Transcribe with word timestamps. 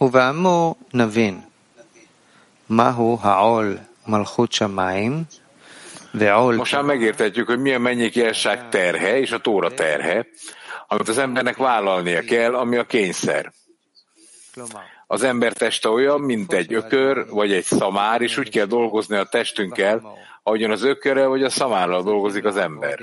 ובאמור 0.00 0.76
נבין 0.94 1.40
מהו 2.70 3.18
העול 3.22 3.78
מלכות 4.06 4.52
שמיים 4.52 5.24
ועול 6.14 6.56
Most 6.56 6.72
már 6.72 6.82
megértetjük, 6.82 7.46
hogy 7.46 7.58
mi 7.58 7.74
a 7.74 7.78
mennyékiesság 7.78 8.68
terhe 8.68 9.18
és 9.18 9.32
a 9.32 9.38
tóra 9.38 9.74
terhe, 9.74 10.26
amit 10.86 11.08
az 11.08 11.18
embernek 11.18 11.56
vállalnia 11.56 12.20
kell, 12.20 12.54
ami 12.54 12.76
a 12.76 12.84
kényszer. 12.84 13.52
כלומר, 14.54 14.82
Az 15.12 15.22
ember 15.22 15.52
teste 15.52 15.88
olyan, 15.88 16.20
mint 16.20 16.52
egy 16.52 16.72
ökör 16.74 17.26
vagy 17.30 17.52
egy 17.52 17.64
szamár, 17.64 18.20
és 18.20 18.38
úgy 18.38 18.50
kell 18.50 18.64
dolgozni 18.66 19.16
a 19.16 19.24
testünkkel, 19.24 20.02
ahogyan 20.42 20.70
az 20.70 20.82
ökörrel 20.82 21.28
vagy 21.28 21.42
a 21.42 21.50
szamárral 21.50 22.02
dolgozik 22.02 22.44
az 22.44 22.56
ember. 22.56 22.98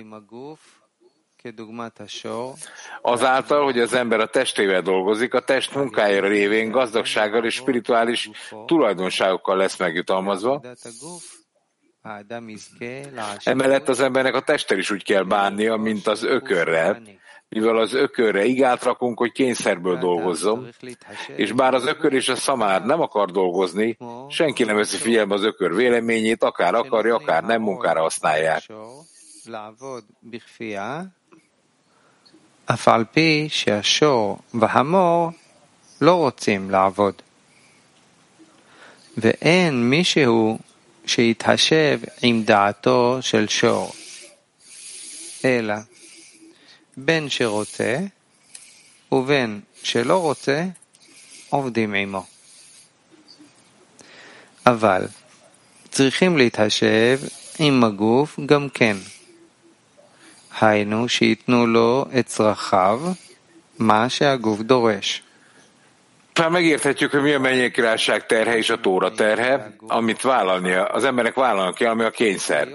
Azáltal, 3.02 3.64
hogy 3.64 3.78
az 3.78 3.92
ember 3.92 4.20
a 4.20 4.26
testével 4.26 4.82
dolgozik, 4.82 5.34
a 5.34 5.40
test 5.40 5.74
munkájára 5.74 6.28
révén 6.28 6.70
gazdagsággal 6.70 7.44
és 7.44 7.54
spirituális 7.54 8.30
tulajdonságokkal 8.66 9.56
lesz 9.56 9.78
megjutalmazva. 9.78 10.62
Emellett 13.44 13.88
az 13.88 14.00
embernek 14.00 14.34
a 14.34 14.40
testtel 14.40 14.78
is 14.78 14.90
úgy 14.90 15.04
kell 15.04 15.22
bánnia, 15.22 15.76
mint 15.76 16.06
az 16.06 16.22
ökörrel, 16.22 17.02
mivel 17.48 17.76
az 17.76 17.92
ökörre 17.92 18.44
igát 18.44 18.82
rakunk, 18.82 19.18
hogy 19.18 19.32
kényszerből 19.32 19.98
dolgozzon, 19.98 20.68
és 21.36 21.52
bár 21.52 21.74
az 21.74 21.86
ökör 21.86 22.12
és 22.12 22.28
a 22.28 22.36
szamár 22.36 22.84
nem 22.84 23.00
akar 23.00 23.30
dolgozni, 23.30 23.96
senki 24.28 24.64
nem 24.64 24.76
veszi 24.76 24.96
figyelme 24.96 25.34
az 25.34 25.42
ökör 25.42 25.74
véleményét, 25.74 26.42
akár 26.42 26.74
akarja, 26.74 27.14
akár 27.14 27.42
nem 27.42 27.62
munkára 27.62 28.00
használják. 28.00 28.62
אף 32.72 32.88
על 32.88 33.04
פי 33.12 33.48
שהשור 33.50 34.38
והמור 34.54 35.30
לא 36.00 36.14
רוצים 36.14 36.70
לעבוד. 36.70 37.14
ואין 39.16 39.90
מישהו 39.90 40.58
שיתחשב 41.06 42.00
עם 42.22 42.42
דעתו 42.42 43.18
של 43.20 43.48
שור, 43.48 43.92
אלא 45.44 45.74
בין 46.96 47.28
שרוצה 47.28 47.98
ובין 49.12 49.60
שלא 49.82 50.22
רוצה, 50.22 50.64
עובדים 51.50 51.94
עמו. 51.94 52.24
אבל 54.66 55.06
צריכים 55.90 56.36
להתחשב 56.36 57.20
עם 57.58 57.84
הגוף 57.84 58.40
גם 58.46 58.68
כן. 58.68 58.96
היינו 60.61 61.09
שייתנו 61.09 61.67
לו 61.67 62.05
את 62.19 62.25
צרכיו, 62.25 62.99
מה 63.79 64.09
שהגוף 64.09 64.59
דורש. 64.59 65.23
Már 66.39 66.49
megérthetjük, 66.49 67.11
hogy 67.11 67.21
mi 67.21 67.33
a 67.33 67.39
mennyei 67.39 67.71
királyság 67.71 68.25
terhe 68.25 68.57
és 68.57 68.69
a 68.69 68.79
tóra 68.79 69.11
terhe, 69.11 69.75
amit 69.87 70.21
vállalnia, 70.21 70.85
az 70.85 71.03
embernek 71.03 71.33
vállalnia 71.33 71.73
kell, 71.73 71.89
ami 71.89 72.03
a 72.03 72.11
kényszer. 72.11 72.67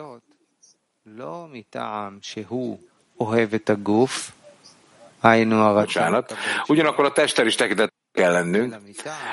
לא 1.16 1.47
מטעם 1.52 2.19
שהוא 2.20 2.78
אוהב 3.20 3.55
את 3.55 3.70
הגוף, 3.70 4.33
היינו 5.22 5.62
הרצון. 5.62 6.02
Bocsánat. 6.02 6.36
Ugyanakkor 6.69 7.05
a 7.05 7.12
testtel 7.12 7.47
is 7.47 7.55
tekintet 7.55 7.92
kell 8.12 8.33
lennünk, 8.33 8.75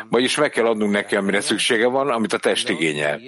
vagyis 0.10 0.38
meg 0.38 0.50
kell 0.50 0.66
adnunk 0.66 0.92
neki, 0.92 1.16
amire 1.16 1.42
szüksége 1.42 1.88
van, 1.88 2.10
amit 2.10 2.34
a 2.34 2.38
test 2.38 2.70
igényel. 2.70 3.20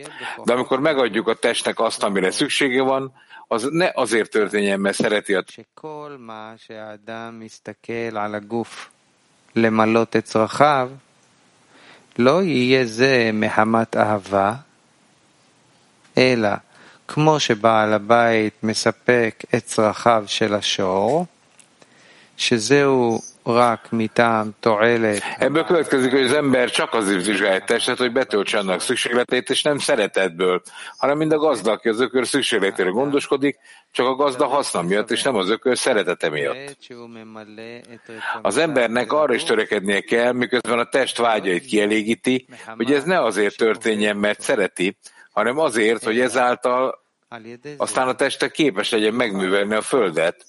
De 0.44 0.54
amikor 0.54 0.80
megadjuk 0.80 1.28
a 1.28 1.34
testnek 1.34 1.80
azt, 1.80 2.04
amire 2.04 2.32
szüksége 2.32 2.82
van, 2.82 3.14
az 3.49 3.69
ne 3.73 3.91
azért 3.95 4.31
történjen, 4.31 4.81
mert 4.81 4.97
szereti 4.97 5.35
a 5.35 5.43
למלות 9.55 10.17
לא 12.19 12.43
יהיה 12.43 12.85
זה 12.87 13.31
מחמת 13.33 13.97
אהבה, 13.97 14.55
אלא 16.19 16.49
כמו 17.09 17.41
שבעל 17.41 17.93
הבית 17.93 18.55
מספק 18.63 19.45
את 19.55 19.65
צרכיו 19.65 20.25
של 20.27 20.55
השור, 20.55 21.27
שזהו 22.37 23.21
Ebből 25.39 25.65
következik, 25.65 26.11
hogy 26.11 26.23
az 26.23 26.33
ember 26.33 26.71
csak 26.71 26.95
azért 26.95 27.27
vizsgálja 27.27 27.65
testet, 27.65 27.99
hogy 27.99 28.13
betöltse 28.13 28.59
annak 28.59 28.81
szükségletét, 28.81 29.51
és 29.51 29.63
nem 29.63 29.79
szeretetből, 29.79 30.63
hanem 30.97 31.17
mind 31.17 31.33
a 31.33 31.39
gazda, 31.39 31.71
aki 31.71 31.89
az 31.89 32.01
ökör 32.01 32.27
szükségletére 32.27 32.91
gondoskodik, 32.91 33.59
csak 33.91 34.07
a 34.07 34.15
gazda 34.15 34.47
haszna 34.47 34.83
miatt, 34.83 35.11
és 35.11 35.23
nem 35.23 35.37
az 35.37 35.51
ökör 35.51 35.79
szeretete 35.79 36.31
miatt. 36.31 36.77
Az 38.43 38.57
embernek 38.57 39.13
arra 39.13 39.35
is 39.35 39.45
törekednie 39.45 40.01
kell, 40.01 40.33
miközben 40.33 40.79
a 40.79 40.89
test 40.89 41.19
vágyait 41.19 41.65
kielégíti, 41.65 42.47
hogy 42.77 42.93
ez 42.93 43.05
ne 43.05 43.23
azért 43.23 43.57
történjen, 43.57 44.17
mert 44.17 44.41
szereti, 44.41 44.99
hanem 45.33 45.59
azért, 45.59 46.05
hogy 46.05 46.21
ezáltal 46.21 47.05
aztán 47.77 48.09
a 48.09 48.15
teste 48.15 48.49
képes 48.49 48.91
legyen 48.91 49.15
megművelni 49.15 49.75
a 49.75 49.83
földet, 49.83 50.47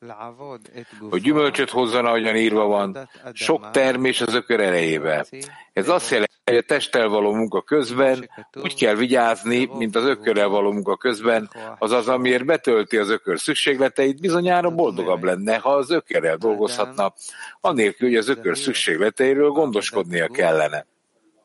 hogy 0.00 0.86
גופו 0.98 1.16
gyümölcsöt 1.16 1.70
hozzon, 1.70 2.06
ahogyan 2.06 2.36
írva 2.36 2.66
van, 2.66 3.08
sok 3.32 3.70
termés 3.70 4.20
az 4.20 4.34
ökör 4.34 4.60
elejébe. 4.60 5.26
Ez 5.72 5.88
azt 5.88 6.10
jelenti, 6.10 6.32
hogy 6.44 6.56
a 6.56 6.62
testtel 6.62 7.08
való 7.08 7.32
munka 7.34 7.62
közben 7.62 8.30
úgy 8.54 8.74
kell 8.74 8.94
vigyázni, 8.94 9.64
mint 9.64 9.96
az 9.96 10.04
ökörrel 10.04 10.48
való 10.48 10.72
munka 10.72 10.96
közben, 10.96 11.50
azaz 11.78 12.08
amiért 12.08 12.44
betölti 12.44 12.96
az 12.96 13.08
ökör 13.08 13.38
szükségleteit, 13.40 14.20
bizonyára 14.20 14.70
boldogabb 14.70 15.22
lenne, 15.22 15.56
ha 15.56 15.74
az 15.74 15.90
ökörrel 15.90 16.36
dolgozhatna, 16.36 17.14
anélkül, 17.60 18.08
hogy 18.08 18.16
az 18.16 18.28
ökör 18.28 18.58
szükségleteiről 18.58 19.50
gondoskodnia 19.50 20.28
kellene. 20.28 20.86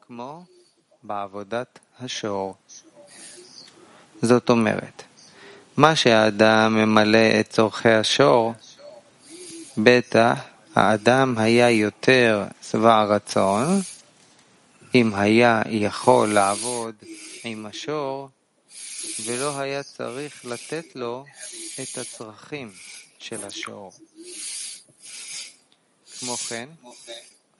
כמו 0.07 0.43
בעבודת 1.03 1.79
השור. 1.99 2.57
זאת 4.21 4.49
אומרת, 4.49 5.05
מה 5.80 5.96
שהאדם 5.96 6.74
ממלא 6.74 7.40
את 7.40 7.50
צורכי 7.50 7.88
השור, 7.88 8.54
בטח 9.78 10.38
האדם 10.74 11.38
היה 11.38 11.70
יותר 11.70 12.44
שבע 12.70 13.04
רצון, 13.04 13.80
אם 14.94 15.14
היה 15.14 15.62
יכול 15.66 16.28
לעבוד 16.32 16.94
עם 17.44 17.66
השור, 17.66 18.28
ולא 19.24 19.58
היה 19.60 19.82
צריך 19.82 20.44
לתת 20.44 20.84
לו 20.94 21.24
את 21.82 21.98
הצרכים 21.98 22.72
של 23.18 23.44
השור. 23.44 23.92
כמו 26.18 26.36
כן, 26.36 26.68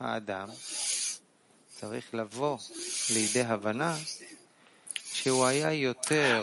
האדם 0.00 0.48
צריך 1.80 2.14
לבוא 2.14 2.58
לידי 3.10 3.42
הבנה 3.42 3.96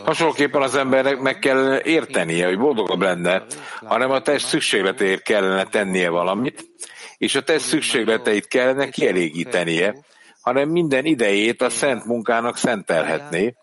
Hasonlóképpen 0.04 0.62
az 0.62 0.74
embernek 0.74 1.18
meg 1.18 1.38
kell 1.38 1.80
értenie, 1.84 2.46
hogy 2.46 2.58
boldogabb 2.58 3.00
lenne, 3.00 3.44
hanem 3.84 4.10
a 4.10 4.22
test 4.22 4.46
szükségletéért 4.46 5.22
kellene 5.22 5.64
tennie 5.64 6.08
valamit, 6.08 6.70
és 7.18 7.34
a 7.34 7.42
test 7.42 7.64
szükségleteit 7.64 8.48
kellene 8.48 8.88
kielégítenie, 8.88 9.96
hanem 10.40 10.68
minden 10.68 11.04
idejét 11.04 11.62
a 11.62 11.70
szent 11.70 12.04
munkának 12.04 12.56
szentelhetné, 12.56 13.54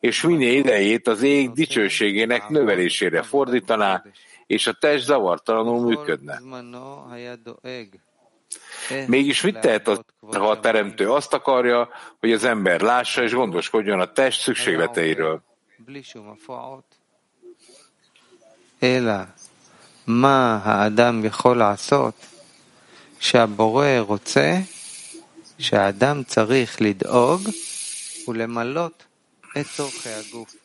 és 0.00 0.22
minél 0.22 0.54
idejét 0.54 1.08
az 1.08 1.22
ég 1.22 1.50
dicsőségének 1.50 2.48
növelésére 2.48 3.22
fordítaná, 3.22 4.04
és 4.46 4.66
a 4.66 4.72
test 4.72 5.04
zavartalanul 5.04 5.80
működne. 5.80 6.40
Mégis 9.07 9.41
mit 9.41 9.59
tehet 9.59 9.87
az, 9.87 9.99
ha 10.31 10.49
a 10.49 10.59
teremtő 10.59 11.11
azt 11.11 11.33
akarja, 11.33 11.89
hogy 12.19 12.31
az 12.31 12.43
ember 12.43 12.81
lássa 12.81 13.23
és 13.23 13.33
gondoskodjon 13.33 13.99
a 13.99 14.11
test 14.11 14.41
szükségleteiről? 14.41 15.41
בלי 15.85 16.03
שום 16.03 16.29
הפרעות. 16.29 16.95
אלא 18.83 19.13
מה 20.07 20.59
האדם 20.63 21.25
יכול 21.25 21.57
לעשות 21.57 22.13
שהבורא 23.19 23.99
רוצה 23.99 24.59
שהאדם 25.59 26.23
צריך 26.23 26.81
לדאוג 26.81 27.41
ולמלות 28.27 29.05
את 29.57 29.65
צורכי 29.75 30.09
הגוף. 30.09 30.56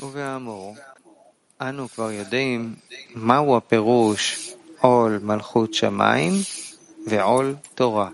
ובאמור, 0.00 0.76
אנו 1.60 1.88
כבר 1.88 2.10
יודעים 2.10 2.74
מהו 3.14 3.56
הפירוש 3.56 4.50
עול 4.80 5.18
מלכות 5.22 5.74
שמיים 5.74 6.32
ועול 7.06 7.54
תורה. 7.74 8.08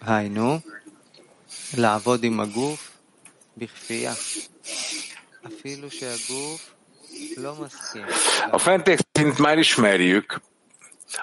היינו, 0.00 0.58
לעבוד 1.76 2.24
עם 2.24 2.40
הגוף 2.40 2.90
בכפייה, 3.56 4.12
אפילו 5.46 5.90
שהגוף 5.90 6.74
לא 7.36 7.54
מסכים. 7.54 8.04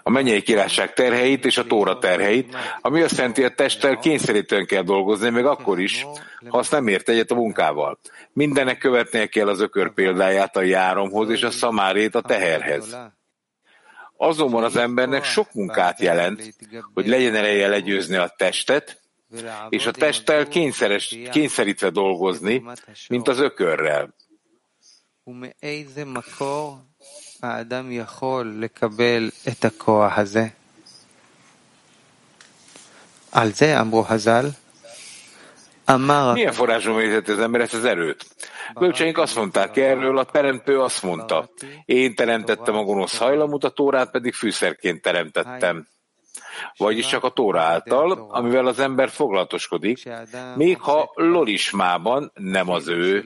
A 0.03 0.09
mennyei 0.09 0.41
királyság 0.41 0.93
terheit 0.93 1.45
és 1.45 1.57
a 1.57 1.65
tóra 1.65 1.97
terheit, 1.97 2.55
ami 2.81 3.01
azt 3.01 3.17
jelenti, 3.17 3.41
hogy 3.41 3.51
a 3.51 3.55
testtel 3.55 3.97
kényszerítően 3.97 4.65
kell 4.65 4.81
dolgozni, 4.81 5.29
még 5.29 5.45
akkor 5.45 5.79
is, 5.79 6.05
ha 6.47 6.57
azt 6.57 6.71
nem 6.71 6.87
ért 6.87 7.09
egyet 7.09 7.31
a 7.31 7.35
munkával. 7.35 7.99
Mindennek 8.33 8.77
követnie 8.77 9.25
kell 9.27 9.47
az 9.47 9.59
ökör 9.59 9.93
példáját 9.93 10.55
a 10.55 10.61
járomhoz 10.61 11.29
és 11.29 11.43
a 11.43 11.51
szamárét 11.51 12.15
a 12.15 12.21
teherhez. 12.21 12.97
Azonban 14.17 14.63
az 14.63 14.75
embernek 14.75 15.23
sok 15.23 15.53
munkát 15.53 15.99
jelent, 15.99 16.55
hogy 16.93 17.07
legyen 17.07 17.35
ereje 17.35 17.67
legyőzni 17.67 18.15
a 18.15 18.33
testet, 18.37 19.01
és 19.69 19.85
a 19.85 19.91
testtel 19.91 20.47
kényszeres, 20.47 21.17
kényszerítve 21.31 21.89
dolgozni, 21.89 22.63
mint 23.09 23.27
az 23.27 23.39
ökörrel. 23.39 24.13
האדם 27.44 27.92
יכול 27.92 28.54
לקבל 28.58 29.30
את 29.48 29.64
הכוח 29.64 30.18
הזה? 30.18 30.48
על 33.32 33.52
זה 33.52 33.80
אמרו 33.80 34.04
חז"ל, 34.04 34.46
milyen 36.34 36.52
forráson 36.52 36.96
védheti 36.96 37.30
az 37.30 37.38
ember 37.38 37.60
ezt 37.60 37.74
az 37.74 37.84
erőt? 37.84 38.26
Bölcseink 38.78 39.18
azt 39.18 39.36
mondták 39.36 39.76
erről, 39.76 40.18
a 40.18 40.24
teremtő 40.24 40.80
azt 40.80 41.02
mondta, 41.02 41.48
én 41.84 42.14
teremtettem 42.14 42.74
a 42.74 42.82
gonosz 42.82 43.18
hajlamot, 43.18 43.64
a 43.64 43.68
tórát 43.68 44.10
pedig 44.10 44.34
fűszerként 44.34 45.02
teremtettem. 45.02 45.88
Vagyis 46.76 47.06
csak 47.06 47.24
a 47.24 47.28
tóra 47.28 47.60
által, 47.60 48.26
amivel 48.30 48.66
az 48.66 48.78
ember 48.78 49.08
foglalatoskodik, 49.08 50.08
még 50.54 50.80
ha 50.80 51.12
lolismában 51.14 52.32
nem 52.34 52.70
az 52.70 52.88
ő 52.88 53.24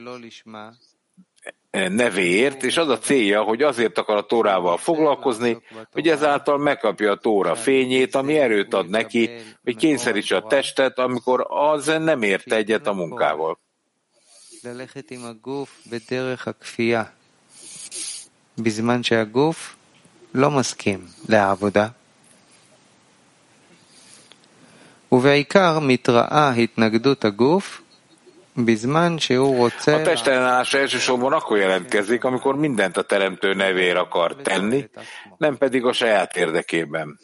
nevéért, 1.71 2.63
és 2.63 2.77
az 2.77 2.89
a 2.89 2.97
célja, 2.97 3.41
hogy 3.41 3.61
azért 3.61 3.97
akar 3.97 4.17
a 4.17 4.25
Tórával 4.25 4.77
foglalkozni, 4.77 5.61
hogy 5.91 6.07
ezáltal 6.07 6.57
megkapja 6.57 7.11
a 7.11 7.15
Tóra 7.15 7.55
fényét, 7.55 8.15
ami 8.15 8.37
erőt 8.37 8.73
ad 8.73 8.89
neki, 8.89 9.29
hogy 9.63 9.75
kényszerítse 9.75 10.35
a 10.35 10.47
testet, 10.47 10.99
amikor 10.99 11.45
az 11.49 11.85
nem 11.85 12.21
ért 12.21 12.51
egyet 12.51 12.87
a 12.87 12.93
munkával. 12.93 13.57
בזמן 18.57 19.03
שהגוף 19.03 19.75
לא 20.33 20.51
מסכים 20.51 21.07
לעבודה. 21.29 21.87
ובעיקר 25.11 25.79
מתראה 25.79 26.49
התנגדות 26.49 27.25
הגוף 27.25 27.78
a 29.94 30.02
testellenállás 30.02 30.74
elsősorban 30.74 31.32
akkor 31.32 31.58
jelentkezik, 31.58 32.24
amikor 32.24 32.56
mindent 32.56 32.96
a 32.96 33.02
teremtő 33.02 33.54
nevér 33.54 33.96
akar 33.96 34.36
tenni, 34.36 34.88
nem 35.36 35.58
pedig 35.58 35.84
a 35.84 35.92
saját 35.92 36.36
érdekében. 36.36 37.18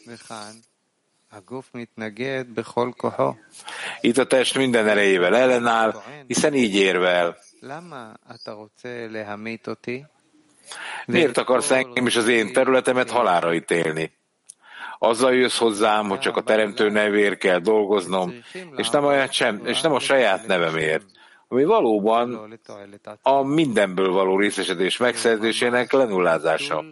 Itt 4.01 4.17
a 4.17 4.27
test 4.27 4.57
minden 4.57 4.87
erejével 4.87 5.35
ellenáll, 5.35 6.01
hiszen 6.27 6.53
így 6.53 6.75
érvel. 6.75 7.37
Miért 11.05 11.37
akarsz 11.37 11.71
engem 11.71 12.07
is 12.07 12.15
az 12.15 12.27
én 12.27 12.53
területemet 12.53 13.09
halára 13.09 13.53
ítélni? 13.53 14.15
Azzal 14.99 15.33
jössz 15.33 15.57
hozzám, 15.57 16.09
hogy 16.09 16.19
csak 16.19 16.37
a 16.37 16.41
teremtő 16.41 16.89
nevér 16.89 17.37
kell 17.37 17.59
dolgoznom, 17.59 18.33
és 18.75 18.89
nem, 18.89 19.03
olyan 19.03 19.27
sem, 19.27 19.61
és 19.65 19.81
nem 19.81 19.93
a 19.93 19.99
saját 19.99 20.47
nevemért 20.47 21.05
ami 21.48 21.64
valóban 21.64 22.58
a 23.22 23.42
mindenből 23.42 24.12
való 24.12 24.38
részesedés 24.38 24.96
megszerzésének 24.96 25.92
lenullázása. 25.92 26.84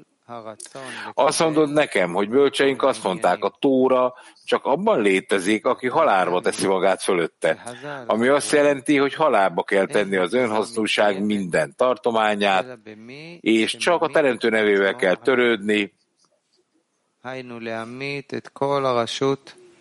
Azt 1.14 1.40
mondod 1.40 1.72
nekem, 1.72 2.12
hogy 2.12 2.28
bölcseink 2.28 2.82
azt 2.82 3.04
mondták, 3.04 3.44
a 3.44 3.56
tóra 3.58 4.14
csak 4.44 4.64
abban 4.64 5.00
létezik, 5.00 5.66
aki 5.66 5.88
halálba 5.88 6.40
teszi 6.40 6.66
magát 6.66 7.02
fölötte, 7.02 7.62
ami 8.06 8.28
azt 8.28 8.52
jelenti, 8.52 8.96
hogy 8.96 9.14
halálba 9.14 9.62
kell 9.62 9.86
tenni 9.86 10.16
az 10.16 10.32
önhasznúság 10.32 11.24
minden 11.24 11.74
tartományát, 11.76 12.78
és 13.40 13.76
csak 13.76 14.02
a 14.02 14.08
teremtő 14.08 14.48
nevével 14.48 14.96
kell 14.96 15.16
törődni, 15.16 15.92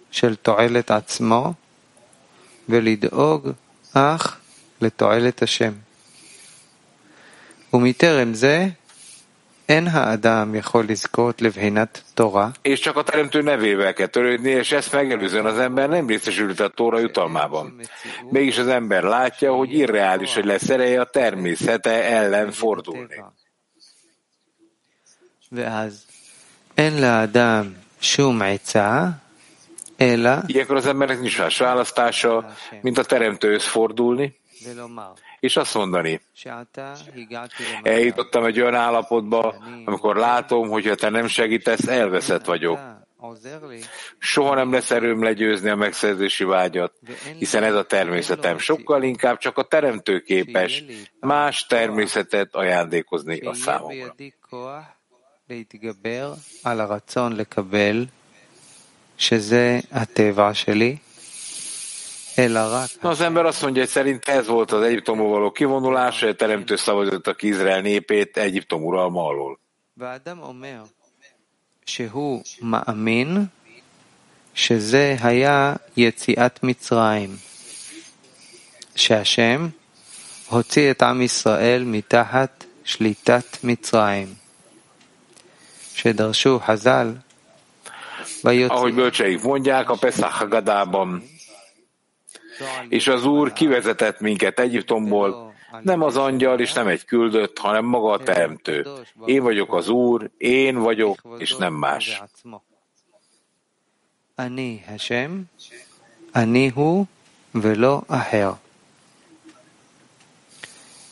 של 0.09 0.35
תועלת 0.35 0.91
עצמו 0.91 1.53
ולדאוג 2.69 3.49
אך 3.93 4.39
לתועלת 4.81 5.41
השם. 5.41 5.71
ומטרם 7.73 8.33
זה 8.33 8.67
אין 9.69 9.87
האדם 9.87 10.55
יכול 10.55 10.85
לזכות 10.89 11.41
לבחינת 11.41 12.01
תורה. 12.13 12.49
És 12.61 12.79
csak 12.79 12.97
a 12.97 13.03
teremtő 13.03 13.41
nevével 13.41 13.93
kell 13.93 14.07
törődni, 14.07 14.49
és 14.49 14.71
ezt 14.71 14.91
megelőzően 14.93 15.45
az 15.45 15.57
ember 15.57 15.89
nem 15.89 16.07
részesült 16.07 16.59
a 16.59 16.67
Tóra 16.67 16.99
jutalmában. 16.99 17.81
Mégis 18.29 18.57
az 18.57 18.67
ember 18.67 19.03
látja, 19.03 19.53
hogy 19.53 19.73
irreális, 19.73 20.33
hogy 20.33 20.45
lesz 20.45 20.69
ereje 20.69 21.01
a 21.01 21.05
természete 21.05 22.03
ellen 22.03 22.51
fordulni. 22.51 23.23
ואז 25.51 26.05
אין 26.77 27.01
לאדם 27.01 27.73
שום 27.99 28.41
עצה 28.41 29.09
Ilyenkor 30.47 30.75
az 30.75 30.85
embernek 30.85 31.19
nincs 31.19 31.39
más 31.39 31.57
választása, 31.57 32.55
mint 32.81 32.97
a 32.97 33.03
teremtőhöz 33.03 33.63
fordulni, 33.63 34.39
és 35.39 35.57
azt 35.57 35.73
mondani, 35.73 36.21
eljutottam 37.83 38.45
egy 38.45 38.59
olyan 38.59 38.75
állapotba, 38.75 39.55
amikor 39.85 40.15
látom, 40.15 40.69
hogy 40.69 40.87
ha 40.87 40.95
te 40.95 41.09
nem 41.09 41.27
segítesz, 41.27 41.87
elveszett 41.87 42.45
vagyok. 42.45 42.79
Soha 44.17 44.55
nem 44.55 44.71
lesz 44.71 44.91
erőm 44.91 45.23
legyőzni 45.23 45.69
a 45.69 45.75
megszerzési 45.75 46.43
vágyat, 46.43 46.93
hiszen 47.37 47.63
ez 47.63 47.75
a 47.75 47.83
természetem. 47.83 48.57
Sokkal 48.57 49.03
inkább 49.03 49.37
csak 49.37 49.57
a 49.57 49.63
teremtő 49.63 50.19
képes 50.19 50.83
más 51.19 51.65
természetet 51.65 52.55
ajándékozni 52.55 53.39
a 53.39 53.53
számomra. 53.53 54.15
שזה 59.19 59.79
הטבע 59.91 60.53
שלי, 60.53 61.01
az 63.01 63.21
ember 63.21 63.45
azt 63.45 63.61
mondja, 63.61 63.81
hogy 63.81 63.91
szerint 63.91 64.27
ez 64.27 64.47
volt 64.47 64.71
az 64.71 64.81
Egyiptomból 64.81 65.29
való 65.29 65.51
kivonulás, 65.51 66.19
hogy 66.19 66.29
a 66.29 66.35
teremtő 66.35 66.75
szavazott 66.75 67.35
ki 67.35 67.47
Izrael 67.47 67.81
népét 67.81 68.37
Egyiptom 68.37 68.83
uralma 68.83 69.25
alól. 69.25 69.59
שזה 74.53 75.15
היה 75.21 75.75
יציאת 75.97 76.63
מצרים, 76.63 77.35
שהשם 78.95 79.67
הוציא 80.49 80.91
את 80.91 81.01
עם 81.01 81.21
ישראל 81.21 81.83
מתחת 81.83 82.65
שליטת 82.83 83.57
מצרים, 83.63 84.33
שדרשו 85.95 86.59
חז"ל, 86.59 87.13
ahogy 88.69 88.93
bölcseik 88.93 89.41
mondják 89.41 89.89
a 89.89 89.95
Pesach 89.95 90.31
Hagadában, 90.31 91.23
és 92.89 93.07
az 93.07 93.25
Úr 93.25 93.53
kivezetett 93.53 94.19
minket 94.19 94.59
Egyiptomból, 94.59 95.53
nem 95.81 96.01
az 96.01 96.17
angyal 96.17 96.59
és 96.59 96.73
nem 96.73 96.87
egy 96.87 97.05
küldött, 97.05 97.57
hanem 97.57 97.85
maga 97.85 98.11
a 98.11 98.23
teremtő. 98.23 98.87
Én 99.25 99.43
vagyok 99.43 99.73
az 99.73 99.89
Úr, 99.89 100.29
én 100.37 100.77
vagyok, 100.77 101.19
és 101.37 101.55
nem 101.55 101.73
más. 101.73 102.21
אני 104.39 104.81
השם, 104.87 105.43
אני 106.35 106.71
הוא 106.75 107.05
ולא 107.55 108.01
אחר. 108.07 108.51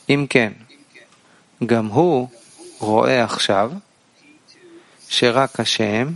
אם 0.10 0.26
כן, 0.30 0.54
גם 1.66 1.86
הוא 1.86 2.28
רואה 2.80 3.24
עכשיו 3.24 3.72
שרק 5.10 5.60
השם 5.60 6.08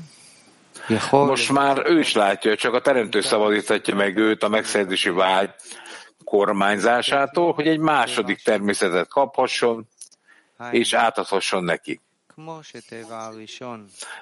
most 1.11 1.52
már 1.52 1.83
ő 1.87 1.99
is 1.99 2.14
látja, 2.14 2.57
csak 2.57 2.75
a 2.75 2.81
teremtő 2.81 3.21
szabadíthatja 3.21 3.95
meg 3.95 4.16
őt 4.16 4.43
a 4.43 4.49
megszerzési 4.49 5.11
vágy 5.11 5.50
kormányzásától, 6.25 7.52
hogy 7.52 7.66
egy 7.66 7.78
második 7.78 8.43
természetet 8.43 9.09
kaphasson, 9.09 9.88
és 10.71 10.93
átadhasson 10.93 11.64
neki. 11.64 12.00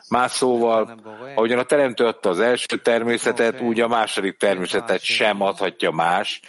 Más 0.09 0.31
szóval, 0.31 0.99
ahogyan 1.35 1.59
a 1.59 1.65
teremtő 1.65 2.07
adta 2.07 2.29
az 2.29 2.41
első 2.41 2.77
természetet, 2.77 3.61
úgy 3.61 3.81
a 3.81 3.89
második 3.89 4.37
természetet 4.37 5.01
sem 5.01 5.41
adhatja 5.41 5.91
más, 5.91 6.41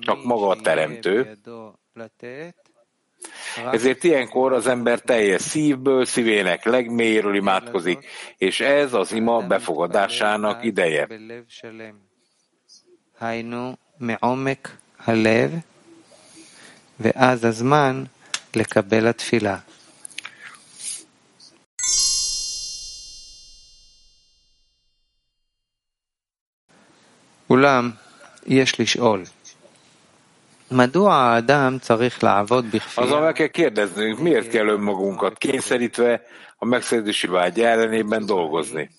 csak 0.00 0.24
maga 0.24 0.48
a 0.48 0.60
teremtő, 0.60 1.38
ezért 3.72 4.04
ilyenkor 4.04 4.52
az 4.52 4.66
ember 4.66 5.00
teljes 5.00 5.42
szívből, 5.42 6.04
szívének 6.04 6.64
legmélyéről 6.64 7.34
imádkozik, 7.34 8.06
és 8.36 8.60
ez 8.60 8.92
az 8.92 9.12
ima 9.12 9.46
befogadásának 9.46 10.64
ideje. 10.64 11.06
ואז 17.02 17.44
הזמן 17.44 18.10
לקבל 18.52 19.06
azzal 32.94 33.20
meg 33.20 33.32
kell 33.32 33.46
kérdeznünk, 33.46 34.18
miért 34.18 34.48
kell 34.48 34.66
önmagunkat 34.66 35.38
kényszerítve 35.38 36.22
a 36.56 36.64
megszerzési 36.64 37.26
vágy 37.26 37.60
ellenében 37.60 38.26
dolgozni. 38.26 38.90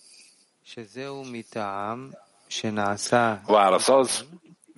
Válasz 3.46 3.90
az, 3.90 4.26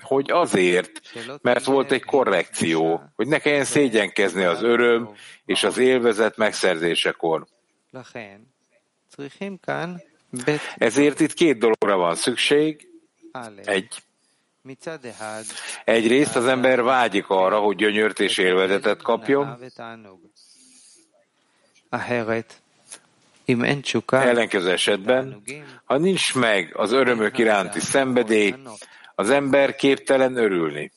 hogy 0.01 0.31
azért, 0.31 1.01
mert 1.41 1.63
volt 1.65 1.91
egy 1.91 2.03
korrekció, 2.03 3.01
hogy 3.15 3.27
ne 3.27 3.39
kelljen 3.39 3.63
szégyenkezni 3.65 4.43
az 4.43 4.61
öröm 4.63 5.09
és 5.45 5.63
az 5.63 5.77
élvezet 5.77 6.37
megszerzésekor. 6.37 7.45
Ezért 10.75 11.19
itt 11.19 11.33
két 11.33 11.57
dologra 11.57 11.97
van 11.97 12.15
szükség. 12.15 12.87
Egy, 13.65 14.03
Egyrészt 15.83 16.35
az 16.35 16.45
ember 16.45 16.81
vágyik 16.81 17.27
arra, 17.27 17.59
hogy 17.59 17.75
gyönyört 17.75 18.19
és 18.19 18.37
élvezetet 18.37 19.01
kapjon, 19.01 19.57
Ellenkező 24.27 24.71
esetben, 24.71 25.43
ha 25.83 25.97
nincs 25.97 26.35
meg 26.35 26.71
az 26.75 26.91
örömök 26.91 27.37
iránti 27.37 27.79
szenvedély, 27.79 28.55
az 29.15 29.29
ember 29.29 29.75
képtelen 29.75 30.35
örülni. 30.37 30.91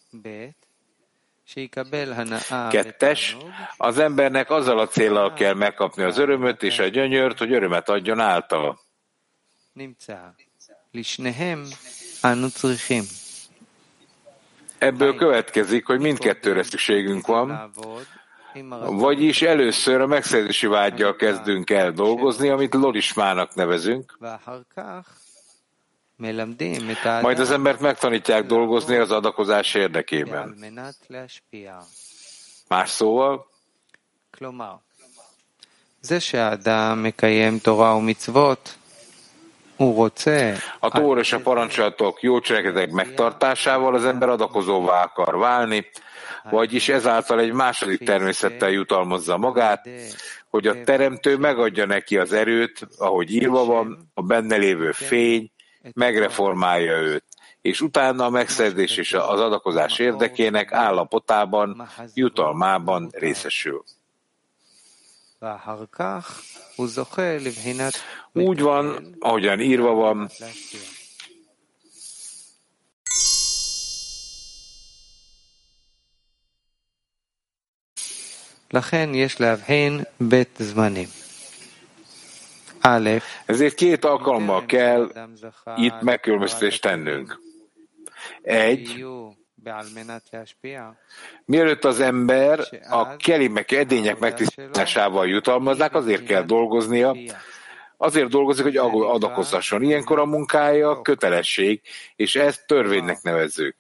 Kettes, 2.71 3.37
az 3.77 3.99
embernek 3.99 4.51
azzal 4.51 4.79
a 4.79 4.87
célral 4.87 5.33
kell 5.33 5.55
megkapni 5.55 6.03
az 6.03 6.19
örömöt 6.19 6.63
és 6.63 6.79
a 6.79 6.87
gyönyört, 6.87 7.39
hogy 7.39 7.53
örömet 7.53 7.89
adjon 7.89 8.21
általa. 8.21 8.79
Ebből 14.78 15.16
következik, 15.16 15.86
hogy 15.86 16.00
mindkettőre 16.00 16.64
szükségünk 16.64 17.28
van, 17.28 17.48
לעבוד 17.48 18.08
עם 18.54 18.72
הרצון 18.72 18.98
vagyis 18.98 19.42
először 19.42 20.02
a 20.02 20.08
megszerzési 20.08 20.68
vágyjal 20.68 21.16
kezdünk 21.16 21.70
el 21.70 21.92
dolgozni, 21.92 22.50
amit 22.50 22.74
lorismának 22.74 23.56
nevezünk, 23.56 24.18
ואחר 24.22 24.62
כך 24.76 25.22
מלמדים 26.20 26.90
את 26.90 27.06
האדם 27.06 27.22
majd 27.22 27.40
az 27.40 27.52
embert 27.52 27.80
megtanítják 27.80 28.46
dolgozni 28.46 28.96
az 28.96 29.12
adakozás 29.12 29.76
על 29.76 29.82
érdekében. 29.82 30.56
מנת 30.60 30.96
להשפיע. 31.10 31.80
Más 32.70 32.90
szóval, 32.90 33.46
כלומר, 34.32 34.76
זה 36.02 36.20
שהאדם 36.20 37.04
מקיים 37.04 37.60
תורה 37.60 37.96
ומצוות, 37.96 38.38
הוא 38.38 38.48
רוצה 38.50 38.77
a 40.79 40.89
tóra 40.89 41.21
és 41.21 41.33
a 41.33 41.41
parancsolatok 41.41 42.23
jó 42.23 42.41
cselekedetek 42.41 42.91
megtartásával 42.91 43.95
az 43.95 44.05
ember 44.05 44.29
adakozóvá 44.29 45.03
akar 45.03 45.39
válni, 45.39 45.87
vagyis 46.51 46.89
ezáltal 46.89 47.41
egy 47.41 47.53
második 47.53 48.05
természettel 48.05 48.71
jutalmazza 48.71 49.37
magát, 49.37 49.89
hogy 50.51 50.67
a 50.67 50.83
teremtő 50.85 51.37
megadja 51.37 51.87
neki 51.87 52.19
az 52.19 52.33
erőt, 52.33 52.89
ahogy 52.99 53.31
írva 53.31 53.65
van, 53.65 54.11
a 54.15 54.23
benne 54.23 54.57
lévő 54.57 54.93
fény, 54.93 55.51
megreformálja 55.95 56.97
őt, 56.97 57.25
és 57.61 57.81
utána 57.81 58.25
a 58.25 58.31
megszerzés 58.31 58.97
és 58.97 59.13
az 59.13 59.41
adakozás 59.41 59.99
érdekének 59.99 60.73
állapotában, 60.73 61.89
jutalmában 62.15 63.09
részesül. 63.13 63.85
Úgy 68.34 68.62
van, 68.62 69.16
ahogyan 69.20 69.60
írva 69.60 69.94
van, 69.94 70.28
להשפיע. 70.40 70.80
לכן 78.74 79.10
יש 79.14 79.40
להבחין 79.40 80.04
בית 80.20 80.58
זמנים. 80.60 81.08
א', 82.86 83.10
ezért 83.46 83.74
két 83.74 84.06
alkalommal 84.06 84.66
kell 84.66 85.10
אדם 85.12 85.36
זכה 85.36 85.76
itt 85.78 86.02
megkülönböztetést 86.02 86.82
tennünk. 86.82 87.40
Egy, 88.42 89.06
Mielőtt 91.45 91.85
az 91.85 92.01
ember 92.01 92.61
a 92.91 93.17
kelimek, 93.17 93.73
edények 93.73 94.19
megtisztításával 94.19 95.29
jutalmaznák, 95.29 95.95
azért 95.95 96.25
kell 96.25 96.43
dolgoznia, 96.43 97.17
azért 97.97 98.29
dolgozik, 98.29 98.65
hogy 98.65 98.77
adakozhasson. 98.77 99.83
Ilyenkor 99.83 100.19
a 100.19 100.25
munkája 100.25 101.01
kötelesség, 101.01 101.81
és 102.17 102.37
ezt 102.37 102.67
törvénynek 102.67 103.23
nevezzük. 103.23 103.77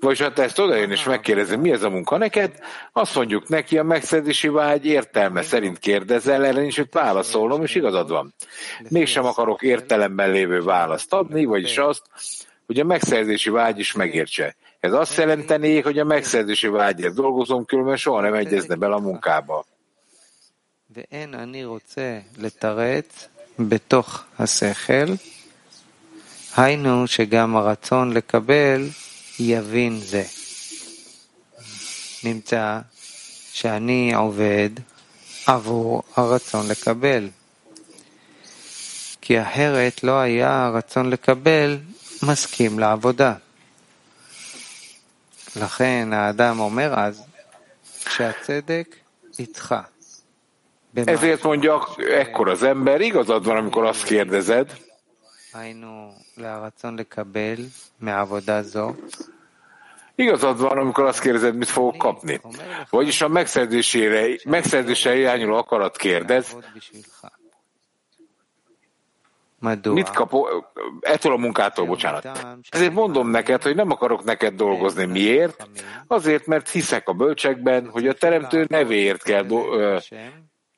Vagyis 0.00 0.20
hát 0.20 0.38
ezt 0.38 0.58
odajön 0.58 0.90
és 0.90 1.04
megkérdezi, 1.04 1.56
mi 1.56 1.70
ez 1.70 1.82
a 1.82 1.90
munka 1.90 2.16
neked, 2.16 2.58
azt 2.92 3.14
mondjuk 3.14 3.48
neki, 3.48 3.78
a 3.78 3.82
megszedési 3.82 4.48
vágy 4.48 4.86
értelme 4.86 5.42
szerint 5.42 5.78
kérdezel, 5.78 6.44
erre 6.44 6.60
nincs 6.60 6.78
mit 6.78 6.92
válaszolnom, 6.92 7.62
és 7.62 7.74
igazad 7.74 8.08
van. 8.08 8.34
Mégsem 8.88 9.24
akarok 9.24 9.62
értelemben 9.62 10.30
lévő 10.30 10.62
választ 10.62 11.12
adni, 11.12 11.44
vagyis 11.44 11.78
azt, 11.78 12.02
hogy 12.69 12.79
a 12.79 12.83
megszerzési 12.83 13.49
vágy 13.49 13.79
is 13.79 13.93
megértse. 13.93 14.55
Ez 14.79 14.93
azt 14.93 15.17
jelenteni, 15.17 15.81
hogy 15.81 15.99
a 15.99 16.03
megszerzési 16.03 16.67
vágyért 16.67 17.13
dolgozom, 17.13 17.65
különben 17.65 17.97
soha 17.97 18.21
nem 18.21 18.33
egyezne 18.33 18.75
bele 18.75 18.95
a 18.95 18.99
munkába. 18.99 19.65
ואין 20.95 21.33
אני 21.33 21.65
רוצה 21.65 22.19
לתרץ 22.37 23.27
בתוך 23.59 24.23
השכל, 24.39 25.13
היינו 26.55 27.07
שגם 27.07 27.55
הרצון 27.55 28.13
לקבל 28.13 28.89
יבין 29.39 29.99
זה. 29.99 30.23
נמצא 32.23 32.79
שאני 33.53 34.13
עובד 34.13 34.69
עבור 35.45 36.03
הרצון 36.15 36.67
לקבל. 36.67 37.29
כי 39.21 39.41
אחרת 39.41 40.03
לא 40.03 40.19
היה 40.19 40.65
הרצון 40.65 41.09
לקבל 41.09 41.77
מסכים 42.23 42.79
לעבודה. 42.79 43.33
לכן 45.55 46.09
האדם 46.13 46.59
אומר 46.59 46.93
אז 46.99 47.23
שהצדק 48.09 48.95
איתך. 49.39 49.75
במה? 50.93 51.11
Ezért 51.11 51.43
mondja 51.43 51.73
ekkor 52.21 52.49
az 52.49 52.63
ember, 52.63 53.01
igazad 53.01 53.43
van, 53.45 53.57
amikor 53.57 53.85
azt 53.85 54.03
kérdezed, 54.03 54.71
היינו 55.53 56.11
לרצון 56.37 56.99
לקבל 56.99 57.65
מעבודה 57.99 58.61
זו, 58.61 58.93
igazad 60.15 60.57
van, 60.57 60.77
amikor 60.77 61.05
azt 61.05 61.19
kérdezed, 61.19 61.55
mit 61.55 61.69
fogok 61.69 61.97
kapni. 61.97 62.41
Vagyis 62.89 63.21
a 63.21 63.27
megszerzésére, 63.27 64.37
megszerzésre 64.45 65.15
irányuló 65.15 65.55
akarat 65.57 65.97
kérdez, 65.97 66.45
לעבוד 66.45 66.65
בשבילך. 66.75 67.19
מדוע? 67.23 67.38
Mit 69.92 70.10
kapok? 70.10 70.72
Ettől 71.00 71.32
a 71.32 71.36
munkától, 71.36 71.86
bocsánat. 71.86 72.28
Ezért 72.68 72.92
mondom 72.92 73.28
neked, 73.30 73.62
hogy 73.62 73.74
nem 73.74 73.90
akarok 73.90 74.24
neked 74.24 74.54
dolgozni. 74.54 75.04
Miért? 75.04 75.68
Azért, 76.06 76.46
mert 76.46 76.68
hiszek 76.68 77.08
a 77.08 77.12
bölcsekben, 77.12 77.88
hogy 77.90 78.06
a 78.08 78.12
teremtő 78.12 78.64
nevéért 78.68 79.22
kell, 79.22 79.42
do- 79.42 80.08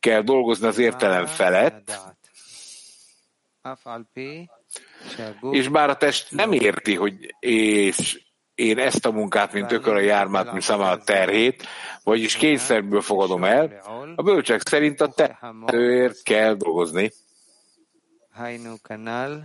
kell 0.01 0.23
dolgozni 0.23 0.67
az 0.67 0.79
értelem 0.79 1.27
felett, 1.27 2.01
és 5.51 5.69
bár 5.69 5.91
a 5.91 5.97
test 5.97 6.31
nem 6.31 6.53
érti, 6.53 6.95
hogy 6.97 7.35
és 7.41 8.21
én 8.55 8.79
ezt 8.79 9.07
a 9.07 9.11
munkát, 9.13 9.53
mint 9.53 9.73
ökör 9.73 9.95
a 9.95 10.01
jármát, 10.01 10.51
mint 10.51 10.63
szama 10.65 10.91
a 10.91 10.99
terhét, 10.99 11.67
vagyis 12.05 12.37
kényszerből 12.37 13.01
fogadom 13.01 13.45
el, 13.45 13.81
a 14.17 14.23
bölcsek 14.23 14.69
szerint 14.69 15.01
a 15.01 15.09
terhetőért 15.09 16.23
kell 16.23 16.55
dolgozni. 16.55 17.11
היינו 18.36 18.84
כנ"ל 18.84 19.42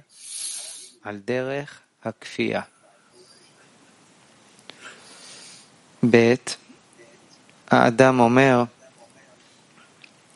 על 1.03 1.19
דרך 1.25 1.81
הכפייה. 2.05 2.63
ב' 6.11 6.35
האדם 7.71 8.21
אומר, 8.21 8.63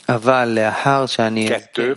אבל 0.08 0.48
לאחר 0.48 1.06
שאני 1.06 1.48
Kettő. 1.48 1.94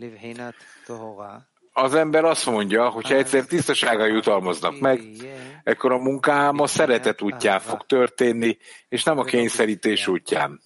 לבחינת 0.00 0.54
טהורה, 0.86 1.38
Az 1.78 1.94
ember 1.94 2.24
azt 2.24 2.46
mondja, 2.46 2.88
hogy 2.88 3.08
ha 3.08 3.14
egyszer 3.14 3.44
tisztasággal 3.44 4.08
jutalmaznak 4.08 4.78
meg, 4.80 5.00
ekkor 5.64 5.92
a 5.92 5.98
munkám 5.98 6.60
a 6.60 6.66
szeretet 6.66 7.22
útján 7.22 7.60
fog 7.60 7.86
történni, 7.86 8.58
és 8.88 9.02
nem 9.04 9.18
a 9.18 9.24
kényszerítés 9.24 10.06
útján. 10.06 10.60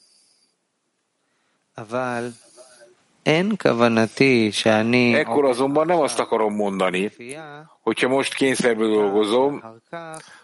Ekkor 5.15 5.45
azonban 5.45 5.85
nem 5.85 5.99
azt 5.99 6.19
akarom 6.19 6.55
mondani, 6.55 7.11
hogyha 7.81 8.07
most 8.07 8.33
kényszerből 8.33 8.93
dolgozom, 8.93 9.63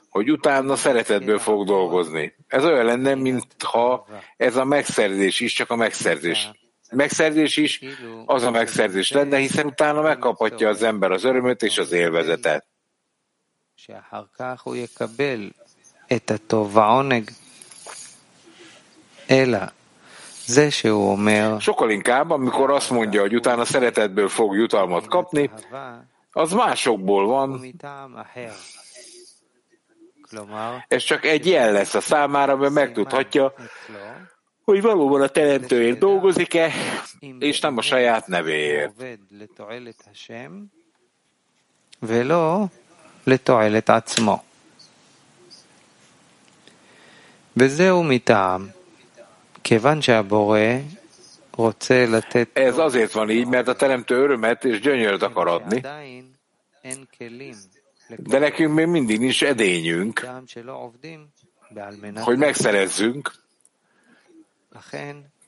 hogy 0.10 0.32
utána 0.32 0.76
szeretetből 0.76 1.40
fog 1.40 1.66
dolgozni. 1.66 2.34
Ez 2.48 2.66
olyan 2.66 2.86
lenne, 2.86 3.16
mintha 3.16 4.08
ez 4.38 4.56
a 4.56 4.64
megszerzés 4.64 5.40
is 5.40 5.54
csak 5.54 5.70
a 5.70 5.76
megszerzés. 5.76 6.50
Megszerzés 6.92 7.58
is 7.58 7.80
az 8.26 8.44
a 8.44 8.52
megszerzés 8.52 9.12
lenne, 9.12 9.38
hiszen 9.38 9.66
utána 9.66 10.02
megkaphatja 10.02 10.70
az 10.70 10.84
ember 10.84 11.12
az 11.12 11.24
örömöt 11.24 11.64
és 11.64 11.78
az 11.78 11.92
élvezetet. 11.92 12.66
Ela 19.28 19.72
Sokkal 21.61 21.91
inkább, 21.91 22.31
amikor 22.31 22.71
azt 22.71 22.91
mondja, 22.91 23.21
hogy 23.21 23.35
utána 23.35 23.65
szeretetből 23.65 24.29
fog 24.29 24.57
jutalmat 24.57 25.07
kapni, 25.07 25.51
az 26.33 26.53
másokból 26.53 27.27
van. 27.27 27.75
Ez 30.89 31.03
csak 31.03 31.25
egy 31.25 31.47
jel 31.47 31.73
lesz 31.73 31.95
a 31.95 32.01
számára, 32.01 32.57
mert 32.57 32.73
megtudhatja, 32.73 33.53
hogy 34.65 34.83
valóban 34.83 35.23
a 35.23 35.29
teremtőért 35.29 35.99
dolgozik-e, 35.99 36.73
és 37.39 37.61
nem 37.61 37.77
a 37.77 37.83
saját 37.83 38.27
nevéért. 38.27 38.93
ולא 42.03 42.71
לתועלת 43.27 43.91
עצמו. 43.91 44.43
וזהו 47.57 48.03
מטעם, 48.03 48.71
ez 52.54 52.78
azért 52.78 53.12
van 53.12 53.30
így, 53.30 53.48
mert 53.48 53.68
a 53.68 53.76
teremtő 53.76 54.16
örömet 54.16 54.66
és 54.66 54.80
gyönyört 54.80 55.22
akar 55.22 55.48
adni, 55.48 55.82
de 58.18 58.40
nekünk 58.40 58.74
még 58.74 58.86
mindig 58.88 59.20
nincs 59.20 59.44
edényünk, 59.44 60.20
hogy 62.24 62.38
megszerezzünk, 62.38 63.32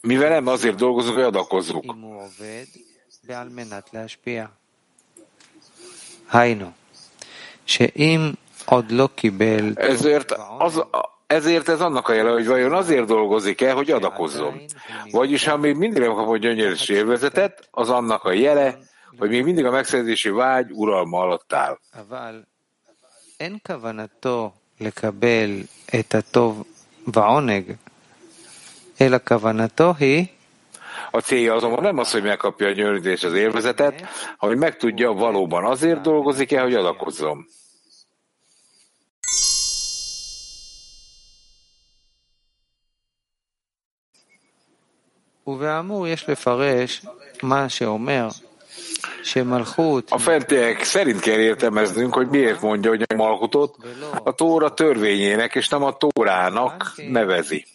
mivel 0.02 0.30
nem 0.30 0.48
azért 0.48 0.76
dolgozunk, 0.76 1.16
hogy 1.16 1.24
adakozzuk. 1.24 1.84
Ezért, 9.78 10.32
az, 10.58 10.86
ezért 11.28 11.70
ez 11.70 11.82
annak 11.82 12.08
a 12.08 12.14
jele, 12.14 12.30
hogy 12.30 12.46
vajon 12.46 12.74
azért 12.74 13.06
dolgozik-e, 13.06 13.72
hogy 13.72 13.92
adakozzon. 13.92 14.62
Vagyis 15.12 15.46
ha 15.46 15.58
még 15.58 15.76
mindig 15.76 16.02
nem 16.02 16.14
kapott 16.14 16.40
gyönyörűs 16.40 16.90
élvezetet, 16.90 17.68
az 17.72 17.90
annak 17.90 18.24
a 18.24 18.32
jele, 18.32 18.78
hogy 19.18 19.30
még 19.30 19.44
mindig 19.44 19.66
a 19.66 19.72
megszerzési 19.72 20.30
vágy 20.30 20.72
uralma 20.72 21.20
alatt 21.20 21.54
áll. 21.54 21.80
A 31.12 31.20
célja 31.20 31.54
azonban 31.54 31.84
nem 31.84 31.98
az, 31.98 32.12
hogy 32.12 32.24
megkapja 32.24 32.68
a 32.68 32.72
gyönyörűs 32.72 33.24
az 33.24 33.34
élvezetet, 33.34 34.02
hanem 34.02 34.38
hogy 34.38 34.58
megtudja 34.58 35.12
valóban 35.12 35.66
azért 35.66 36.02
dolgozik-e, 36.02 36.62
hogy 36.62 36.74
adakozzon. 36.74 37.48
A 50.12 50.18
fentiek 50.18 50.84
szerint 50.84 51.20
kell 51.20 51.40
értelmeznünk, 51.40 52.14
hogy 52.14 52.28
miért 52.28 52.62
mondja, 52.62 52.90
hogy 52.90 53.02
a 53.08 53.16
Malkutot 53.16 53.76
a 54.24 54.32
Tóra 54.32 54.74
törvényének 54.74 55.56
és 55.56 55.70
nem 55.70 55.84
a 55.84 55.98
Tórának 55.98 56.94
nevezi. 57.10 57.66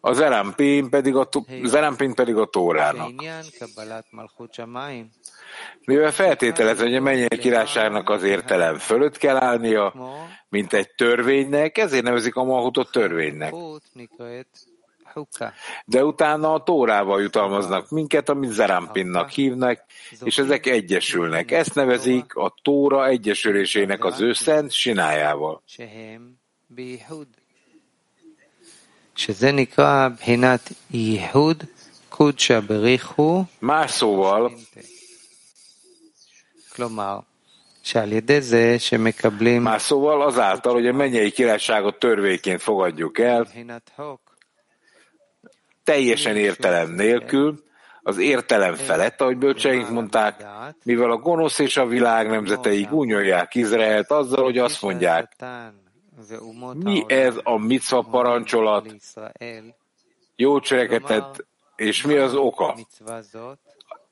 Az 0.00 0.20
Erampin 0.20 0.90
pedig 0.90 1.16
a, 1.16 1.28
az 1.62 1.74
Erampin 1.74 2.14
pedig 2.14 2.36
a 2.36 2.44
Tórának. 2.46 3.10
Mivel 5.84 6.12
feltételező, 6.12 6.84
hogy 6.84 6.94
a 6.94 7.00
mennyei 7.00 7.38
királyságnak 7.38 8.08
az 8.08 8.22
értelem 8.22 8.78
fölött 8.78 9.16
kell 9.16 9.36
állnia, 9.36 9.94
mint 10.48 10.72
egy 10.72 10.94
törvénynek, 10.94 11.78
ezért 11.78 12.02
nevezik 12.04 12.36
a 12.36 12.44
Malkutot 12.44 12.90
törvénynek. 12.90 13.52
De 15.84 16.04
utána 16.04 16.52
a 16.52 16.62
Tórával 16.62 17.22
jutalmaznak 17.22 17.90
minket, 17.90 18.28
amit 18.28 18.50
Zerampinnak 18.50 19.30
hívnak, 19.30 19.84
és 20.24 20.38
ezek 20.38 20.66
egyesülnek. 20.66 21.50
Ezt 21.50 21.74
nevezik 21.74 22.34
a 22.34 22.54
Tóra 22.62 23.06
egyesülésének 23.06 24.04
az 24.04 24.20
ő 24.20 24.32
szent 24.32 24.72
sinájával. 24.72 25.62
Más 33.58 33.90
szóval, 33.90 34.52
Más 39.62 39.82
szóval 39.82 40.22
azáltal, 40.22 40.72
hogy 40.72 40.86
a 40.86 40.92
mennyei 40.92 41.30
királyságot 41.30 41.98
törvényként 41.98 42.60
fogadjuk 42.60 43.18
el, 43.18 43.48
teljesen 45.84 46.36
értelem 46.36 46.90
nélkül, 46.90 47.62
az 48.02 48.18
értelem 48.18 48.74
felett, 48.74 49.20
ahogy 49.20 49.36
bölcseink 49.36 49.90
mondták, 49.90 50.44
mivel 50.84 51.10
a 51.10 51.16
gonosz 51.16 51.58
és 51.58 51.76
a 51.76 51.86
világ 51.86 52.28
nemzetei 52.28 52.82
gúnyolják 52.82 53.54
Izraelt 53.54 54.10
azzal, 54.10 54.44
hogy 54.44 54.58
azt 54.58 54.82
mondják, 54.82 55.36
mi 56.74 57.04
ez 57.08 57.34
a 57.42 57.58
micva 57.58 58.02
parancsolat, 58.10 58.94
jó 60.36 60.60
cselekedet, 60.60 61.46
és 61.76 62.02
mi 62.02 62.16
az 62.16 62.34
oka? 62.34 62.76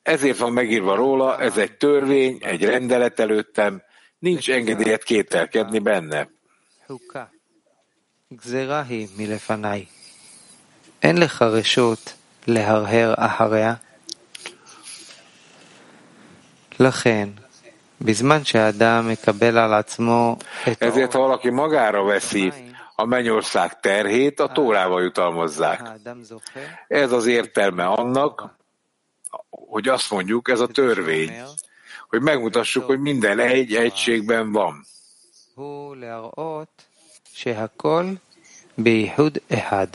Ezért 0.03 0.39
van 0.39 0.53
megírva 0.53 0.95
róla, 0.95 1.39
ez 1.39 1.59
egy 1.59 1.77
törvény, 1.77 2.39
egy 2.41 2.65
rendelet 2.65 3.21
előttem, 3.21 3.83
nincs 4.19 4.51
engedélyet 4.51 5.03
kételkedni 5.03 5.79
benne. 5.79 6.29
אין 11.04 11.18
לך 11.18 11.42
רשות 11.42 12.14
להרהר 12.48 13.14
אחריה. 13.18 13.74
לכן, 16.80 17.30
בזמן 18.02 18.44
שהאדם 18.44 19.10
מקבל 19.10 19.58
על 19.58 19.74
עצמו 19.74 20.38
את 20.68 20.84
Ezért, 20.84 21.14
ha 21.14 21.20
valaki 21.20 21.50
magára 21.50 22.04
veszi 22.04 22.52
a 22.96 23.06
mennyország 23.06 23.80
terhét, 23.80 24.40
a 24.40 24.48
tórával 24.48 25.02
jutalmazzák. 25.02 25.92
Ez 26.88 27.12
az 27.12 27.26
értelme 27.26 27.86
annak, 27.86 28.56
hogy 29.50 29.88
azt 29.88 30.12
mondjuk, 30.12 30.50
ez 30.50 30.60
a 30.60 30.68
törvény, 30.68 31.32
hogy 32.10 32.22
megmutassuk, 32.22 32.86
hogy 32.86 33.00
minden 33.00 33.40
egy 33.40 33.76
egységben 33.76 34.52
van. 34.52 34.86
שפירושו 35.56 36.66
שבסופו 37.34 38.02
של 38.68 39.50
דבר 39.50 39.86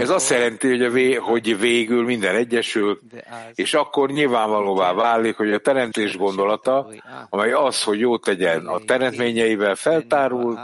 Ez 0.00 0.10
azt 0.10 0.30
jelenti, 0.30 0.68
hogy, 0.68 0.82
a 0.82 0.90
vé, 0.90 1.14
hogy 1.14 1.58
végül 1.58 2.04
minden 2.04 2.34
egyesül, 2.34 3.00
és 3.54 3.74
akkor 3.74 4.10
nyilvánvalóvá 4.10 4.92
válik, 4.92 5.36
hogy 5.36 5.52
a 5.52 5.58
teremtés 5.58 6.16
gondolata, 6.16 6.88
amely 7.30 7.52
az, 7.52 7.82
hogy 7.82 7.98
jót 7.98 8.22
tegyen 8.22 8.66
a 8.66 8.78
teremtményeivel 8.78 9.74
feltárul, 9.74 10.58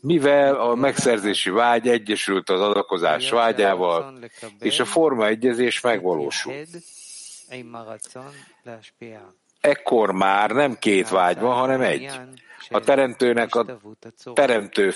mivel 0.00 0.54
a 0.54 0.74
megszerzési 0.74 1.50
vágy 1.50 1.88
egyesült 1.88 2.50
az 2.50 2.60
adakozás 2.60 3.30
vágyával, 3.30 4.18
és 4.60 4.80
a 4.80 4.84
forma 4.84 5.26
egyezés 5.26 5.80
megvalósul. 5.80 6.54
Ekkor 9.60 10.12
már 10.12 10.50
nem 10.50 10.76
két 10.78 11.08
vágy 11.08 11.38
van, 11.38 11.54
hanem 11.54 11.80
egy 11.80 12.10
a 12.70 12.80
teremtőnek 12.80 13.54
a 13.54 13.80
teremtő, 14.34 14.94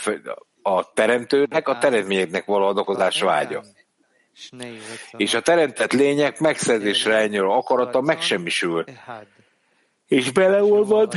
a 0.62 0.92
teremtőnek 0.92 1.68
a 1.68 1.78
teremtményeknek 1.78 2.44
való 2.44 2.66
adakozás 2.66 3.20
vágya. 3.20 3.64
És 5.16 5.34
a 5.34 5.40
teremtett 5.40 5.92
lények 5.92 6.38
megszerzésre 6.38 7.14
elnyúló 7.14 7.50
akarata 7.50 8.00
megsemmisül, 8.00 8.84
és 10.06 10.30
beleolvad 10.32 11.14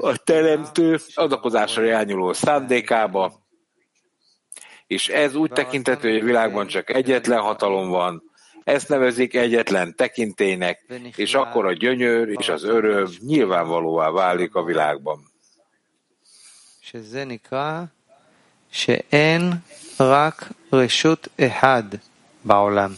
a 0.00 0.16
teremtő 0.16 0.98
adakozásra 1.14 1.88
elnyúló 1.88 2.32
szándékába, 2.32 3.40
és 4.86 5.08
ez 5.08 5.34
úgy 5.34 5.50
tekintető, 5.50 6.10
hogy 6.10 6.20
a 6.20 6.24
világban 6.24 6.66
csak 6.66 6.90
egyetlen 6.90 7.40
hatalom 7.40 7.88
van, 7.88 8.22
ezt 8.64 8.88
nevezik 8.88 9.34
egyetlen 9.34 9.96
tekintének, 9.96 10.84
és 11.16 11.34
akkor 11.34 11.66
a 11.66 11.72
gyönyör 11.72 12.28
és 12.28 12.48
az 12.48 12.64
öröm 12.64 13.08
nyilvánvalóvá 13.18 14.10
válik 14.10 14.54
a 14.54 14.64
világban. 14.64 15.31
שזה 16.92 17.24
נקרא 17.24 17.84
שאין 18.70 19.52
רק 20.00 20.52
רשות 20.72 21.28
אחד 21.40 21.82
בעולם, 22.44 22.94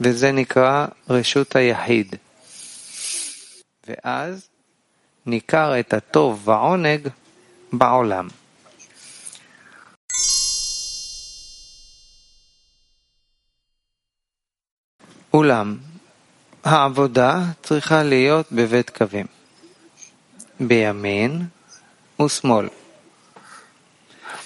וזה 0.00 0.32
נקרא 0.32 0.86
רשות 1.10 1.56
היחיד. 1.56 2.16
ואז 3.88 4.48
ניכר 5.26 5.80
את 5.80 5.94
הטוב 5.94 6.48
והעונג 6.48 7.08
בעולם. 7.72 8.28
אולם 15.34 15.78
העבודה 16.64 17.40
צריכה 17.62 18.02
להיות 18.02 18.52
בבית 18.52 18.90
קווים, 18.90 19.26
Bejamin 20.66 21.52
Uszmol. 22.16 22.70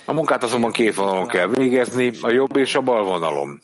A 0.04 0.12
munkát 0.12 0.42
azonban 0.42 0.72
két 0.72 0.94
vonalon 0.94 1.26
kell 1.26 1.46
végezni, 1.46 2.12
a 2.20 2.30
jobb 2.30 2.56
és 2.56 2.74
a 2.74 2.80
bal 2.80 3.04
vonalon. 3.04 3.62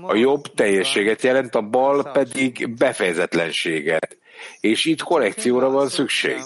A 0.00 0.14
jobb 0.14 0.42
teljességet 0.54 1.22
jelent, 1.22 1.54
a 1.54 1.60
bal 1.60 2.02
pedig 2.12 2.74
befejezetlenséget, 2.76 4.16
és 4.60 4.84
itt 4.84 5.02
korrekcióra 5.02 5.70
van 5.70 5.88
szükség. 5.88 6.40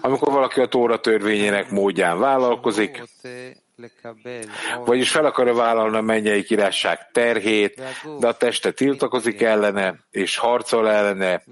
Amikor 0.00 0.32
valaki 0.32 0.60
a 0.60 0.66
Tóra 0.66 1.00
törvényének 1.00 1.70
módján 1.70 2.18
vállalkozik, 2.18 3.02
vagyis 4.84 5.10
fel 5.10 5.24
akarja 5.24 5.54
vállalni 5.54 5.96
a 5.96 6.00
mennyei 6.00 6.42
királyság 6.42 7.10
terhét, 7.10 7.82
de 8.18 8.26
a 8.26 8.36
teste 8.36 8.70
tiltakozik 8.70 9.42
ellene, 9.42 9.98
és 10.10 10.36
harcol 10.36 10.90
ellene, 10.90 11.44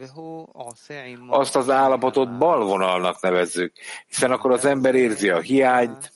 azt 1.29 1.57
az 1.57 1.71
állapotot 1.71 2.39
balvonalnak 2.39 3.21
nevezzük, 3.21 3.73
hiszen 4.07 4.31
akkor 4.31 4.51
az 4.51 4.65
ember 4.65 4.95
érzi 4.95 5.29
a 5.31 5.41
hiányt, 5.41 6.13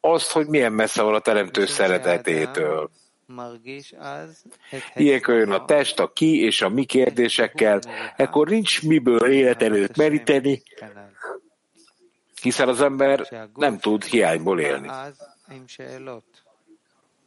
azt, 0.00 0.32
hogy 0.32 0.46
milyen 0.46 0.72
messze 0.72 1.02
van 1.02 1.14
a 1.14 1.18
teremtő 1.18 1.66
szeretetétől. 1.66 2.90
Ilyenkor 4.94 5.34
jön 5.34 5.50
a 5.50 5.64
test, 5.64 6.00
a 6.00 6.12
ki 6.12 6.44
és 6.44 6.62
a 6.62 6.68
mi 6.68 6.84
kérdésekkel, 6.84 7.80
ekkor 8.16 8.48
nincs 8.48 8.82
miből 8.82 9.32
életerőt 9.32 9.96
meríteni, 9.96 10.62
hiszen 12.43 12.67
az 12.69 12.81
ember 12.81 13.47
nem 13.55 13.77
tud 13.77 14.03
hiányból 14.03 14.59
élni. 14.59 14.89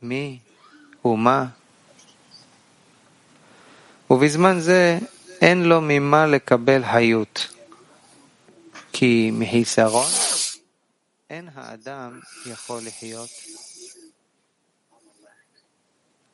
מי 0.03 0.39
ומה? 1.05 1.47
ובזמן 4.11 4.61
זה 4.61 4.99
אין 5.41 5.63
לו 5.63 5.81
ממה 5.81 6.27
לקבל 6.27 6.85
חיות, 6.85 7.49
כי 8.93 9.31
מחיסרון 9.33 10.11
אין 11.31 11.49
האדם 11.55 12.21
יכול 12.47 12.81
לחיות. 12.87 13.31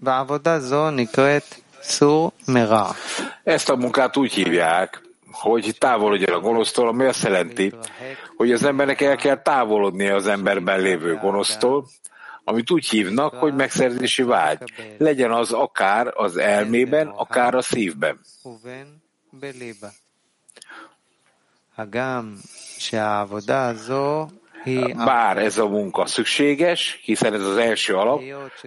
ועבודה 0.01 0.61
זו 0.61 0.91
נקראת 0.91 1.55
סור 1.83 2.33
מרע. 2.49 2.93
Ezt 3.47 3.69
a 3.69 3.77
munkát 3.77 4.17
úgy 4.17 4.33
hívják, 4.33 5.02
hogy 5.34 5.76
távolodjon 5.78 6.36
a 6.36 6.40
gonosztól, 6.40 6.88
ami 6.88 7.06
azt 7.06 7.24
jelenti, 7.24 7.74
hogy 8.36 8.52
az 8.52 8.64
embernek 8.64 9.02
el 9.02 9.16
kell 9.16 9.42
távolodnia 9.42 10.16
az 10.16 10.28
emberben 10.28 10.80
lévő 10.80 11.16
gonosztól, 11.16 11.88
amit 12.44 12.72
úgy 12.72 12.90
hívnak, 12.90 13.34
hogy 13.34 13.54
megszerzési 13.56 14.24
vágy. 14.24 14.58
Legyen 14.98 15.32
az 15.32 15.52
akár 15.52 16.12
az 16.16 16.38
elmében, 16.38 17.08
akár 17.08 17.56
a 17.56 17.62
szívben. 17.62 18.20
Bár 24.96 25.38
ez 25.38 25.58
a 25.58 25.68
munka 25.68 26.06
szükséges, 26.06 27.00
hiszen 27.04 27.34
ez 27.34 27.46
az 27.46 27.58
első 27.58 27.96
alap, 27.96 28.22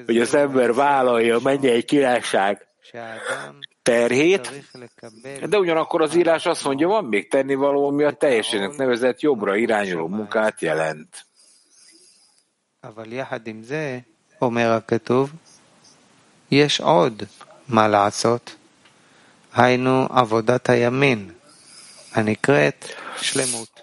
hogy 0.07 0.19
az 0.19 0.35
ember 0.35 0.75
vállalja 0.75 1.37
a 1.37 1.41
mennyei 1.43 1.83
királyság 1.83 2.67
terhét, 3.86 4.42
צריך 4.42 4.76
לקבל 4.76 5.48
de 5.48 5.58
ugyanakkor 5.58 6.02
az 6.02 6.16
írás 6.16 6.46
azt 6.46 6.64
mondja, 6.64 6.88
van 6.88 7.06
még 7.06 7.30
tennivaló, 7.30 7.88
ami 7.88 8.04
a 8.04 8.12
teljesének 8.12 8.76
nevezett 8.76 9.20
jobbra 9.20 9.56
irányuló 9.56 10.08
munkát 10.08 10.62
jelent. 10.62 11.26
אבל 12.84 13.14
יחד 13.14 13.48
עם 13.48 13.64
זה, 13.64 14.00
אומר 14.42 14.72
הכתוב, 14.72 15.32
יש 16.52 16.80
עוד 16.80 17.24
מה 17.68 17.88
לעשות, 17.88 18.56
היינו 19.54 20.08
עבודת 20.10 20.70
הימין, 20.70 21.32
הנקראת 22.14 22.86
שלמות. 23.22 23.82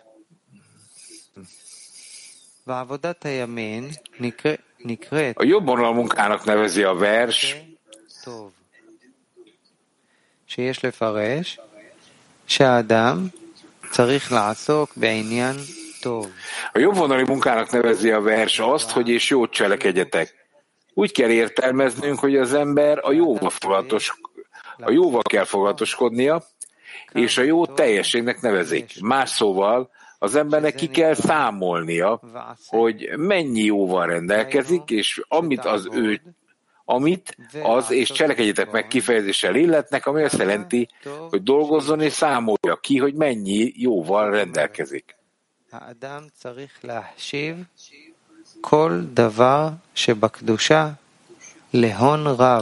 ועבודת 2.67 3.27
הימין 3.27 3.89
נקרא, 4.21 4.53
נקראת 4.85 5.37
A 5.39 5.45
jobb 5.45 5.67
vonal 5.67 5.93
munkának 5.93 6.45
nevezi 6.45 6.85
a 6.85 6.95
vers, 6.95 7.57
טוב, 8.25 8.53
שיש 10.53 10.85
לפרש 10.85 11.59
שהאדם 12.47 13.27
צריך 13.91 14.33
לעסוק 14.33 14.93
בעניין 14.97 15.57
טוב. 16.03 16.31
a 16.75 16.79
jobb 16.79 16.97
vonali 16.97 17.25
munkának 17.25 17.71
nevezi 17.71 18.11
a 18.11 18.21
vers 18.21 18.59
azt, 18.59 18.91
hogy 18.91 19.09
és 19.09 19.31
jót 19.31 19.51
cselekedjetek. 19.53 20.35
Úgy 20.95 21.13
kell 21.13 21.31
értelmeznünk, 21.31 22.19
hogy 22.19 22.37
az 22.37 22.55
ember 22.55 22.99
a 23.03 23.13
jóval 23.13 23.51
foglatos, 23.51 24.15
a 24.79 24.91
jóval 24.91 25.23
kell 25.23 25.45
foglatoskodnia, 25.45 26.43
és 27.13 27.39
a 27.39 27.43
jó 27.43 27.67
teljességnek 27.67 28.41
nevezik. 28.41 29.01
Más 29.01 29.31
szóval, 29.31 29.91
az 30.19 30.35
embernek 30.35 30.75
ki 30.75 30.89
kell 30.89 31.15
számolnia, 31.15 32.21
hogy 32.67 33.09
mennyi 33.17 33.63
jóval 33.63 34.07
rendelkezik, 34.07 34.83
és 34.87 35.23
amit 35.29 35.65
az 35.65 35.89
ő 35.93 36.21
amit 36.86 37.38
az 37.64 37.92
és 37.92 38.12
cselekedjetek 38.12 38.72
meg 38.72 38.88
kifejezéssel 38.88 39.56
illetnek, 39.56 40.06
ami 40.06 40.24
azt 40.24 40.38
jelenti, 40.38 40.88
hogy 41.30 41.44
dolgozzon 41.44 42.02
és 42.02 42.14
számolja 42.14 42.76
ki, 42.82 42.98
hogy 42.98 43.14
mennyi 43.14 43.72
jóval 43.76 44.32
rendelkezik. 44.32 45.16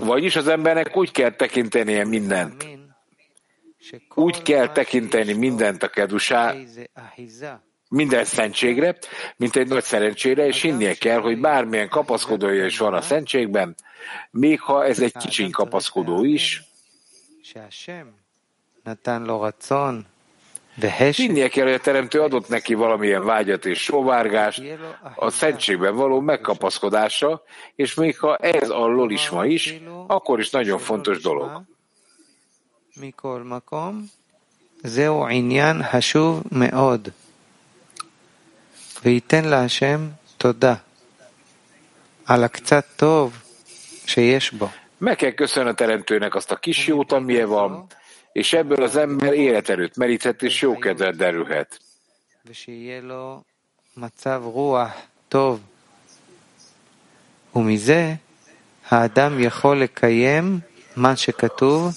Vagyis 0.06 0.36
az 0.36 0.48
embernek 0.48 0.98
úgy 0.98 1.12
kell 1.12 1.32
tekintenie 1.32 2.06
mindent. 2.06 2.66
Úgy 4.16 4.42
kell 4.42 4.72
tekinteni 4.72 5.34
mindent 5.34 5.84
a 5.84 5.88
kedusá, 5.88 6.56
minden 7.92 8.26
szentségre, 8.26 8.98
mint 9.36 9.56
egy 9.56 9.68
nagy 9.68 9.84
szerencsére, 9.84 10.46
és 10.46 10.62
hinnie 10.62 10.94
kell, 10.94 11.20
hogy 11.20 11.40
bármilyen 11.40 11.90
kapaszkodója 11.90 12.66
is 12.66 12.78
van 12.78 12.94
a 12.94 13.02
szentségben, 13.02 13.76
még 14.32 14.62
ha 14.62 14.86
ez 14.86 15.00
egy 15.00 15.18
kicsiny 15.18 15.52
kapaszkodó 15.52 16.24
is, 16.24 16.64
Hinnie 21.18 21.48
kell, 21.48 21.66
hogy 21.66 21.74
a 21.74 21.80
Teremtő 21.80 22.22
adott 22.22 22.48
neki 22.48 22.74
valamilyen 22.74 23.26
vágyat 23.26 23.66
és 23.66 23.84
sovárgást, 23.84 24.64
a 25.16 25.30
szentségben 25.30 25.96
való 25.96 26.20
megkapaszkodása, 26.20 27.44
és 27.76 27.94
még 27.94 28.20
ha 28.20 28.36
ez 28.36 28.70
alól 28.70 29.12
is 29.12 29.30
ma 29.30 29.46
is, 29.46 29.80
akkor 30.08 30.40
is 30.40 30.50
nagyon 30.50 30.80
fontos 30.80 31.22
dolog. 31.22 31.62
Mikor 33.00 33.44
makom, 33.44 34.12
zeo 34.84 35.30
inyan 35.30 35.84
hashuv 35.84 36.42
meod. 36.50 37.14
וייתן 39.05 39.45
להשם 39.45 40.09
תודה 40.39 40.75
על 42.27 42.45
הקצת 42.45 42.85
טוב 42.97 43.43
שיש 44.07 44.53
בו. 44.53 44.69
Meg 45.01 45.17
kell 45.17 45.31
köszönni 45.31 45.69
a 45.69 45.75
teremtőnek 45.75 46.35
azt 46.35 46.51
a 46.51 46.57
kis 46.57 46.87
jót, 46.87 47.13
amilyen 47.13 47.49
van, 47.49 47.87
és 48.33 48.53
ebből 48.53 48.83
az 48.83 48.97
ember 48.97 49.33
életerőt 49.33 49.97
meríthet 49.97 50.43
és 50.43 50.61
jókedvet 50.63 51.17
derülhet. 51.17 51.79
ושיהיה 52.49 53.01
לו 53.01 53.43
מצב 53.97 54.43
רוח 54.45 54.93
טוב. 55.29 55.61
ומזה 57.55 58.15
האדם 58.89 59.43
יכול 59.43 59.81
לקיים 59.81 60.61
מה 60.97 61.17
שכתוב, 61.17 61.95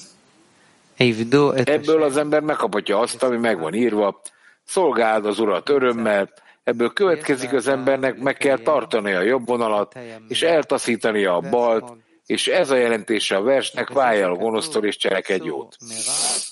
עבדו 0.99 1.53
את 1.53 1.69
Ebből 1.69 2.03
השם. 2.03 2.03
az 2.03 2.17
ember 2.17 2.41
megkaphatja 2.41 2.99
azt, 2.99 3.23
ami 3.23 3.37
meg 3.37 3.59
van 3.59 3.73
írva, 3.73 4.21
szolgáld 4.65 5.25
az 5.25 5.39
urat 5.39 5.69
örömmel, 5.69 6.29
ebből 6.63 6.93
következik 6.93 7.53
az 7.53 7.67
embernek, 7.67 8.17
meg 8.17 8.37
kell 8.37 8.57
tartani 8.57 9.13
a 9.13 9.21
jobb 9.21 9.47
vonalat, 9.47 9.99
és 10.27 10.41
eltaszítani 10.41 11.25
a 11.25 11.39
balt, 11.39 11.93
és 12.25 12.47
ez 12.47 12.69
a 12.69 12.75
jelentése 12.75 13.35
a 13.35 13.41
versnek, 13.41 13.89
válj 13.89 14.21
el 14.21 14.31
a 14.31 14.35
gonosztól 14.35 14.85
és 14.85 14.97
cselekedj 14.97 15.45
jót. 15.45 15.77
מרע 15.81 16.49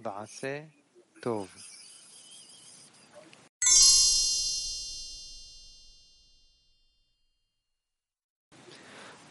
ועשה 0.00 0.58
טוב. 1.20 1.48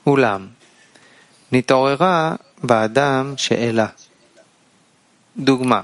אולם, 0.07 0.47
נתעוררה 1.51 2.35
באדם 2.63 3.33
שאלה. 3.37 3.87
דוגמה, 5.37 5.81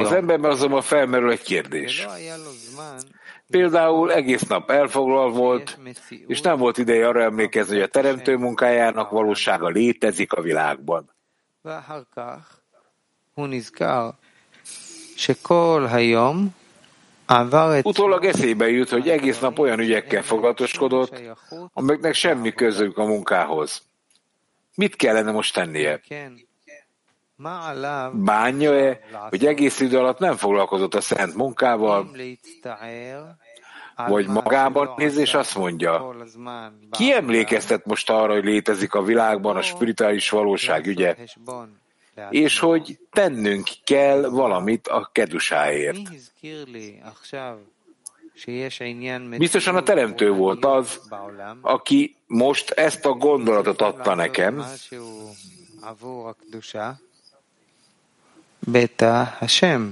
az 0.00 0.12
emberben 0.12 0.50
azonban 0.50 0.82
felmerül 0.82 1.30
egy 1.30 1.42
kérdés. 1.42 2.06
Például 3.50 4.12
egész 4.12 4.42
nap 4.42 4.70
elfoglal 4.70 5.30
volt, 5.30 5.78
és 6.26 6.40
nem 6.40 6.58
volt 6.58 6.78
ideje 6.78 7.08
arra 7.08 7.22
emlékezni, 7.22 7.74
hogy 7.74 7.82
a 7.82 7.86
teremtő 7.86 8.36
munkájának 8.36 9.10
valósága 9.10 9.68
létezik 9.68 10.32
a 10.32 10.40
világban. 10.40 11.14
Utólag 17.84 18.24
eszébe 18.24 18.70
jut, 18.70 18.88
hogy 18.88 19.08
egész 19.08 19.38
nap 19.38 19.58
olyan 19.58 19.78
ügyekkel 19.78 20.22
foglalatoskodott, 20.22 21.22
amiknek 21.72 22.14
semmi 22.14 22.52
közük 22.52 22.98
a 22.98 23.04
munkához. 23.04 23.82
Mit 24.74 24.96
kellene 24.96 25.30
most 25.30 25.54
tennie? 25.54 26.00
Bánja-e, 28.12 29.00
hogy 29.28 29.46
egész 29.46 29.80
idő 29.80 29.98
alatt 29.98 30.18
nem 30.18 30.36
foglalkozott 30.36 30.94
a 30.94 31.00
szent 31.00 31.34
munkával, 31.34 32.10
vagy 34.06 34.26
magában 34.26 34.94
néz 34.96 35.16
és 35.16 35.34
azt 35.34 35.56
mondja, 35.56 36.14
ki 36.90 37.12
emlékeztet 37.12 37.86
most 37.86 38.10
arra, 38.10 38.32
hogy 38.32 38.44
létezik 38.44 38.94
a 38.94 39.02
világban 39.02 39.56
a 39.56 39.62
spirituális 39.62 40.30
valóság 40.30 40.86
ügye, 40.86 41.16
és 42.30 42.58
hogy 42.58 42.98
tennünk 43.10 43.68
kell 43.84 44.28
valamit 44.28 44.88
a 44.88 45.10
kedusáért. 45.12 45.98
Biztosan 49.38 49.76
a 49.76 49.82
teremtő 49.82 50.30
volt 50.30 50.64
az, 50.64 51.00
aki 51.60 52.16
most 52.26 52.70
ezt 52.70 53.06
a 53.06 53.12
gondolatot 53.12 53.82
adta 53.82 54.14
nekem, 54.14 54.64
בטא 58.68 59.24
השם 59.40 59.90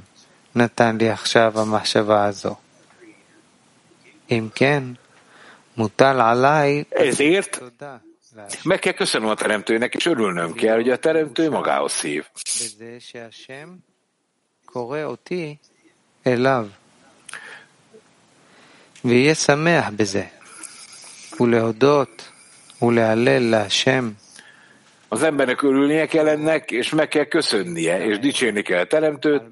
נתן 0.54 0.96
לי 0.96 1.10
עכשיו 1.10 1.60
המחשבה 1.60 2.24
הזו. 2.24 2.54
אם 4.30 4.48
כן, 4.54 4.82
mutal 5.78 6.02
עליי 6.02 6.84
Ezért 6.90 7.60
meg 8.64 8.78
kell 8.78 8.92
köszönöm 8.92 9.28
a 9.28 9.34
teremtőnek, 9.34 9.94
és 9.94 10.06
örülnöm 10.06 10.52
kell, 10.52 10.74
hogy 10.74 10.90
a 10.90 10.96
teremtő 10.96 11.50
magához 11.50 12.00
hív. 12.00 12.24
ויהיה 19.04 19.34
שמח 19.34 19.88
בזה, 19.96 20.24
ולהודות 21.40 22.30
ולהלל 22.82 23.50
להשם 23.50 24.12
az 25.14 25.22
embernek 25.22 25.62
örülnie 25.62 26.06
kell 26.06 26.28
ennek, 26.28 26.70
és 26.70 26.90
meg 26.90 27.08
kell 27.08 27.24
köszönnie, 27.24 28.04
és 28.04 28.18
dicsérni 28.18 28.62
kell 28.62 28.80
a 28.80 28.86
teremtőt, 28.86 29.42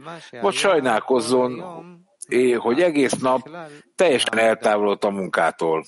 vagy 0.41 0.55
sajnálkozzon, 0.55 1.63
hogy 2.59 2.81
egész 2.83 3.13
nap 3.13 3.49
teljesen 3.97 4.39
eltávolodott 4.39 5.05
a 5.05 5.11
munkától. 5.11 5.85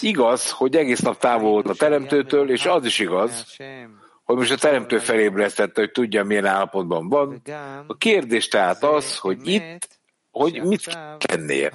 Igaz, 0.00 0.50
hogy 0.50 0.76
egész 0.76 1.00
nap 1.00 1.18
távol 1.18 1.50
volt 1.50 1.68
a 1.68 1.74
teremtőtől, 1.74 2.50
és 2.50 2.66
az 2.66 2.84
is 2.84 2.98
igaz, 2.98 3.56
hogy 4.24 4.36
most 4.36 4.52
a 4.52 4.56
teremtő 4.56 4.98
felébresztette, 4.98 5.80
hogy 5.80 5.90
tudja, 5.90 6.24
milyen 6.24 6.46
állapotban 6.46 7.08
van. 7.08 7.42
A 7.86 7.96
kérdés 7.96 8.48
tehát 8.48 8.84
az, 8.84 9.16
hogy 9.16 9.48
itt, 9.48 9.88
hogy 10.30 10.62
mit 10.62 10.98
tennie. 11.18 11.72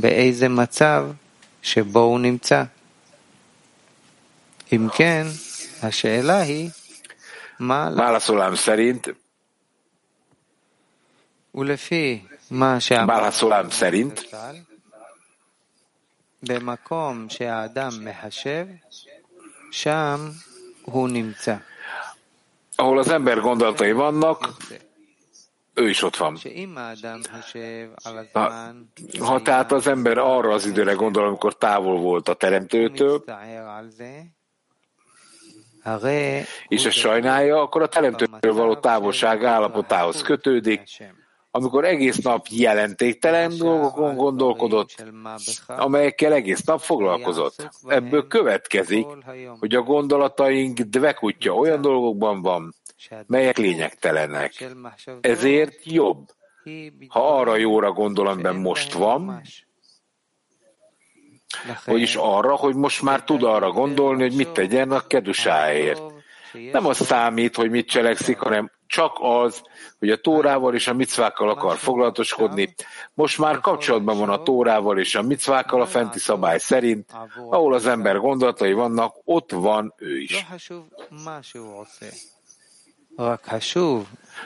באיזה 0.00 0.48
מצב 0.48 1.06
שבו 1.62 2.00
הוא 2.00 2.20
נמצא. 2.20 2.64
אם 4.72 4.88
כן, 4.94 5.26
השאלה 5.82 6.38
היא, 6.40 6.70
מה... 7.60 7.90
Válaszolám 7.96 8.54
szerint, 8.66 9.08
ולפי 11.54 12.24
מה 12.50 12.80
שאמר... 12.80 13.30
válaszolám 13.30 13.70
szerint, 13.70 14.36
במקום 16.42 17.26
שהאדם 17.28 17.90
מחשב, 18.04 18.66
שם 19.70 20.30
הוא 20.82 21.08
נמצא. 21.08 21.56
ahol 22.76 22.98
az 22.98 23.08
ember 23.08 23.40
gondolatai 23.40 23.92
vannak, 23.92 24.40
ő 25.74 25.88
is 25.88 26.02
ott 26.02 26.16
van. 26.16 26.36
Ha, 28.32 28.74
ha 29.18 29.42
tehát 29.42 29.72
az 29.72 29.86
ember 29.86 30.18
arra 30.18 30.52
az 30.52 30.66
időre 30.66 30.92
gondol, 30.92 31.26
amikor 31.26 31.56
távol 31.56 31.98
volt 31.98 32.28
a 32.28 32.34
teremtőtől, 32.34 33.24
és 36.68 36.84
ezt 36.84 36.96
sajnálja, 36.96 37.60
akkor 37.60 37.82
a 37.82 37.88
teremtőtől 37.88 38.52
való 38.52 38.76
távolság 38.76 39.44
állapotához 39.44 40.22
kötődik, 40.22 40.82
amikor 41.50 41.84
egész 41.84 42.16
nap 42.16 42.46
jelentéktelen 42.50 43.56
dolgokon 43.58 44.16
gondolkodott, 44.16 45.04
amelyekkel 45.66 46.32
egész 46.32 46.64
nap 46.64 46.80
foglalkozott. 46.80 47.70
Ebből 47.86 48.26
következik, 48.26 49.06
hogy 49.58 49.74
a 49.74 49.82
gondolataink 49.82 50.80
dvekutja 50.80 51.52
olyan 51.52 51.80
dolgokban 51.80 52.42
van, 52.42 52.74
melyek 53.26 53.58
lényegtelenek. 53.58 54.64
Ezért 55.20 55.84
jobb, 55.84 56.28
ha 57.08 57.38
arra 57.38 57.56
jóra 57.56 57.92
gondol, 57.92 58.26
amiben 58.26 58.56
most 58.56 58.92
van, 58.92 59.42
vagyis 61.84 62.16
arra, 62.16 62.54
hogy 62.54 62.74
most 62.74 63.02
már 63.02 63.24
tud 63.24 63.42
arra 63.42 63.70
gondolni, 63.70 64.22
hogy 64.22 64.36
mit 64.36 64.50
tegyen 64.50 64.90
a 64.90 65.06
kedusáért. 65.06 66.02
Nem 66.72 66.86
az 66.86 66.96
számít, 66.96 67.56
hogy 67.56 67.70
mit 67.70 67.88
cselekszik, 67.88 68.38
hanem 68.38 68.70
csak 68.86 69.16
az, 69.20 69.62
hogy 69.98 70.10
a 70.10 70.20
tórával 70.20 70.74
és 70.74 70.88
a 70.88 70.94
micvákkal 70.94 71.48
akar 71.48 71.76
foglalatoskodni. 71.76 72.74
Most 73.14 73.38
már 73.38 73.60
kapcsolatban 73.60 74.18
van 74.18 74.28
a 74.28 74.42
tórával 74.42 74.98
és 74.98 75.14
a 75.14 75.22
micvákkal 75.22 75.80
a 75.80 75.86
fenti 75.86 76.18
szabály 76.18 76.58
szerint, 76.58 77.12
ahol 77.50 77.74
az 77.74 77.86
ember 77.86 78.16
gondolatai 78.16 78.72
vannak, 78.72 79.14
ott 79.24 79.50
van 79.50 79.94
ő 79.96 80.18
is. 80.18 80.46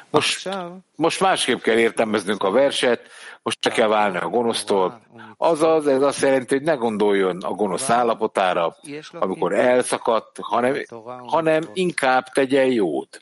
Most, 0.10 0.50
most 0.96 1.20
másképp 1.20 1.62
kell 1.62 1.78
értelmeznünk 1.78 2.44
a 2.44 2.52
verset, 2.52 3.02
most 3.44 3.58
csak 3.62 3.74
kell 3.74 3.88
válni 3.88 4.18
a 4.18 4.28
gonosztól. 4.28 5.02
Azaz, 5.38 5.88
ez 5.88 6.02
azt 6.02 6.22
jelenti, 6.22 6.56
hogy 6.56 6.63
ne 6.63 6.74
gondoljon 6.74 7.38
a 7.42 7.52
gonosz 7.52 7.89
állapotára, 7.89 8.76
amikor 9.13 9.54
elszakadt, 9.54 10.38
hanem, 10.42 10.84
hanem 11.26 11.63
inkább 11.74 12.26
tegyen 12.26 12.66
jót. 12.66 13.22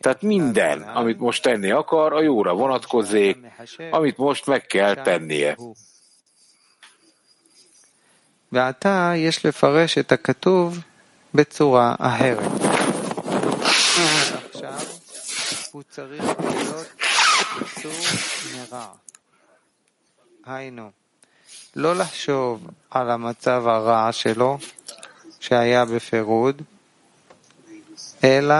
Tehát 0.00 0.22
minden, 0.22 0.82
amit 0.82 1.18
most 1.18 1.42
tenni 1.42 1.70
akar, 1.70 2.12
a 2.12 2.22
jóra 2.22 2.54
vonatkozzék, 2.54 3.36
amit 3.90 4.16
most 4.16 4.46
meg 4.46 4.66
kell 4.66 4.94
tennie. 4.94 5.56
ועתה 8.52 9.12
יש 9.16 9.44
לפרש 9.44 9.98
את 9.98 10.12
הכתוב 10.12 10.78
בצורה 11.34 11.94
אחרת. 11.98 12.50
לא 21.75 21.95
לחשוב 21.95 22.67
על 22.91 23.09
המצב 23.11 23.63
הרע 23.67 24.11
שלו 24.11 24.57
שהיה 25.39 25.85
בפירוד, 25.85 26.61
אלא 28.23 28.55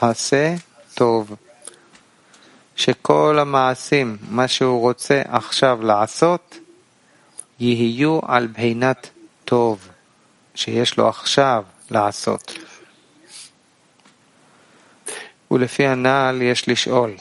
עשה 0.00 0.54
טוב. 0.94 1.36
שכל 2.76 3.38
המעשים, 3.40 4.16
מה 4.30 4.48
שהוא 4.48 4.80
רוצה 4.80 5.22
עכשיו 5.28 5.78
לעשות, 5.82 6.58
יהיו 7.60 8.20
על 8.26 8.46
בחינת 8.46 9.10
טוב, 9.44 9.88
שיש 10.54 10.96
לו 10.98 11.08
עכשיו 11.08 11.64
לעשות. 11.90 12.65
ולפי 15.51 15.85
הנ"ל 15.85 16.41
יש 16.41 16.67
לשאול. 16.67 17.15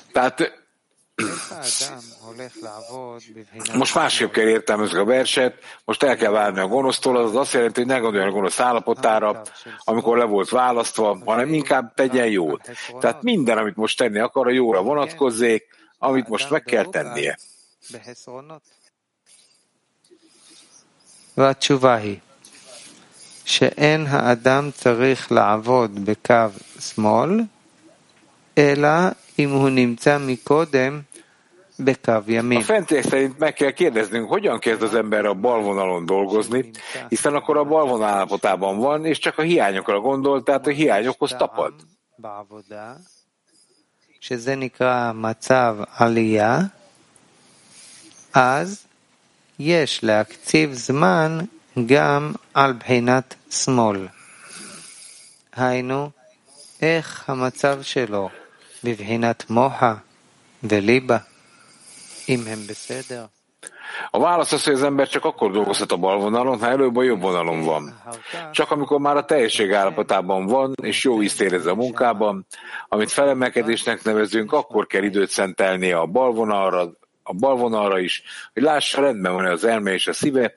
Most 3.74 3.94
másképp 3.94 4.32
kell 4.32 4.48
értelmezni 4.48 4.98
a 4.98 5.04
verset, 5.04 5.54
most 5.84 6.02
el 6.02 6.16
kell 6.16 6.30
válni 6.30 6.60
a 6.60 6.66
gonosztól, 6.66 7.16
az 7.16 7.36
azt 7.36 7.52
jelenti, 7.52 7.80
hogy 7.80 7.88
ne 7.88 7.98
gondoljon 7.98 8.28
a 8.28 8.32
gonosz 8.32 8.60
állapotára, 8.60 9.42
amikor 9.78 10.18
le 10.18 10.24
volt 10.24 10.48
választva, 10.48 11.18
hanem 11.24 11.52
inkább 11.54 11.94
tegyen 11.94 12.26
jót. 12.26 12.70
Tehát 13.00 13.22
minden, 13.22 13.58
amit 13.58 13.76
most 13.76 13.98
tenni 13.98 14.18
akar, 14.18 14.46
a 14.46 14.50
jóra 14.50 14.82
vonatkozzék, 14.82 15.62
amit 15.98 16.28
most 16.28 16.50
meg 16.50 16.62
kell 16.62 16.84
tennie. 16.84 17.36
והתשובה 21.36 21.94
היא 21.94 22.18
שאין 23.44 24.06
האדם 24.06 24.70
צריך 24.70 25.32
לעבוד 25.32 26.04
בקו 26.04 26.34
שמאל, 26.80 27.40
אלא 28.58 28.88
אם 29.38 29.50
הוא 29.50 29.68
נמצא 29.68 30.18
מקודם 30.18 31.00
בקו 31.80 32.12
ימין. 32.26 32.60
A 32.60 32.64
fentiek 32.64 33.02
szerint 33.02 33.38
meg 33.38 33.52
kell 33.52 33.70
kérdeznünk, 33.70 34.28
hogyan 34.28 34.58
kezd 34.58 34.82
az 34.82 34.94
ember 34.94 35.24
a 35.24 35.34
bal 35.34 35.62
vonalon 35.62 36.06
dolgozni, 36.06 36.70
hiszen 37.08 37.34
akkor 37.34 37.56
a 37.56 37.64
bal 37.64 37.86
vonal 37.86 38.08
állapotában 38.08 38.78
van, 38.78 39.04
és 39.04 39.18
csak 39.18 39.38
a 39.38 39.42
hiányokra 39.42 40.00
gondol, 40.00 40.42
tehát 40.42 40.66
a 40.66 40.70
hiányokhoz 40.70 41.30
tapad. 41.38 41.72
בעבודה, 42.18 42.94
שזה 44.20 44.54
נקרא 44.54 45.12
מצב 45.12 45.76
עלייה, 45.96 46.58
אז 48.32 48.86
יש 49.58 50.00
להקציב 50.02 50.72
זמן 50.72 51.38
גם 51.86 52.32
על 52.54 52.72
בחינת 52.72 53.34
שמאל. 53.50 54.08
היינו, 55.56 56.10
איך 56.82 57.24
המצב 57.28 57.82
שלו 57.82 58.30
a 64.11 64.19
válasz 64.19 64.51
az, 64.51 64.63
hogy 64.63 64.73
az 64.73 64.83
ember 64.83 65.07
csak 65.07 65.25
akkor 65.25 65.51
dolgozhat 65.51 65.91
a 65.91 65.97
bal 65.97 66.19
vonalon, 66.19 66.59
ha 66.59 66.67
előbb 66.67 66.95
a 66.95 67.03
jobb 67.03 67.21
vonalon 67.21 67.63
van. 67.63 68.01
Csak 68.51 68.71
amikor 68.71 68.99
már 68.99 69.17
a 69.17 69.25
teljesség 69.25 69.73
állapotában 69.73 70.45
van, 70.45 70.73
és 70.81 71.03
jó 71.03 71.21
ízt 71.21 71.41
érez 71.41 71.65
a 71.65 71.75
munkában, 71.75 72.45
amit 72.87 73.11
felemelkedésnek 73.11 74.03
nevezünk, 74.03 74.53
akkor 74.53 74.87
kell 74.87 75.03
időt 75.03 75.29
szentelnie 75.29 75.97
a 75.97 76.05
bal 76.05 76.31
vonalra, 76.31 76.91
a 77.23 77.33
bal 77.33 77.55
vonalra 77.55 77.99
is, 77.99 78.23
hogy 78.53 78.63
lássa 78.63 79.01
rendben 79.01 79.33
van 79.33 79.45
az 79.45 79.63
elme 79.63 79.93
és 79.93 80.07
a 80.07 80.13
szíve, 80.13 80.53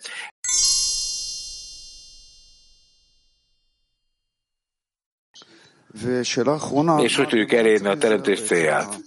és 6.99 7.15
hogy 7.15 7.27
tudjuk 7.27 7.51
elérni 7.51 7.87
a 7.87 7.97
teremtés 7.97 8.41
célját. 8.41 8.99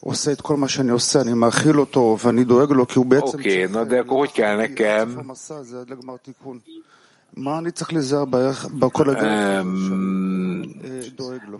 עושה 0.00 0.32
את 0.32 0.40
כל 0.40 0.56
מה 0.56 0.68
שאני 0.68 0.90
עושה, 0.90 1.20
אני 1.20 1.32
מאכיל 1.34 1.80
אותו 1.80 2.16
ואני 2.24 2.44
דואג 2.44 2.70
לו, 2.70 2.86
כי 2.86 2.98
הוא 2.98 3.06
בעצם... 3.06 3.38
אוקיי, 3.38 3.64
na 3.64 3.84
de 3.84 3.98
akkor 3.98 4.18
hogy 4.18 4.32
kell 4.32 4.56
nekem 4.56 5.20
מה 7.34 7.58
אני 7.58 7.70
צריך 7.70 7.92
להיזהר 7.92 8.24
בכל 8.78 9.10
הדרך 9.10 9.66
דואג 11.16 11.40
לו? 11.48 11.58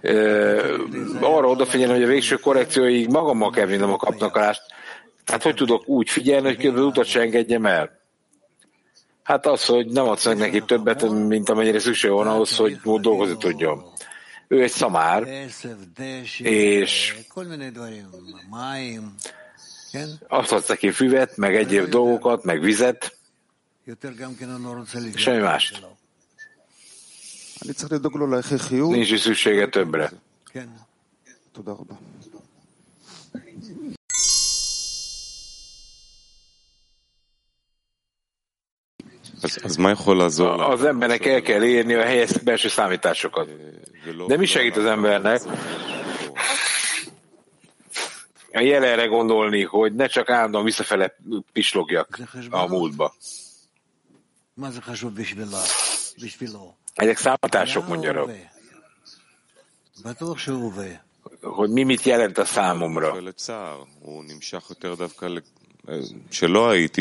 arra 1.22 1.48
odafigyelni, 1.48 1.94
hogy 1.94 2.02
a 2.02 2.06
végső 2.06 2.36
korrekcióig 2.36 3.08
magammal 3.08 3.50
kell 3.50 3.66
vinnem 3.66 3.92
a 3.92 3.96
kapnakalást. 3.96 4.62
Hát 5.26 5.42
hogy 5.42 5.54
tudok 5.54 5.88
úgy 5.88 6.10
figyelni, 6.10 6.46
hogy 6.46 6.56
közben 6.56 6.82
utat 6.82 7.04
se 7.04 7.20
engedjem 7.20 7.66
el? 7.66 7.90
Hát 9.25 9.45
az, 9.45 9.65
hogy 9.65 9.85
nem 9.87 10.07
adsz 10.07 10.25
meg 10.25 10.37
neki 10.37 10.61
többet, 10.61 11.09
mint 11.09 11.49
amennyire 11.49 11.79
szükség 11.79 12.11
van 12.11 12.27
ahhoz, 12.27 12.55
hogy 12.55 12.79
dolgozni 12.81 13.37
tudjon. 13.37 13.83
Ő 14.47 14.61
egy 14.63 14.71
szamár, 14.71 15.23
és 16.37 17.15
azt 20.27 20.51
adsz 20.51 20.67
neki 20.67 20.91
füvet, 20.91 21.37
meg 21.37 21.55
egyéb 21.55 21.85
dolgokat, 21.89 22.43
meg 22.43 22.61
vizet, 22.61 23.17
semmi 25.15 25.41
más. 25.41 25.81
Nincs 28.91 29.11
is 29.11 29.19
szüksége 29.19 29.67
többre. 29.69 30.11
Az 40.59 40.83
embernek 40.83 41.25
el 41.25 41.41
kell 41.41 41.63
érni 41.63 41.93
a 41.93 42.03
helyes 42.03 42.31
belső 42.31 42.67
számításokat. 42.67 43.49
De 44.27 44.37
mi 44.37 44.45
segít 44.45 44.77
az 44.77 44.85
embernek? 44.85 45.41
A 48.51 48.61
jelenre 48.61 49.05
gondolni, 49.05 49.63
hogy 49.63 49.93
ne 49.93 50.07
csak 50.07 50.29
állandóan 50.29 50.63
visszafele 50.63 51.15
pislogjak 51.53 52.19
a 52.49 52.67
múltba. 52.67 53.13
Ezek 56.93 57.17
számítások, 57.17 57.87
mondja 57.87 58.11
Hogy 61.41 61.69
mi 61.69 61.83
mit 61.83 62.03
jelent 62.03 62.37
a 62.37 62.45
számomra. 62.45 63.17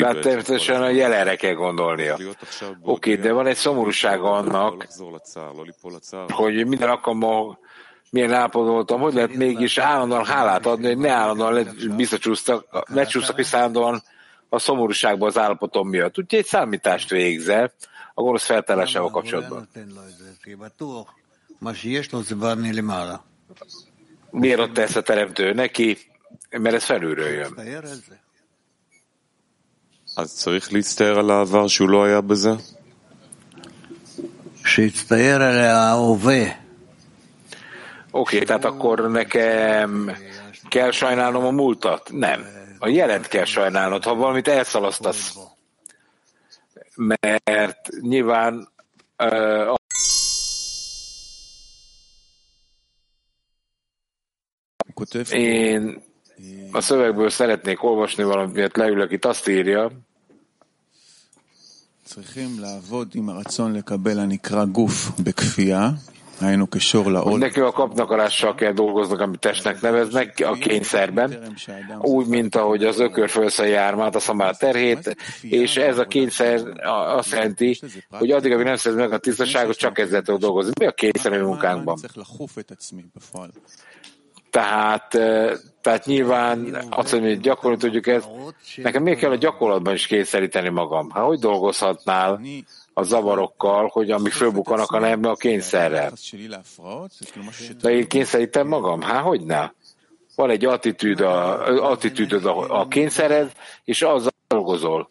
Tehát 0.01 0.19
természetesen 0.19 0.81
a 0.81 0.89
jelenre 0.89 1.35
kell 1.35 1.53
gondolnia. 1.53 2.13
Oké, 2.13 2.31
okay, 2.81 3.15
de 3.15 3.31
van 3.31 3.47
egy 3.47 3.55
szomorúsága 3.55 4.31
annak, 4.31 4.87
hogy 6.27 6.67
minden 6.67 6.89
alkalommal 6.89 7.59
milyen 8.09 8.33
állapotban 8.33 8.73
voltam, 8.73 8.99
hogy 8.99 9.13
lehet 9.13 9.33
mégis 9.33 9.77
állandóan 9.77 10.25
hálát 10.25 10.65
adni, 10.65 10.87
hogy 10.87 10.97
ne 10.97 11.09
állandóan 11.09 11.75
visszacsúsztak, 11.95 12.87
ne 12.89 13.05
csúsztak 13.05 13.35
vissza 13.35 13.57
állandóan 13.57 14.03
a 14.49 14.59
szomorúságban 14.59 15.27
az 15.27 15.37
állapotom 15.37 15.89
miatt. 15.89 16.19
Úgyhogy 16.19 16.39
egy 16.39 16.45
számítást 16.45 17.09
végzel 17.09 17.71
a 18.13 18.21
gonosz 18.21 18.45
feltállásával 18.45 19.09
kapcsolatban. 19.09 19.67
Miért 24.31 24.59
adta 24.59 24.81
ezt 24.81 24.97
a 24.97 25.01
teremtő 25.01 25.53
neki? 25.53 25.97
Mert 26.49 26.75
ez 26.75 26.83
felülről 26.83 27.29
jön. 27.29 27.53
שיצטער 34.64 35.42
על 35.42 35.58
ההווה. 35.58 36.44
Oké, 38.12 38.38
okay, 38.38 38.46
tehát 38.46 38.64
akkor 38.64 39.10
nekem 39.10 40.16
kell 40.68 40.90
sajnálnom 40.90 41.44
a 41.44 41.50
múltat? 41.50 42.10
Nem. 42.12 42.46
A 42.78 42.88
jelent 42.88 43.28
kell 43.28 43.44
sajnálnod, 43.44 44.04
ha 44.04 44.14
valamit 44.14 44.48
elszalasztasz. 44.48 45.36
Mert 46.94 47.88
nyilván 48.00 48.68
uh, 49.18 49.74
én 55.30 56.02
a 56.71 56.81
szövegből 56.81 57.29
szeretnék 57.29 57.83
olvasni 57.83 58.23
valamit, 58.23 58.77
leülök 58.77 59.11
itt, 59.11 59.25
azt 59.25 59.47
írja, 59.47 59.91
Nekünk 67.39 67.65
a 67.65 67.71
kapnakarással 67.71 68.55
kell 68.55 68.71
dolgoznak, 68.71 69.19
amit 69.19 69.39
testnek 69.39 69.81
neveznek, 69.81 70.43
a 70.45 70.53
kényszerben, 70.53 71.55
úgy, 71.99 72.27
mint 72.27 72.55
ahogy 72.55 72.83
az 72.83 72.99
ökör 72.99 73.29
fölsze 73.29 73.67
jármát, 73.67 74.15
a 74.15 74.19
szamár 74.19 74.57
terhét, 74.57 75.15
és 75.41 75.77
ez 75.77 75.97
a 75.97 76.05
kényszer 76.05 76.61
azt 77.15 77.31
jelenti, 77.31 77.79
hogy 78.09 78.31
addig, 78.31 78.51
amíg 78.51 78.65
nem 78.65 78.75
szerez 78.75 78.97
meg 78.97 79.11
a 79.11 79.17
tisztaságot, 79.17 79.75
csak 79.75 79.99
ezzel 79.99 80.21
tudok 80.21 80.39
dolgozni. 80.39 80.71
Mi 80.79 80.85
a 80.85 80.91
kényszer 80.91 81.33
a 81.33 81.45
munkánkban? 81.45 81.97
Tehát, 84.55 85.07
tehát 85.81 86.05
nyilván 86.05 86.77
azt 86.89 87.11
mondja, 87.11 87.29
hogy 87.29 87.39
gyakorlani 87.39 87.81
tudjuk 87.81 88.07
ezt. 88.07 88.29
Nekem 88.75 89.03
miért 89.03 89.19
kell 89.19 89.31
a 89.31 89.35
gyakorlatban 89.35 89.93
is 89.93 90.07
kényszeríteni 90.07 90.69
magam? 90.69 91.09
Hát 91.09 91.23
hogy 91.23 91.39
dolgozhatnál 91.39 92.41
a 92.93 93.03
zavarokkal, 93.03 93.87
hogy 93.87 94.11
amik 94.11 94.31
fölbukanak 94.31 94.91
a 94.91 94.99
nemre 94.99 95.29
a 95.29 95.35
kényszerrel? 95.35 96.11
De 97.81 97.89
én 97.91 98.07
kényszerítem 98.07 98.67
magam? 98.67 99.01
Hát 99.01 99.23
hogy 99.23 99.41
ne? 99.41 99.69
Van 100.35 100.49
egy 100.49 100.65
attitűd 100.65 101.19
a, 101.19 101.65
attitűdöd 101.89 102.45
a, 102.45 102.79
a 102.79 102.87
kényszered, 102.87 103.51
és 103.83 104.01
azzal 104.01 104.31
dolgozol. 104.47 105.07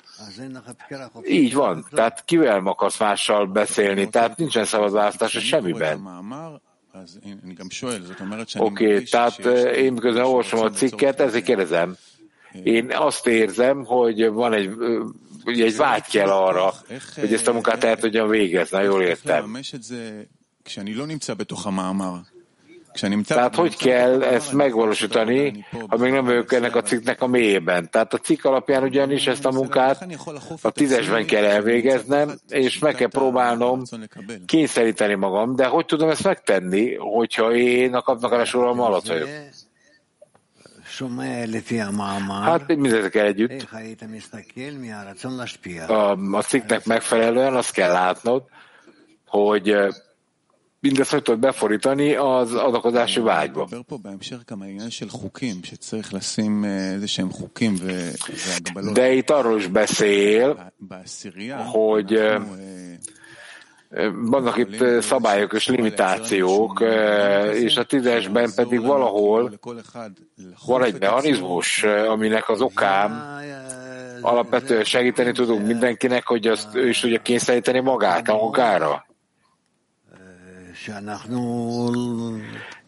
Így 1.24 1.54
van. 1.54 1.86
Tehát 1.90 2.24
kivel 2.24 2.66
akarsz 2.66 2.98
mással 2.98 3.46
beszélni? 3.46 4.08
Tehát 4.08 4.36
nincsen 4.36 4.64
szabad 4.64 4.92
választás 4.92 5.30
semmiben. 5.30 5.98
Oké, 8.62 8.92
okay, 8.92 9.04
tehát 9.04 9.38
én 9.76 9.96
közben 9.96 10.24
olvasom 10.24 10.60
a 10.60 10.70
cikket, 10.70 11.20
ezért 11.20 11.44
kérdezem. 11.44 11.96
Én 12.62 12.92
azt 12.92 13.26
érzem, 13.26 13.84
hogy 13.84 14.28
van 14.28 14.52
egy, 14.52 14.70
egy 15.44 15.76
vágy 15.76 16.04
kell 16.04 16.30
arra, 16.30 16.74
hogy 17.14 17.32
ezt 17.32 17.48
a 17.48 17.52
munkát 17.52 17.84
el 17.84 17.96
tudjam 17.96 18.28
végezni, 18.28 18.82
jól 18.82 19.02
értem. 19.02 19.44
Tehát 23.26 23.54
hogy 23.54 23.76
kell 23.76 24.22
ezt 24.22 24.52
megvalósítani, 24.52 25.66
ha 25.88 25.96
még 25.96 26.12
nem 26.12 26.24
vagyok 26.24 26.52
ennek 26.52 26.76
a 26.76 26.82
cikknek 26.82 27.22
a 27.22 27.26
mélyében? 27.26 27.90
Tehát 27.90 28.14
a 28.14 28.18
cikk 28.18 28.44
alapján 28.44 28.82
ugyanis 28.82 29.26
ezt 29.26 29.44
a 29.44 29.50
munkát 29.50 30.06
a 30.62 30.70
tízesben 30.70 31.26
kell 31.26 31.44
elvégeznem, 31.44 32.38
és 32.48 32.78
meg 32.78 32.94
kell 32.94 33.08
próbálnom 33.08 33.82
kényszeríteni 34.46 35.14
magam, 35.14 35.56
de 35.56 35.66
hogy 35.66 35.84
tudom 35.84 36.08
ezt 36.08 36.24
megtenni, 36.24 36.94
hogyha 36.94 37.54
én 37.54 37.94
a 37.94 38.02
kapnakarás 38.02 38.54
uralom 38.54 38.80
alatt 38.80 39.06
vagyok? 39.06 39.28
Hát 42.42 42.66
mindezekkel 42.66 43.26
együtt. 43.26 43.68
A, 45.88 46.16
a 46.32 46.42
cikknek 46.42 46.84
megfelelően 46.84 47.54
azt 47.54 47.72
kell 47.72 47.92
látnod, 47.92 48.42
hogy 49.26 49.76
mindezt 50.84 51.10
hogy 51.10 51.22
tudod 51.22 51.40
beforítani 51.40 52.14
az 52.14 52.54
adakozási 52.54 53.20
vágyba. 53.20 53.68
De 58.92 59.12
itt 59.12 59.30
arról 59.30 59.58
is 59.58 59.66
beszél, 59.66 60.72
hogy 61.72 62.20
vannak 64.12 64.56
itt 64.56 65.00
szabályok 65.00 65.52
és 65.52 65.68
limitációk, 65.68 66.84
és 67.54 67.76
a 67.76 67.84
tízesben 67.84 68.50
pedig 68.54 68.80
valahol 68.80 69.58
van 70.66 70.84
egy 70.84 71.00
mechanizmus, 71.00 71.82
aminek 71.84 72.48
az 72.48 72.60
okán 72.60 73.40
alapvetően 74.20 74.84
segíteni 74.84 75.32
tudunk 75.32 75.66
mindenkinek, 75.66 76.26
hogy 76.26 76.46
azt 76.46 76.74
ő 76.74 76.88
is 76.88 77.00
tudja 77.00 77.22
kényszeríteni 77.22 77.80
magát 77.80 78.28
a 78.28 78.36
magára. 78.36 79.06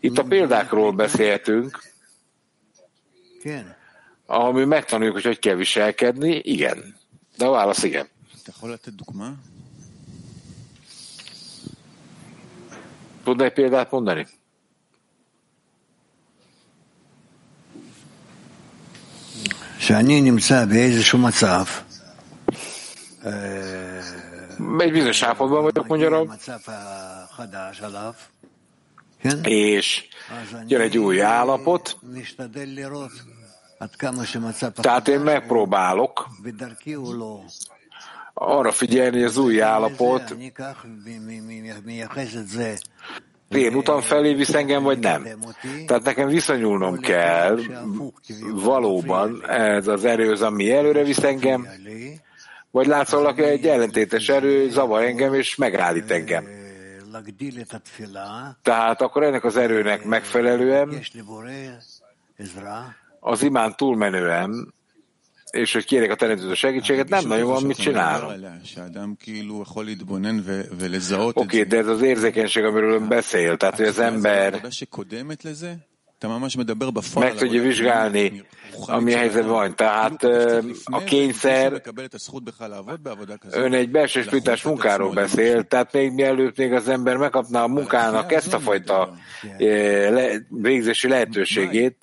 Itt 0.00 0.18
a 0.18 0.22
példákról 0.22 0.92
beszéltünk, 0.92 1.82
ahol 4.26 4.66
megtanuljuk, 4.66 5.14
hogy 5.14 5.24
hogy 5.24 5.38
kell 5.38 5.54
viselkedni, 5.54 6.36
igen. 6.36 6.96
De 7.36 7.46
a 7.46 7.50
válasz 7.50 7.82
igen. 7.82 8.08
Tudna 13.24 13.44
egy 13.44 13.52
példát 13.52 13.90
mondani? 13.90 14.26
Egy 24.78 24.92
bizonyos 24.92 25.22
állapotban 25.22 25.62
vagyok, 25.62 25.86
magyarom 25.86 26.32
és 29.42 30.08
jön 30.66 30.80
egy 30.80 30.98
új 30.98 31.22
állapot, 31.22 31.96
tehát 34.74 35.08
én 35.08 35.20
megpróbálok 35.20 36.28
arra 38.34 38.72
figyelni, 38.72 39.16
hogy 39.16 39.24
az 39.24 39.36
új 39.36 39.62
állapot. 39.62 40.36
Én 43.48 43.74
utam 43.74 44.00
felé 44.00 44.34
visz 44.34 44.54
engem, 44.54 44.82
vagy 44.82 44.98
nem. 44.98 45.26
Tehát 45.86 46.02
nekem 46.02 46.28
viszonyulnom 46.28 46.98
kell 46.98 47.58
valóban 48.52 49.48
ez 49.48 49.86
az 49.88 50.04
erőz, 50.04 50.42
ami 50.42 50.72
előre 50.72 51.02
visz 51.02 51.22
engem, 51.22 51.68
vagy 52.70 52.86
látszólag 52.86 53.40
egy 53.40 53.66
ellentétes 53.66 54.28
erő 54.28 54.70
zavar 54.70 55.02
engem 55.02 55.34
és 55.34 55.56
megállít 55.56 56.10
engem. 56.10 56.64
Tehát 58.62 59.00
akkor 59.02 59.22
ennek 59.22 59.44
az 59.44 59.56
erőnek 59.56 60.04
megfelelően 60.04 60.88
az 63.20 63.42
imán 63.42 63.76
túlmenően, 63.76 64.74
és 65.50 65.72
hogy 65.72 65.84
kérek 65.84 66.10
a 66.10 66.14
teremtőtől 66.14 66.54
segítséget, 66.54 67.08
nem 67.08 67.26
nagyon 67.26 67.46
van 67.50 67.62
mit 67.62 67.76
csinálnom. 67.76 68.28
Oké, 71.36 71.56
okay, 71.56 71.62
de 71.68 71.76
ez 71.76 71.86
az 71.86 72.02
érzékenység, 72.02 72.64
amiről 72.64 72.92
ön 72.92 73.08
beszél, 73.08 73.56
tehát 73.56 73.76
hogy 73.76 73.86
az 73.86 73.98
ember 73.98 74.60
meg 77.20 77.34
tudja 77.34 77.62
vizsgálni, 77.62 78.44
ami 78.86 79.12
helyzet 79.12 79.44
van. 79.44 79.76
Tehát 79.76 80.24
a 80.84 81.04
kényszer, 81.04 81.82
ön 83.50 83.72
egy 83.72 83.90
belső 83.90 84.22
spirituális 84.22 84.62
munkáról 84.62 85.12
beszél, 85.12 85.62
tehát 85.64 85.92
még 85.92 86.12
mielőtt 86.12 86.56
még 86.56 86.72
az 86.72 86.88
ember 86.88 87.16
megkapná 87.16 87.62
a 87.62 87.66
munkának 87.68 88.32
ezt 88.32 88.52
a 88.54 88.58
fajta 88.60 89.14
végzési 90.48 91.08
lehetőségét, 91.08 91.96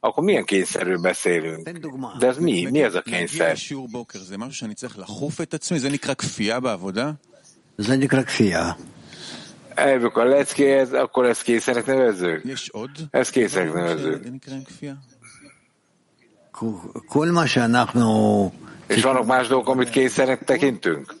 akkor 0.00 0.24
milyen 0.24 0.44
kényszerről 0.44 0.98
beszélünk? 1.00 1.68
De 2.18 2.26
ez 2.26 2.36
mi? 2.36 2.66
Mi 2.70 2.82
ez 2.82 2.94
a 2.94 3.02
kényszer? 3.02 3.50
Ez 7.78 7.88
egy 7.88 7.98
kényszer 7.98 8.76
eljövök 9.74 10.16
a 10.16 10.24
leckéhez, 10.24 10.92
akkor 10.92 11.24
ez 11.26 11.42
készenek 11.42 11.86
nevezzük? 11.86 12.42
Ez 13.10 13.30
kényszernek 13.30 13.74
nevezzük. 13.74 14.24
És 18.86 19.02
vannak 19.02 19.26
más 19.26 19.46
dolgok, 19.48 19.68
amit 19.68 19.90
készenek 19.90 20.44
tekintünk? 20.44 21.14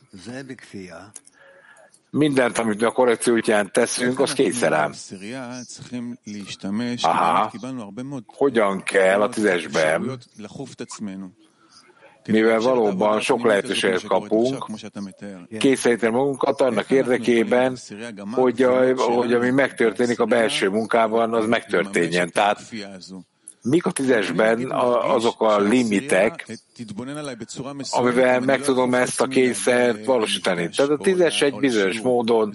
Mindent, 2.10 2.58
amit 2.58 2.80
mi 2.80 2.86
a 2.86 2.90
korrekció 2.90 3.34
útján 3.34 3.70
teszünk, 3.72 4.20
az 4.20 4.32
kényszerem. 4.32 4.92
Aha. 7.02 7.52
Hogyan 8.26 8.82
kell 8.82 9.22
a 9.22 9.28
tízesben 9.28 10.18
mivel 12.26 12.60
valóban 12.60 13.20
sok 13.20 13.44
lehetőséget 13.44 14.02
kapunk, 14.02 14.66
kényszeríteni 15.58 16.12
magunkat 16.12 16.60
annak 16.60 16.90
érdekében, 16.90 17.78
hogy, 18.30 18.62
a, 18.62 18.94
hogy 18.96 19.32
ami 19.32 19.50
megtörténik 19.50 20.20
a 20.20 20.24
belső 20.24 20.68
munkában, 20.68 21.34
az 21.34 21.46
megtörténjen. 21.46 22.30
Tehát 22.30 22.60
mik 23.62 23.86
a 23.86 23.90
tízesben 23.90 24.70
azok 24.70 25.40
a 25.40 25.60
limitek, 25.60 26.58
amivel 27.90 28.40
meg 28.40 28.60
tudom 28.60 28.94
ezt 28.94 29.20
a 29.20 29.26
kényszert 29.26 30.04
valósítani. 30.04 30.68
Tehát 30.68 30.92
a 30.92 30.96
tízes 30.96 31.42
egy 31.42 31.54
bizonyos 31.54 32.00
módon 32.00 32.54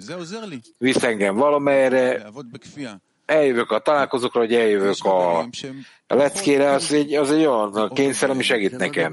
visz 0.78 1.02
engem 1.02 1.34
valamelyre, 1.34 2.26
eljövök 3.28 3.70
a 3.70 3.78
találkozókra, 3.78 4.40
hogy 4.40 4.54
eljövök 4.54 5.04
a, 5.04 5.38
a 6.06 6.14
leckére, 6.14 6.70
az 6.70 6.92
egy, 6.92 7.14
az 7.14 7.30
egy 7.30 7.46
olyan 7.46 7.90
kényszer, 7.94 8.30
ami 8.30 8.42
segít 8.42 8.78
nekem. 8.78 9.12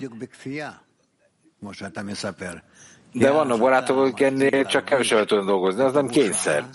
De 3.11 3.32
vannak 3.32 3.59
barátok, 3.59 3.97
akik 3.97 4.22
ennél 4.22 4.66
csak 4.66 4.86
kevesebbet 4.86 5.28
tudnak 5.28 5.45
dolgozni, 5.45 5.84
az 5.84 5.93
nem 5.93 6.07
kényszer. 6.07 6.66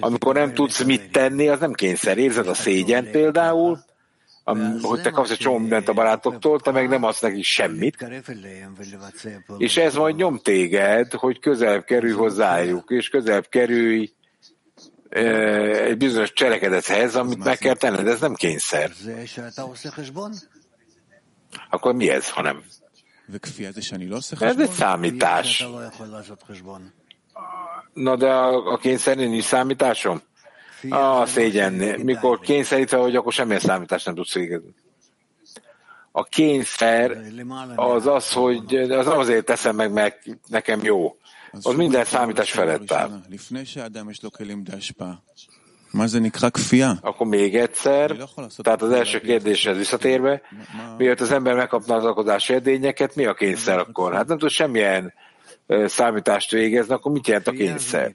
Amikor 0.00 0.34
nem 0.34 0.54
tudsz 0.54 0.82
mit 0.82 1.10
tenni, 1.10 1.48
az 1.48 1.60
nem 1.60 1.72
kényszer. 1.72 2.18
Érzed 2.18 2.48
a 2.48 2.54
szégyen 2.54 3.10
például, 3.10 3.84
hogy 4.82 5.00
te 5.02 5.10
kapsz 5.10 5.30
egy 5.30 5.38
csomó 5.38 5.58
mindent 5.58 5.88
a 5.88 5.92
barátoktól, 5.92 6.60
te 6.60 6.70
meg 6.70 6.88
nem 6.88 7.04
adsz 7.04 7.20
nekik 7.20 7.44
semmit, 7.44 8.06
és 9.58 9.76
ez 9.76 9.94
majd 9.94 10.16
nyom 10.16 10.38
téged, 10.38 11.12
hogy 11.12 11.38
közelebb 11.38 11.84
kerülj 11.84 12.12
hozzájuk, 12.12 12.90
és 12.90 13.08
közelebb 13.08 13.46
kerülj 13.48 14.12
egy 15.12 15.96
bizonyos 15.96 16.32
cselekedethez, 16.32 17.16
amit 17.16 17.44
meg 17.44 17.58
kell 17.58 17.74
tenned, 17.74 18.06
ez 18.06 18.20
nem 18.20 18.34
kényszer. 18.34 18.90
Akkor 21.70 21.94
mi 21.94 22.10
ez, 22.10 22.30
hanem? 22.30 22.62
Ez 24.40 24.58
egy 24.58 24.70
számítás. 24.70 25.66
Na 27.92 28.16
de 28.16 28.26
a, 28.32 28.72
a 28.72 28.76
kényszer 28.76 29.16
nincs 29.16 29.44
számításom? 29.44 30.22
A 30.90 31.26
szégyen. 31.26 31.72
Mikor 32.02 32.40
kényszerítve 32.40 32.96
vagy, 32.96 33.16
akkor 33.16 33.32
semmilyen 33.32 33.60
számítást 33.60 34.06
nem 34.06 34.14
tudsz 34.14 34.34
végezni. 34.34 34.74
A 36.12 36.24
kényszer 36.24 37.18
az 37.76 38.06
az, 38.06 38.32
hogy 38.32 38.74
az 38.74 39.06
azért 39.06 39.44
teszem 39.44 39.76
meg, 39.76 39.92
mert 39.92 40.22
nekem 40.48 40.80
jó 40.82 41.16
az 41.52 41.74
minden 41.74 42.04
számítás 42.04 42.52
felett 42.52 42.92
áll. 42.92 43.20
Akkor 47.02 47.26
még 47.26 47.56
egyszer, 47.56 48.16
tehát 48.56 48.82
az 48.82 48.90
első 48.90 49.20
kérdéshez 49.20 49.76
visszatérve, 49.76 50.42
miért 50.96 51.20
az 51.20 51.30
ember 51.30 51.54
megkapna 51.54 51.94
az 51.94 52.04
alkotási 52.04 52.54
edényeket, 52.54 53.14
mi 53.14 53.24
a 53.24 53.34
kényszer 53.34 53.78
akkor? 53.78 54.14
Hát 54.14 54.26
nem 54.26 54.38
tud 54.38 54.50
semmilyen 54.50 55.12
számítást 55.86 56.50
végezni, 56.50 56.94
akkor 56.94 57.12
mit 57.12 57.26
jelent 57.26 57.46
a 57.46 57.52
kényszer? 57.52 58.14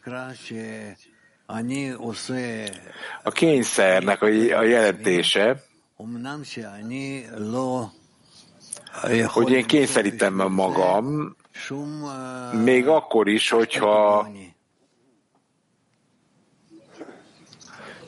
A 3.23 3.31
kényszernek 3.31 4.21
a 4.21 4.27
jelentése, 4.63 5.63
hogy 9.25 9.51
én 9.51 9.65
kényszerítem 9.65 10.33
magam, 10.33 11.35
még 12.63 12.87
akkor 12.87 13.27
is, 13.27 13.49
hogyha 13.49 14.29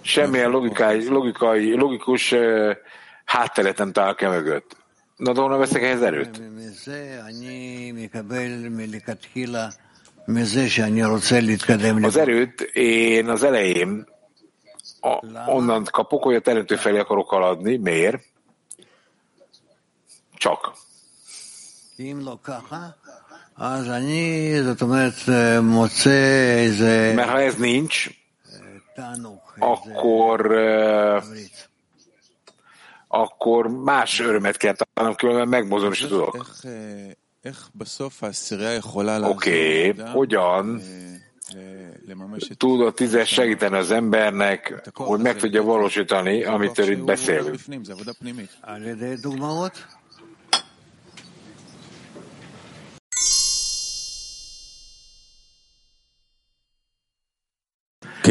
semmilyen 0.02 0.50
logikai, 0.50 1.08
logikai, 1.08 1.74
logikus 1.76 2.36
hátteret 3.26 3.78
nem 3.78 3.92
találok 3.92 4.22
el. 4.22 4.64
Na, 5.16 5.34
de 5.34 5.42
honnan 5.42 5.60
veszek 5.60 5.84
ehhez 5.84 6.02
erőt? 6.02 6.42
Az 12.04 12.18
erőt 12.18 12.62
én 12.74 13.30
az 13.30 13.44
elején 13.44 14.08
a, 15.00 15.26
onnan 15.50 15.84
kapok, 15.92 16.24
hogy 16.24 16.36
a 16.36 16.42
teremtő 16.42 16.76
felé 16.76 17.00
akarok 17.00 17.30
haladni. 17.30 17.78
Miért? 17.78 18.24
Csak. 20.34 20.74
Mert 27.14 27.30
ha 27.30 27.42
ez 27.42 27.56
nincs, 27.56 28.10
akkor, 29.60 30.52
e, 30.52 31.24
akkor 33.08 33.68
más 33.68 34.20
örömet 34.20 34.58
kell 34.58 34.74
találnom, 34.74 35.18
különben 35.18 35.48
megmozom 35.48 35.92
is 35.92 36.00
tudok. 36.00 36.46
Oké, 39.30 39.90
okay, 39.90 40.06
hogyan? 40.12 40.82
tud 42.58 42.82
a 42.82 42.92
tízes 42.92 43.30
segíteni 43.30 43.76
az 43.76 43.92
embernek, 43.92 44.90
hogy 44.94 45.20
meg 45.20 45.36
tudja 45.36 45.64
valósítani, 45.64 46.44
amitől 46.44 46.90
itt 46.90 47.04
beszélünk? 47.04 47.60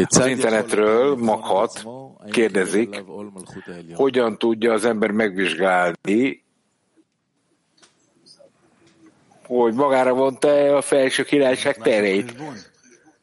Az 0.07 0.25
internetről 0.25 1.15
Makhat 1.15 1.85
kérdezik, 2.31 3.03
hogyan 3.93 4.37
tudja 4.37 4.73
az 4.73 4.85
ember 4.85 5.11
megvizsgálni, 5.11 6.43
hogy 9.45 9.73
magára 9.73 10.13
vonta 10.13 10.47
-e 10.47 10.75
a 10.75 10.81
felső 10.81 11.23
királyság 11.23 11.77
terét. 11.77 12.31
חשבון. 12.31 12.55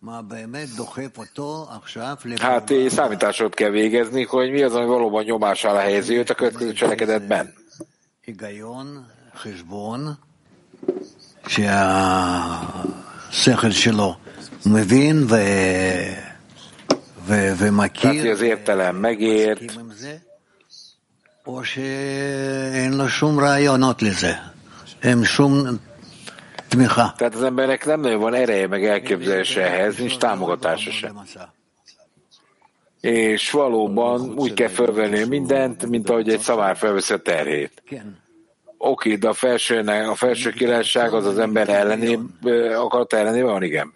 מה 0.03 0.23
באמת 0.23 0.69
דוחף 0.77 1.19
אותו 1.19 1.69
עכשיו 1.71 2.17
Hát 2.41 2.71
eh, 2.71 2.89
számításot 2.89 3.55
kell 3.55 3.71
végezni, 3.71 4.25
hogy 4.25 4.51
mi 4.51 4.63
az, 4.63 4.75
ami 4.75 4.87
valóban 4.87 5.25
nyomás 5.25 5.65
alá 5.65 5.81
helyezi 5.81 6.17
őt 6.17 6.31
a 6.31 6.35
következő 6.35 6.73
cselekedetben. 6.73 7.55
היגיון, 8.27 9.07
חשבון, 9.35 10.19
שהשכל 13.31 13.71
שלו 13.71 14.17
מבין 14.67 15.23
ו... 15.23 15.29
ו... 15.29 15.37
tehát, 18.02 18.20
hogy 18.20 18.30
az 18.30 18.42
értelem 18.42 18.96
megért, 18.96 19.76
tehát 27.18 27.36
az 27.36 27.44
embernek 27.44 27.86
nem 27.86 28.00
nagyon 28.00 28.20
van 28.20 28.34
ereje 28.34 28.68
meg 28.68 28.86
elképzelése 28.86 29.62
ehhez, 29.62 29.98
nincs 29.98 30.18
támogatása 30.18 30.92
sem. 30.92 31.22
És 33.02 33.52
valóban 33.52 34.34
úgy 34.36 34.54
kell 34.54 34.68
felvenni 34.68 35.24
mindent, 35.24 35.86
mint 35.86 36.10
ahogy 36.10 36.30
egy 36.30 36.40
szamár 36.40 36.78
felveszi 36.78 37.14
a 37.14 37.18
terhét. 37.18 37.84
Oké, 38.78 39.16
de 39.16 39.28
a 39.28 39.34
felső, 39.34 39.80
a 40.10 40.16
felső 40.16 40.50
királyság 40.50 41.14
az 41.14 41.26
az 41.26 41.38
ember 41.38 41.70
ellené, 41.70 42.20
akarat 42.76 43.14
ellenében 43.14 43.52
van, 43.52 43.64
igen. 43.64 43.94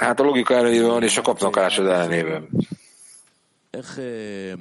Hát 0.00 0.20
a 0.20 0.22
logika 0.22 0.54
ellenében 0.54 0.88
van, 0.88 1.02
és 1.02 1.16
a 1.16 1.22
kapnaklásod 1.22 1.86
ellenében. 1.86 2.48
איך 3.76 3.98
אה, 3.98 4.54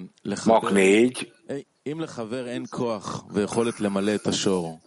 Mak 0.46 0.64
לחבר, 0.64 0.74
4, 0.74 1.24
אה, 1.50 1.58
אם 1.88 2.02
לחבר 2.02 2.48
אין 2.48 2.66
כוח 2.70 3.26
ויכולת 3.30 3.80
למלא 3.82 4.16
את 4.16 4.28
השור, 4.28 4.80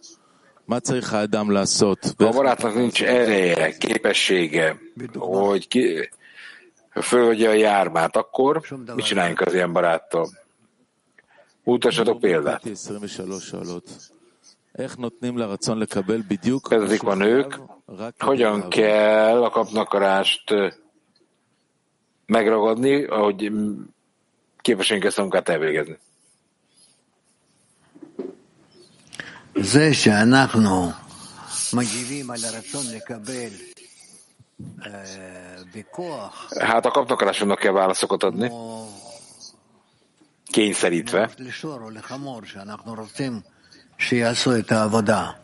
מה 0.67 0.79
צריך 0.79 1.13
האדם 1.13 1.51
לעשות? 1.51 2.05
ha 2.05 2.09
a 2.09 2.13
ואיך 2.23 2.35
barátnak 2.35 2.75
nincs 2.75 3.01
ereje, 3.01 3.77
képessége, 3.77 4.77
hogy 5.13 5.67
ki, 5.67 6.09
fölvegye 7.01 7.49
a 7.49 7.53
jármát, 7.53 8.15
akkor 8.15 8.61
mit 8.95 9.05
csináljunk 9.05 9.41
az 9.41 9.53
ilyen 9.53 9.73
baráttal? 9.73 10.29
Mutassatok 11.63 12.19
példát. 12.19 12.63
23 12.63 13.39
שאלות. 13.39 13.89
איך 14.77 14.95
נותנים 17.83 17.89
לרצון 17.89 17.99
לקבל 17.99 17.99
בדיוק 17.99 17.99
Kezdik 17.99 17.99
a 17.99 17.99
nők, 17.99 17.99
רק 17.99 18.13
כדי 18.17 18.27
hogyan 18.27 18.57
לעבוד? 18.57 18.73
kell 18.73 19.43
a 19.43 19.49
kapnakarást 19.49 20.51
ö, 20.51 20.67
megragadni, 22.25 23.03
ahogy 23.03 23.49
mm, 23.49 23.81
képesünk 24.61 25.03
ezt 25.03 25.17
a 25.17 25.21
munkát 25.21 25.49
elvégezni. 25.49 25.97
זה 29.55 29.93
שאנחנו 29.93 30.91
מגיבים 31.73 32.31
על 32.31 32.39
הרצון 32.45 32.85
לקבל 32.95 33.49
אה, 34.85 35.55
בכוח, 35.75 36.49
Hát 36.61 36.85
a 36.85 36.91
kapnakarásomnak 36.91 37.59
kell 37.59 37.71
válaszokat 37.71 38.23
adni, 38.23 38.47
כמו 38.47 38.87
kényszerítve, 40.51 41.29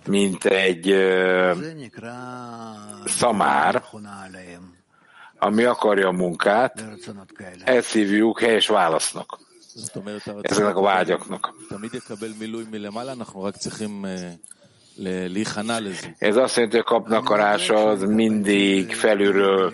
mint 0.07 0.45
egy 0.45 0.95
szamár, 3.05 3.83
ami 5.39 5.65
akarja 5.65 6.09
a 6.09 6.13
munkát, 6.13 6.85
ezt 7.65 7.93
hívjuk 7.93 8.41
helyes 8.41 8.67
válasznak. 8.67 9.39
Ezeknek 10.43 10.77
a 10.77 10.81
vágyaknak. 10.81 11.55
Ez 16.19 16.37
azt 16.37 16.57
jelenti, 16.57 16.77
hogy 16.77 16.85
kapnak 16.85 17.19
a 17.19 17.23
kapnakarása 17.23 17.89
az 17.89 18.03
mindig 18.03 18.95
felülről 18.95 19.73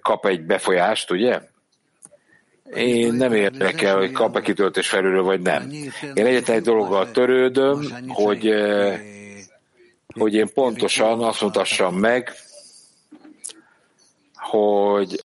kap 0.00 0.26
egy 0.26 0.46
befolyást, 0.46 1.10
ugye? 1.10 1.40
Én 2.75 3.13
nem 3.13 3.33
érdekel, 3.33 3.97
hogy 3.97 4.11
kap-e 4.11 4.41
kitöltés 4.41 4.89
felülről, 4.89 5.23
vagy 5.23 5.41
nem. 5.41 5.71
Én 6.13 6.25
egyetlen 6.25 6.57
egy 6.57 6.63
dologgal 6.63 7.11
törődöm, 7.11 8.07
hogy, 8.07 8.47
ö, 8.47 8.93
hogy 10.15 10.33
én 10.33 10.53
pontosan 10.53 11.23
azt 11.23 11.41
mutassam 11.41 11.95
meg, 11.95 12.31
hogy 14.35 15.23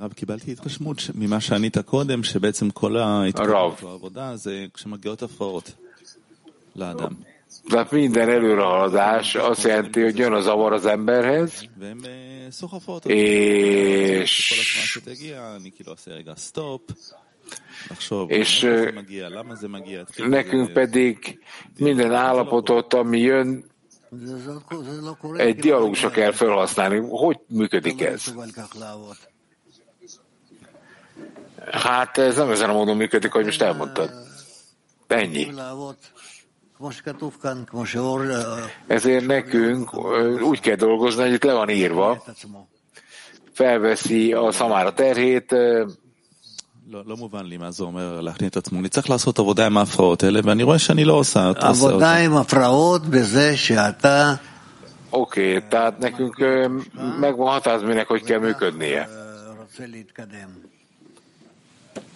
רב, 0.00 0.12
קיבלתי 0.12 0.52
התרשמות 0.52 0.98
ש- 0.98 1.10
ממה 1.14 1.40
שענית 1.40 1.78
קודם, 1.78 2.22
שבעצם 2.22 2.70
כל 2.70 2.96
ההתקדמות 2.96 3.50
רב. 3.54 3.80
בעבודה 3.82 4.36
זה 4.36 4.66
כשמגיעות 4.74 5.22
הפרעות 5.22 5.72
לאדם. 6.76 7.12
tehát 7.69 7.91
minden 7.91 8.29
előrehaladás 8.29 9.35
azt 9.35 9.63
jelenti, 9.63 10.01
hogy 10.01 10.17
jön 10.17 10.33
a 10.33 10.41
zavar 10.41 10.73
az 10.73 10.85
emberhez, 10.85 11.69
és 13.05 14.51
és 18.27 18.67
nekünk 20.15 20.71
pedig 20.73 21.39
minden 21.77 22.13
állapotot, 22.13 22.93
ami 22.93 23.19
jön, 23.19 23.65
egy 25.35 25.55
dialógusra 25.55 26.09
kell 26.09 26.31
felhasználni. 26.31 27.07
Hogy 27.09 27.39
működik 27.47 28.01
ez? 28.01 28.33
Hát 31.71 32.17
ez 32.17 32.35
nem 32.35 32.49
ezen 32.49 32.69
a 32.69 32.73
módon 32.73 32.97
működik, 32.97 33.31
hogy 33.31 33.45
most 33.45 33.61
elmondtad. 33.61 34.11
Ennyi. 35.07 35.47
לעבוד, 36.72 36.78
כמו 36.78 36.92
שכתוב 36.92 37.36
כאן, 37.42 37.62
כמו 37.66 37.86
שאור 37.86 38.20
אה, 38.30 38.66
Ezért 38.88 39.26
nekünk 39.26 39.92
ö, 39.94 40.40
úgy 40.40 40.60
kell 40.60 40.76
dolgozni, 40.76 41.22
hogy 41.22 41.32
itt 41.32 41.44
le 41.44 41.52
van 41.52 41.68
írva, 41.68 42.12
את 42.12 42.28
עצמו. 42.28 42.66
felveszi 43.52 44.32
a 44.32 44.52
szamára 44.52 44.92
terhét, 44.92 45.52
ö, 45.52 45.84
לא, 46.90 47.02
לא 47.06 47.16
מובן 47.16 47.46
לי 47.46 47.56
מה 47.56 47.70
זה 47.70 47.82
אומר 47.82 48.20
להכניע 48.20 48.48
את 48.48 48.56
עצמו. 48.56 48.80
אני 48.80 48.88
צריך 48.88 49.10
לעשות 49.10 49.38
עבודה 49.38 49.66
עם 49.66 49.78
ההפרעות 49.78 50.22
האלה, 50.22 50.40
ואני 50.44 50.62
רואה 50.62 50.78
שאני 50.78 51.04
לא 51.04 51.12
עושה 51.12 51.48
עושה 51.48 51.68
עבודה 51.68 51.94
אותה. 51.94 52.16
עם 52.16 52.36
הפרעות 52.36 53.06
בזה 53.06 53.56
שאתה 53.56 54.34
oké, 55.10 55.58
okay, 55.58 55.70
tehát 55.70 55.98
nekünk 55.98 56.40
ö, 56.40 56.66
meg 57.20 57.36
van 57.36 57.52
határozva, 57.52 57.86
minek 57.86 58.08
hogy 58.08 58.22
kell 58.24 58.38
működnie. 58.38 58.98
אה, 58.98 59.06
רוצה 59.58 59.86
להתקדם. 59.86 60.48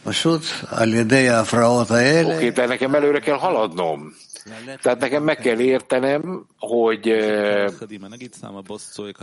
פשוט 0.05 0.43
על 0.67 0.95
ידי 0.95 1.29
ההפרעות 1.29 1.91
האלה, 1.91 2.37
Oké, 2.37 2.49
okay, 2.49 2.57
tehát 2.57 2.69
nekem 2.69 2.95
előre 2.95 3.21
kell 3.21 3.39
haladnom. 3.39 4.13
Tehát 4.82 5.00
nekem 5.00 5.24
meg 5.24 5.38
kell 5.38 5.60
értenem, 5.60 6.46
hogy 6.60 7.08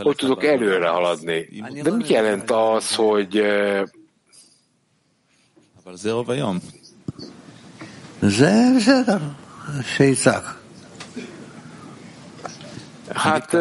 hogy 0.05 0.15
tudok 0.15 0.43
előre 0.43 0.87
haladni. 0.87 1.49
De 1.83 1.91
mit 1.91 2.07
jelent 2.07 2.51
az, 2.51 2.95
hogy 2.95 3.43
Hát... 13.13 13.51
hát 13.51 13.53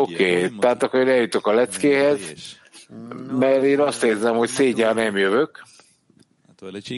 Oké, 0.00 0.48
tehát 0.48 0.82
akkor 0.82 1.00
én 1.00 1.08
eljutok 1.08 1.46
a 1.46 1.52
leckéhez, 1.52 2.18
mert 3.38 3.62
én 3.62 3.80
azt 3.80 4.02
érzem, 4.02 4.36
hogy 4.36 4.48
szégyen 4.48 4.94
nem 4.94 5.16
jövök. 5.16 5.62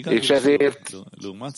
És 0.09 0.31
ezért 0.31 0.97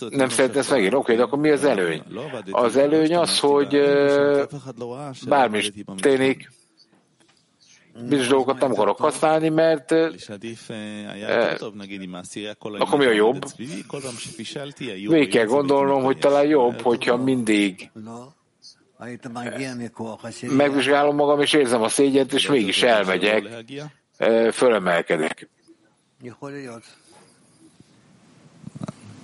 nem 0.09 0.29
szeretne 0.29 0.59
ezt 0.59 0.71
megírni. 0.71 0.97
Oké, 0.97 1.13
okay, 1.13 1.17
de 1.17 1.23
akkor 1.23 1.39
mi 1.39 1.51
az 1.51 1.65
előny? 1.65 2.03
Az 2.51 2.77
előny 2.77 3.17
az, 3.17 3.39
hogy 3.39 3.81
bármi 5.29 5.59
is 5.59 5.73
ténik, 5.97 6.51
bizonyos 8.01 8.29
dolgokat 8.29 8.61
nem 8.61 8.73
akarok 8.73 8.99
használni, 8.99 9.49
mert 9.49 9.93
eh, 9.93 10.11
akkor 12.61 12.99
mi 12.99 13.05
a 13.05 13.13
jobb? 13.13 13.45
Végig 15.11 15.31
kell 15.31 15.45
gondolnom, 15.47 16.03
hogy 16.03 16.19
talán 16.19 16.47
jobb, 16.47 16.81
hogyha 16.81 17.17
mindig 17.17 17.91
megvizsgálom 20.57 21.17
magam, 21.17 21.41
és 21.41 21.53
érzem 21.53 21.83
a 21.83 21.89
szégyent, 21.89 22.33
és 22.33 22.49
mégis 22.49 22.83
elmegyek, 22.83 23.65
fölemelkedek. 24.53 25.49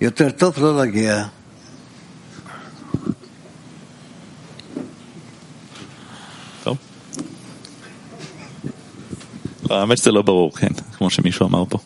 להיות. 0.00 0.20
יותר 0.20 0.30
טוב 0.30 0.58
לא 0.58 0.76
להגיע. 0.76 1.24
טוב. 6.64 6.76
לא, 9.70 9.80
האמת 9.80 9.98
שזה 9.98 10.10
לא 10.10 10.22
ברור, 10.22 10.52
כן, 10.56 10.72
כמו 10.98 11.10
שמישהו 11.10 11.46
אמר 11.46 11.64
פה. 11.64 11.78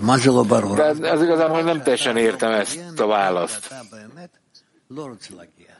מה 0.00 0.18
זה 0.18 0.30
לא 0.30 0.42
ברור? 0.42 0.76
De 0.76 0.82
az, 0.82 1.00
az 1.00 1.22
igazából 1.22 1.62
nem 1.62 1.82
teljesen 1.82 2.16
értem 2.16 2.50
ezt 2.50 3.00
a 3.00 3.06
választ. 3.06 3.66
אתה 3.66 3.80
באמת 3.90 4.38
לא 4.90 5.06
רוצה 5.06 5.34
להגיע. 5.34 5.74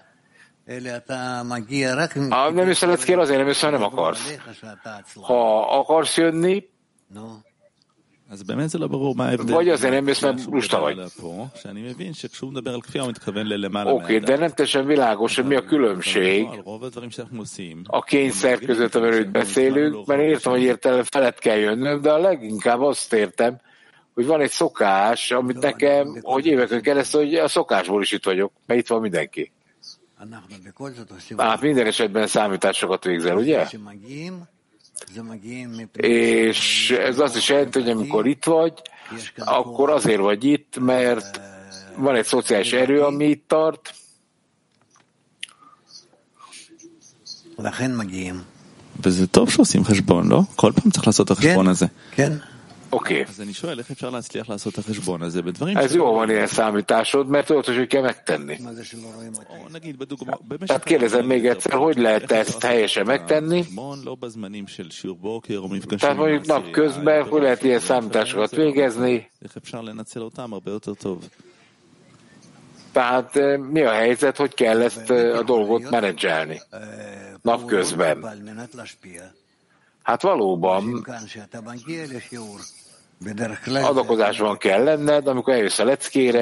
אלא 0.68 0.90
אתה 0.96 1.42
מגיע 1.44 1.94
רק... 1.94 2.16
Ha 2.16 2.50
nem 2.50 2.68
jössz 2.68 3.04
ki, 3.04 3.14
azért 3.14 3.38
nem 3.38 3.48
jössz, 3.48 3.64
ha 3.64 3.70
nem 3.70 3.82
akarsz. 3.82 4.26
עליך 4.26 4.48
שאתה 4.60 4.96
עצלן. 4.96 5.24
Ha 5.24 5.80
akarsz 5.80 6.18
jönni, 6.18 6.60
vagy 9.53 9.69
azért 9.69 9.93
nem 9.93 10.03
mész, 10.03 10.21
mert 10.21 10.45
lusta 10.45 10.79
vagy. 10.79 10.95
Oké, 13.93 14.03
okay, 14.03 14.19
de 14.19 14.37
nem 14.37 14.49
teljesen 14.49 14.85
világos, 14.85 15.35
hogy 15.35 15.45
mi 15.45 15.55
a 15.55 15.63
különbség 15.63 16.47
a 17.87 18.01
kényszer 18.03 18.59
között, 18.59 18.95
amiről 18.95 19.25
beszélünk, 19.25 20.05
mert 20.05 20.21
értem, 20.21 20.51
hogy 20.51 20.61
értelem 20.61 21.03
felett 21.03 21.39
kell 21.39 21.57
jönnöm, 21.57 22.01
de 22.01 22.11
a 22.11 22.17
leginkább 22.17 22.81
azt 22.81 23.13
értem, 23.13 23.59
hogy 24.13 24.25
van 24.25 24.41
egy 24.41 24.49
szokás, 24.51 25.31
amit 25.31 25.59
nekem, 25.59 26.19
hogy 26.21 26.45
éveken 26.45 26.81
keresztül, 26.81 27.21
hogy 27.21 27.35
a 27.35 27.47
szokásból 27.47 28.01
is 28.01 28.11
itt 28.11 28.23
vagyok, 28.25 28.51
mert 28.65 28.79
itt 28.79 28.87
van 28.87 29.01
mindenki. 29.01 29.51
Hát 31.37 31.61
minden 31.61 31.85
esetben 31.85 32.27
számításokat 32.27 33.03
végzel, 33.03 33.37
ugye? 33.37 33.67
שמגיעים, 35.14 35.14
זה 35.14 35.22
מגיעים 35.22 35.70
מפני... 35.72 36.08
És 36.08 36.90
ez 36.90 37.18
azt 37.18 37.36
is 37.36 37.48
jelenti, 37.48 37.80
hogy 37.80 37.90
amikor 37.90 38.26
itt 38.26 38.44
vagy, 38.44 38.72
akkor 39.36 39.90
azért 39.90 40.20
vagy 40.20 40.44
itt, 40.44 40.78
mert 40.80 41.40
van 41.96 42.14
egy 42.14 42.24
szociális 42.24 42.72
erő, 42.72 43.02
ami 43.02 43.24
itt 43.24 43.44
tart, 43.48 43.94
לכן 47.58 47.90
מגיעים. 47.90 48.42
וזה 49.02 49.26
טוב 49.26 49.50
שעושים 49.50 49.84
חשבון, 49.84 50.28
לא? 50.28 50.40
כל 50.56 50.72
פעם 50.74 50.90
צריך 50.90 51.06
לעשות 51.06 51.26
את 51.26 51.30
החשבון 51.30 51.68
הזה. 51.68 51.86
כן. 52.10 52.32
Oké. 52.93 53.13
Okay. 53.13 53.25
Ez 55.75 55.95
jó 55.95 56.11
van 56.11 56.29
ilyen 56.29 56.47
számításod, 56.47 57.27
mert 57.27 57.45
tudod, 57.45 57.65
hogy 57.65 57.87
kell 57.87 58.01
megtenni. 58.01 58.59
Tehát 60.65 60.83
kérdezem 60.83 61.25
még 61.25 61.45
egyszer, 61.45 61.73
hogy 61.73 61.97
lehet 61.97 62.31
ezt 62.31 62.63
helyesen 62.63 63.05
megtenni? 63.05 63.65
Tehát 65.99 66.17
mondjuk 66.17 66.45
napközben, 66.45 67.23
hogy 67.23 67.41
lehet 67.41 67.63
ilyen 67.63 67.79
számításokat 67.79 68.55
végezni? 68.55 69.31
Tehát 72.91 73.35
eh, 73.35 73.57
mi 73.57 73.81
a 73.81 73.91
helyzet, 73.91 74.37
hogy 74.37 74.53
kell 74.53 74.81
ezt 74.81 75.09
eh, 75.09 75.37
a 75.37 75.43
dolgot 75.43 75.89
menedzselni 75.89 76.61
napközben? 77.41 78.25
Hát 80.03 80.21
valóban 80.21 81.05
Adakozásban 83.83 84.57
kell 84.57 84.83
lenned, 84.83 85.27
amikor 85.27 85.53
eljössz 85.53 85.79
a 85.79 85.83
leckére, 85.83 86.39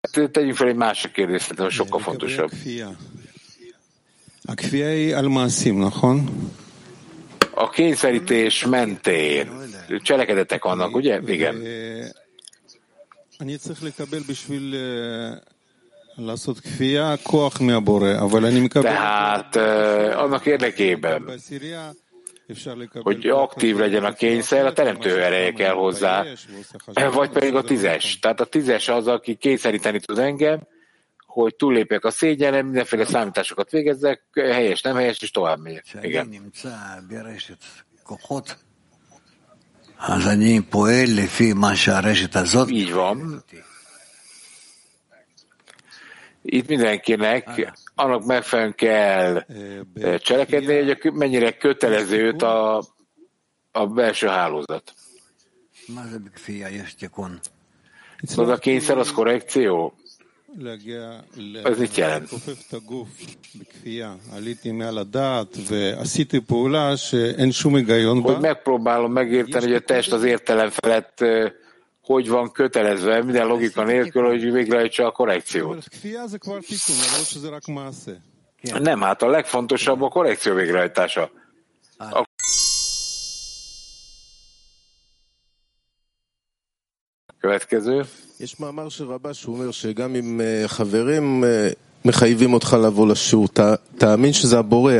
hát, 0.00 0.30
tegyünk 0.30 0.56
fel 0.56 0.68
egy 0.68 0.74
másik 0.76 1.12
kérdést, 1.12 1.60
ami 1.60 1.70
sokkal 1.70 2.00
fontosabb. 2.00 2.50
A 7.54 7.68
kényszerítés 7.68 8.66
mentén 8.66 9.50
cselekedetek 10.02 10.64
annak, 10.64 10.94
ugye? 10.94 11.20
Igen. 11.26 11.62
Tehát 18.82 19.56
eh, 19.56 20.22
annak 20.22 20.46
érdekében, 20.46 21.24
hogy 23.02 23.26
aktív 23.28 23.76
legyen 23.76 24.04
a 24.04 24.12
kényszer, 24.12 24.66
a 24.66 24.72
teremtő 24.72 25.22
ereje 25.22 25.52
kell 25.52 25.72
hozzá, 25.74 26.24
eh, 26.92 27.12
vagy 27.12 27.30
pedig 27.30 27.54
a 27.54 27.62
tízes. 27.62 28.18
Tehát 28.18 28.40
a 28.40 28.44
tízes 28.44 28.88
az, 28.88 29.06
aki 29.06 29.34
kényszeríteni 29.34 30.00
tud 30.00 30.18
engem, 30.18 30.66
hogy 31.26 31.54
túllépjek 31.56 32.04
a 32.04 32.10
szégyenem, 32.10 32.64
mindenféle 32.64 33.04
számításokat 33.04 33.70
végezzek, 33.70 34.22
helyes, 34.32 34.82
nem 34.82 34.96
helyes, 34.96 35.18
és 35.22 35.30
tovább 35.30 35.58
megyek. 35.60 35.84
Igen. 36.02 36.26
Így 42.70 42.92
van. 42.92 43.44
Itt 46.42 46.68
mindenkinek 46.68 47.72
annak 47.94 48.24
megfelelően 48.24 48.74
kell 48.74 49.44
cselekedni, 50.18 50.82
hogy 50.82 51.12
mennyire 51.12 51.56
kötelező 51.56 52.22
őt 52.24 52.42
a, 52.42 52.84
a 53.72 53.86
belső 53.86 54.26
hálózat. 54.26 54.94
Az 58.36 58.48
a 58.48 58.56
kényszer, 58.56 58.98
az 58.98 59.12
korrekció? 59.12 59.94
Ez 61.62 61.78
mit 61.78 61.96
jelent? 61.96 62.28
Hogy 68.32 68.40
megpróbálom 68.40 69.12
megérteni, 69.12 69.64
hogy 69.64 69.74
a 69.74 69.80
test 69.80 70.12
az 70.12 70.24
értelem 70.24 70.70
felett 70.70 71.24
hogy 72.11 72.27
van 72.29 72.51
kötelezve, 72.51 73.23
minden 73.23 73.47
logika 73.47 73.83
nélkül, 73.83 74.25
hogy 74.27 74.51
végrehajtsa 74.51 75.03
a 75.03 75.05
אבל 75.05 75.11
korrekciót. 75.15 75.83
כפייה 75.89 76.27
זה 76.27 76.37
כבר 76.37 76.59
תיקון, 76.59 76.95
למרות 77.11 77.27
שזה 77.27 77.49
רק 77.49 77.67
מעשה. 77.67 78.11
Nem, 78.79 79.01
hát 79.01 79.21
a 79.21 79.27
legfontosabb 79.27 80.01
a 80.01 80.07
korrekció 80.09 80.53
végrehajtása. 80.53 81.29
A 87.27 87.33
következő. 87.39 88.01
יש 88.39 88.59
מאמר 88.59 88.89
של 88.89 89.03
רבה 89.05 89.33
שהוא 89.33 89.55
אומר 89.55 89.71
שגם 89.71 90.15
אם 90.15 90.41
אה, 90.41 90.63
חברים 90.67 91.43
אה, 91.43 91.69
מחייבים 92.05 92.53
אותך 92.53 92.77
לבוא 92.83 93.07
לשיעור, 93.07 93.47
ת- 93.47 93.59
תאמין 93.97 94.33
שזה 94.33 94.59
הבורא 94.59 94.93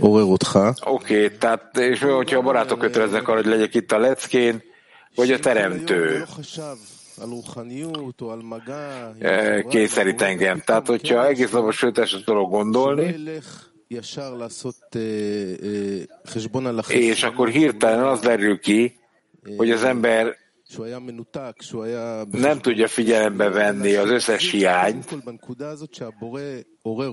עורר 0.00 0.24
אותך. 0.24 0.58
Oké, 0.86 1.28
tehát 1.28 1.78
és 1.78 2.00
mi, 2.00 2.10
hogyha 2.10 2.38
a 2.38 2.42
barátok 2.42 2.78
köteleznek 2.78 3.28
arra, 3.28 3.36
hogy 3.36 3.46
legyek 3.46 3.74
itt 3.74 3.92
a 3.92 3.98
leckén, 3.98 4.62
hogy 5.17 5.31
a 5.31 5.39
Teremtő 5.39 6.25
e, 9.19 9.61
kényszerít 9.61 10.21
engem. 10.21 10.59
Tehát, 10.59 10.87
hogyha 10.87 11.27
egész 11.27 11.51
napos 11.51 11.77
sőtesre 11.77 12.19
tudok 12.25 12.49
gondolni, 12.49 13.15
és 16.87 17.23
akkor 17.23 17.49
hirtelen 17.49 18.03
az 18.03 18.19
derül 18.19 18.59
ki, 18.59 18.99
hogy 19.57 19.71
az 19.71 19.83
ember 19.83 20.35
nem 22.31 22.59
tudja 22.59 22.87
figyelembe 22.87 23.49
venni 23.49 23.93
az 23.93 24.09
összes 24.09 24.51
hiányt, 24.51 25.17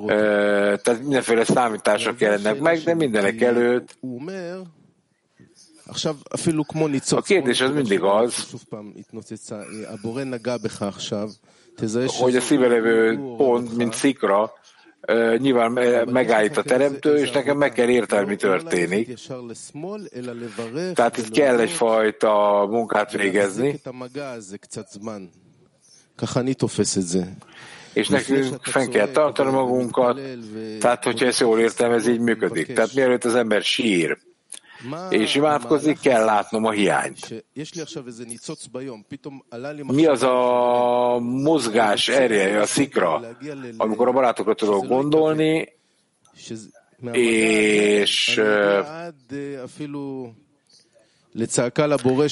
e, 0.06 0.76
tehát 0.76 1.00
mindenféle 1.00 1.44
számítások 1.44 2.20
jelennek 2.20 2.60
meg, 2.60 2.78
de 2.78 2.94
mindenek 2.94 3.40
előtt 3.40 3.96
a 7.10 7.22
kérdés 7.22 7.60
az 7.60 7.70
mindig 7.70 8.02
az, 8.02 8.46
hogy 12.06 12.36
a 12.36 12.40
szíve 12.40 13.16
pont, 13.36 13.76
mint 13.76 13.94
szikra, 13.94 14.52
nyilván 15.38 15.72
megállít 16.10 16.56
a 16.56 16.62
teremtő, 16.62 17.16
és 17.16 17.30
nekem 17.30 17.56
meg 17.56 17.72
kell 17.72 17.88
érteni, 17.88 18.26
mi 18.26 18.36
történik. 18.36 19.18
Tehát 20.94 21.16
itt 21.16 21.30
kell 21.30 21.58
egyfajta 21.58 22.66
munkát 22.70 23.12
végezni. 23.12 23.80
És 27.92 28.08
nekünk 28.08 28.64
fenn 28.64 28.90
kell 28.90 29.08
tartani 29.08 29.50
magunkat, 29.50 30.20
tehát 30.80 31.04
hogyha 31.04 31.26
ezt 31.26 31.40
jól 31.40 31.58
értem, 31.60 31.92
ez 31.92 32.06
így 32.06 32.20
működik. 32.20 32.72
Tehát 32.72 32.94
mielőtt 32.94 33.24
az 33.24 33.34
ember 33.34 33.62
sír, 33.62 34.18
és 35.10 35.34
imádkozni, 35.34 35.96
kell 36.02 36.24
látnom 36.24 36.64
a 36.64 36.70
hiányt. 36.70 37.44
Mi 39.82 40.06
az 40.06 40.22
a 40.22 41.18
mozgás 41.20 42.08
erje, 42.08 42.60
a 42.60 42.66
szikra, 42.66 43.20
amikor 43.76 44.08
a 44.08 44.12
barátokra 44.12 44.54
tudok 44.54 44.86
gondolni, 44.86 45.72
és 47.12 48.40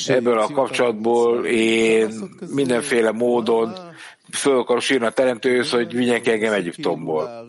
ebből 0.06 0.38
a 0.38 0.52
kapcsolatból 0.52 1.46
én 1.46 2.12
mindenféle 2.48 3.12
módon 3.12 3.72
föl 4.30 4.58
akarok 4.58 4.82
sírni 4.82 5.06
a 5.06 5.10
teremtőhöz, 5.10 5.70
hogy 5.70 5.92
vigyen 5.94 6.22
ki 6.22 6.30
engem 6.30 6.52
Egyiptomból. 6.52 7.46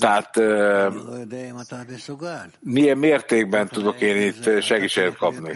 Tehát 0.00 0.40
milyen 2.60 2.98
mértékben 2.98 3.68
tudok 3.68 4.00
én 4.00 4.22
itt 4.26 4.62
segítséget 4.62 5.16
kapni? 5.16 5.52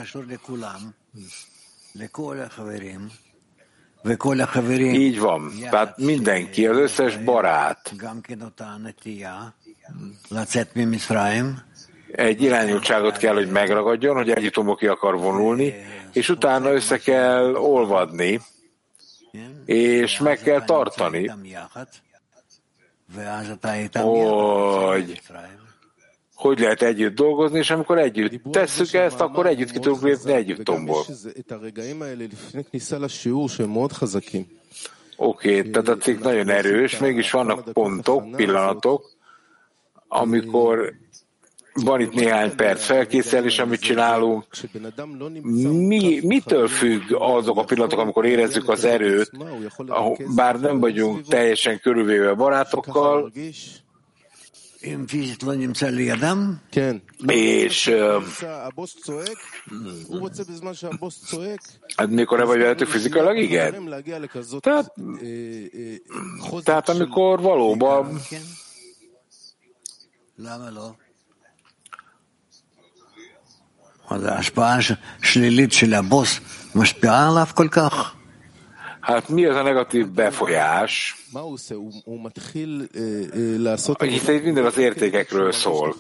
Így 4.95 5.19
van. 5.19 5.53
Tehát 5.71 5.99
mindenki, 5.99 6.67
az 6.67 6.77
összes 6.77 7.17
barát 7.17 7.93
egy 12.13 12.43
irányultságot 12.43 13.17
kell, 13.17 13.35
hogy 13.35 13.51
megragadjon, 13.51 14.17
hogy 14.17 14.31
Egyiptomba 14.31 14.75
ki 14.75 14.87
akar 14.87 15.19
vonulni, 15.19 15.75
és 16.13 16.29
utána 16.29 16.73
össze 16.73 16.99
kell 16.99 17.55
olvadni, 17.55 18.41
és 19.65 20.19
meg 20.19 20.39
kell 20.39 20.65
tartani, 20.65 21.31
hogy 23.93 25.21
hogy 26.35 26.59
lehet 26.59 26.83
együtt 26.83 27.15
dolgozni, 27.15 27.59
és 27.59 27.71
amikor 27.71 27.99
együtt 27.99 28.43
tesszük 28.53 28.93
ezt, 28.93 29.21
akkor 29.21 29.47
együtt 29.47 29.71
ki 29.71 29.79
tudunk 29.79 30.03
lépni 30.03 30.33
Egyiptomból. 30.33 31.05
Oké, 35.17 35.59
okay, 35.59 35.71
tehát 35.71 35.89
a 35.89 35.97
cikk 35.97 36.23
nagyon 36.23 36.49
erős, 36.49 36.99
mégis 36.99 37.31
vannak 37.31 37.73
pontok, 37.73 38.37
pillanatok, 38.37 39.11
amikor 40.09 40.95
van 41.85 42.01
itt 42.01 42.13
néhány 42.13 42.55
perc 42.57 42.85
felkészülés, 42.85 43.59
amit 43.59 43.81
csinálunk. 43.81 44.45
Mi, 45.43 46.21
mitől 46.23 46.69
függ 46.69 47.03
azok 47.13 47.59
a 47.59 47.65
pillanatok, 47.65 47.99
amikor 47.99 48.25
érezzük 48.25 48.69
az 48.69 48.85
erőt, 48.85 49.31
bár 50.35 50.61
nem 50.61 50.81
vagyunk 50.81 51.27
teljesen 51.27 51.81
körülvéve 51.81 52.35
barátokkal, 52.35 53.31
és 53.35 53.67
hát 61.97 62.09
mikor 62.09 62.39
nem 62.39 62.47
vagy 62.47 62.59
veletek 62.59 62.87
fizikailag, 62.89 63.37
igen. 63.37 63.91
Tehát, 64.61 64.93
tehát 66.63 66.89
amikor 66.89 67.41
valóban 67.41 68.21
Hát 79.01 79.29
mi 79.29 79.45
az 79.45 79.57
a 79.57 79.63
negatív 79.63 80.09
befolyás? 80.09 81.17
Itt 84.13 84.29
egy 84.29 84.43
minden 84.43 84.65
az 84.65 84.79
értékekről 84.79 85.53
szól. 85.53 85.95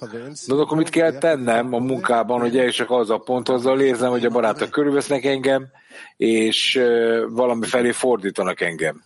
De 0.47 0.55
akkor 0.55 0.77
mit 0.77 0.89
kell 0.89 1.13
tennem 1.13 1.75
a 1.75 1.79
munkában, 1.79 2.41
hogy 2.41 2.59
eljussak 2.59 2.91
az 2.91 3.11
a 3.11 3.19
pont, 3.19 3.49
azzal 3.49 3.81
érzem, 3.81 4.11
hogy 4.11 4.25
a 4.25 4.31
barátok 4.31 4.71
körülvesznek 4.71 5.25
engem, 5.25 5.67
és 6.17 6.77
eh, 6.77 7.21
valami 7.29 7.67
felé 7.67 7.91
fordítanak 7.91 8.61
engem. 8.61 9.03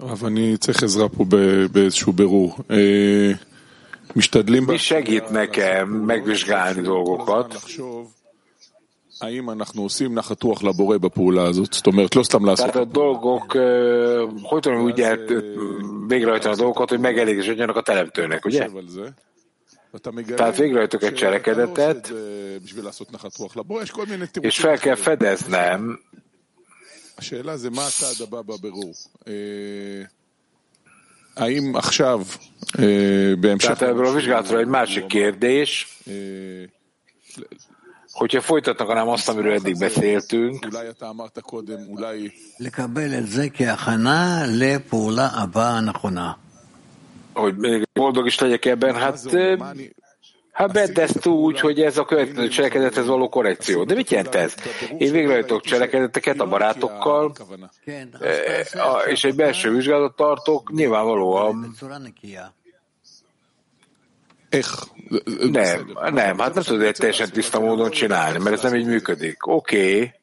הרב, 0.00 0.24
אני 0.24 0.56
צריך 0.56 0.82
עזרה 0.82 1.08
פה 1.08 1.24
ב- 1.28 1.66
באיזשהו 1.72 2.12
בירור. 2.12 2.58
אה, 2.70 3.32
משתדלים... 4.16 4.66
Mi 4.70 4.78
segít 4.78 5.30
nekem 5.30 5.88
megvizsgálni 6.06 6.82
dolgokat? 6.82 7.54
לחשוב 7.54 8.12
האם 9.20 9.50
אנחנו 9.50 9.82
עושים 9.82 10.14
נחת 10.14 10.42
רוח 10.42 10.62
לבורא 10.62 10.98
בפעולה 10.98 11.42
הזאת, 11.48 11.72
זאת 11.72 11.86
אומרת, 11.86 12.16
לא 12.16 12.22
סתם 12.22 12.44
לעשות... 12.44 12.70
Tehát 12.70 12.76
a 12.76 12.96
dolgok, 12.96 13.54
ö, 13.54 14.24
hogy 14.42 14.60
tudom 14.62 14.82
úgy 14.82 15.00
el, 15.00 15.18
végrehajtani 16.08 16.54
a 16.54 16.56
dolgokat, 16.56 16.88
hogy 16.88 17.00
megelégedjenek 17.00 17.76
a 17.76 17.82
teremtőnek, 17.82 18.44
ugye? 18.44 18.64
חושב 18.64 18.76
על 18.76 18.88
זה. 18.88 19.08
ואתה 19.94 20.10
מגלה 20.10 20.36
Tehát 20.36 20.56
végrehajtok 20.56 21.02
egy 21.02 21.16
שאתה 21.18 21.30
לא 21.30 21.36
עושה 21.36 21.90
cselekedetet, 21.92 21.96
את 21.96 22.04
זה 22.06 22.58
בשביל 22.64 22.84
לעשות 22.84 23.12
נחת 23.12 23.36
רוח 23.36 23.56
לבורא, 23.56 23.82
יש 23.82 23.90
כל 23.90 24.06
מיני 24.08 24.24
és 24.24 24.28
תירוצים. 24.28 24.64
fel 24.64 24.78
kell 24.78 24.96
fedeznem, 24.96 25.96
השאלה 27.20 27.56
זה 27.56 27.70
מה 27.70 27.86
הצעד 27.86 28.26
הבא 28.28 28.42
בבירור. 28.42 28.92
אה, 29.28 29.32
האם 31.36 31.76
עכשיו, 31.76 32.22
אה, 32.78 33.32
בהמשך... 33.40 33.68
tehát 33.68 33.82
ebből 33.82 34.06
a 34.06 34.12
vizsgálatról 34.12 34.58
egy 34.58 34.66
másik 34.66 35.06
kérdés, 35.06 35.86
אה, 36.08 36.64
hogyha 38.12 38.40
folytatnak 38.40 38.88
azt, 38.88 39.28
amiről 39.28 39.52
eddig 39.52 39.78
beszéltünk, 39.78 40.64
אולי 40.64 40.88
אתה 40.88 41.10
אמרת 41.10 41.38
קודם, 41.38 41.78
אולי 41.88 42.28
לקבל 42.60 43.18
את 43.18 43.26
זה 43.26 43.48
כהכנה 43.54 44.42
לפעולה 44.46 45.28
הבאה 45.32 45.76
הנכונה. 45.76 46.32
hogy 47.32 47.56
még 47.56 47.88
boldog 47.92 48.26
is 48.26 48.38
legyek 48.38 48.64
ebben, 48.64 48.92
מה 48.92 48.98
hát, 48.98 49.18
Hát 50.51 50.71
beddezt 50.71 51.25
úgy, 51.25 51.59
hogy 51.59 51.81
ez 51.81 51.97
a 51.97 52.05
következő 52.05 52.47
cselekedethez 52.47 53.07
való 53.07 53.29
korrekció. 53.29 53.83
De 53.83 53.95
mit 53.95 54.09
jelent 54.09 54.35
ez? 54.35 54.53
Én 54.97 55.11
végrehajtok 55.11 55.61
cselekedeteket 55.61 56.39
a 56.39 56.47
barátokkal, 56.47 57.33
eh, 57.85 58.67
és 59.07 59.23
egy 59.23 59.35
belső 59.35 59.71
vizsgálatot 59.71 60.15
tartok, 60.15 60.71
nyilvánvalóan 60.71 61.75
nem, 65.51 65.91
nem, 66.13 66.39
hát 66.39 66.53
nem 66.53 66.63
tudod 66.63 66.81
egy 66.81 66.95
teljesen 66.95 67.31
tiszta 67.31 67.59
módon 67.59 67.89
csinálni, 67.89 68.37
mert 68.37 68.55
ez 68.55 68.61
nem 68.61 68.75
így 68.75 68.85
működik. 68.85 69.47
Oké. 69.47 69.95
Okay. 69.95 70.13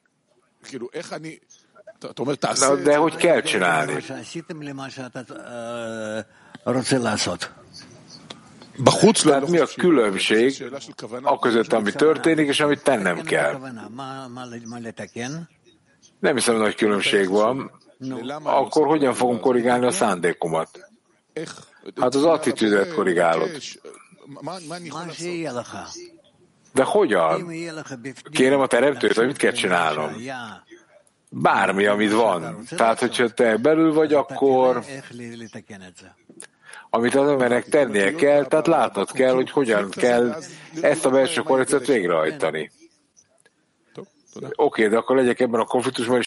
Na, 2.59 2.75
de 2.75 2.95
hogy 2.95 3.15
kell 3.15 3.41
csinálni? 3.41 4.03
Tehát 9.23 9.47
mi 9.49 9.57
a 9.57 9.67
különbség 9.77 10.63
a 11.21 11.39
között, 11.39 11.73
ami 11.73 11.91
történik, 11.91 12.47
és 12.47 12.59
amit 12.59 12.83
tennem 12.83 13.21
kell? 13.21 13.59
Nem 16.19 16.35
hiszem, 16.35 16.53
hogy 16.53 16.63
nagy 16.63 16.75
különbség 16.75 17.29
van. 17.29 17.71
Akkor 18.43 18.87
hogyan 18.87 19.13
fogom 19.13 19.39
korrigálni 19.39 19.85
a 19.85 19.91
szándékomat? 19.91 20.69
Hát 21.95 22.15
az 22.15 22.23
attitűdet 22.23 22.93
korrigálod. 22.93 23.49
De 26.73 26.83
hogyan? 26.83 27.51
Kérem 28.31 28.59
a 28.59 28.67
teremtőt, 28.67 29.15
hogy 29.15 29.25
mit 29.25 29.37
kell 29.37 29.51
csinálnom? 29.51 30.15
Bármi, 31.29 31.85
amit 31.85 32.11
van. 32.11 32.63
Tehát, 32.69 32.99
hogyha 32.99 33.29
te 33.29 33.57
belül 33.57 33.93
vagy, 33.93 34.13
akkor 34.13 34.83
תראה 36.68 37.04
איך 37.04 37.16
ל- 37.16 37.18
לתקן 37.18 37.22
את 37.22 37.24
זה. 37.24 37.24
amit 37.24 37.24
az 37.24 37.28
embernek 37.28 37.68
tennie 37.68 38.14
kell, 38.14 38.44
tehát 38.44 38.66
látnod 38.66 39.10
kell, 39.10 39.34
hogy 39.34 39.50
hogyan 39.50 39.90
kell 39.90 40.34
ezt 40.80 41.04
a 41.04 41.10
belső 41.10 41.42
korrekciót 41.42 41.86
végrehajtani. 41.86 42.70
טוב, 43.94 44.06
תודה. 44.32 44.48
Oké, 44.56 44.88
de 44.88 44.96
akkor 44.96 45.16
legyek 45.16 45.40
ebben 45.40 45.60
a 45.60 45.64
konfliktusban, 45.64 46.18
és 46.18 46.26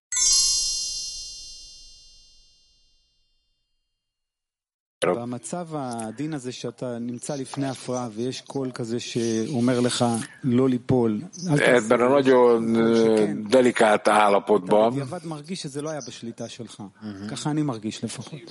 במצב 5.05 5.75
העדין 5.75 6.33
הזה 6.33 6.51
שאתה 6.51 6.99
נמצא 6.99 7.35
לפני 7.35 7.67
הפרעה 7.69 8.09
ויש 8.13 8.41
קול 8.41 8.71
כזה 8.71 8.99
שאומר 8.99 9.79
לך 9.79 10.05
לא 10.43 10.69
ליפול, 10.69 11.21
אל 11.51 11.57
תעשה 11.59 11.77
ebben 11.77 11.99
a 12.01 12.09
nagyon 12.21 12.75
ö, 12.75 13.25
delikált 13.49 14.07
állapotban 14.07 14.89
בדיעבד 14.91 15.25
מרגיש 15.25 15.61
שזה 15.61 15.81
לא 15.81 15.89
היה 15.89 15.99
בשליטה 16.07 16.49
שלך. 16.49 16.83
ככה 17.31 17.49
אני 17.51 17.61
מרגיש 17.61 18.03
לפחות. 18.03 18.41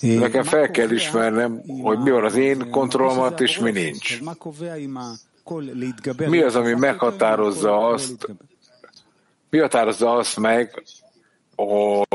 Nekem 0.00 0.42
fel 0.42 0.70
kell 0.70 0.90
ismernem, 0.90 1.62
hogy 1.82 1.98
mi 1.98 2.10
van 2.10 2.24
az 2.24 2.36
én 2.36 2.70
kontrollomat, 2.70 3.40
és 3.40 3.58
mi 3.58 3.70
nincs. 3.70 4.20
Mi 6.16 6.42
az, 6.42 6.54
ami 6.56 6.74
meghatározza 6.74 7.86
azt, 7.86 8.28
mi 9.50 9.58
határozza 9.58 10.12
azt 10.12 10.36
meg, 10.38 10.82
hogy 11.56 12.08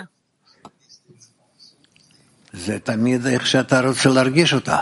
זה 2.54 2.80
תמיד 2.80 3.26
איך 3.26 3.48
שאתה 3.48 3.80
רוצה 3.82 4.10
להרגיש 4.10 4.54
אותה. 4.54 4.80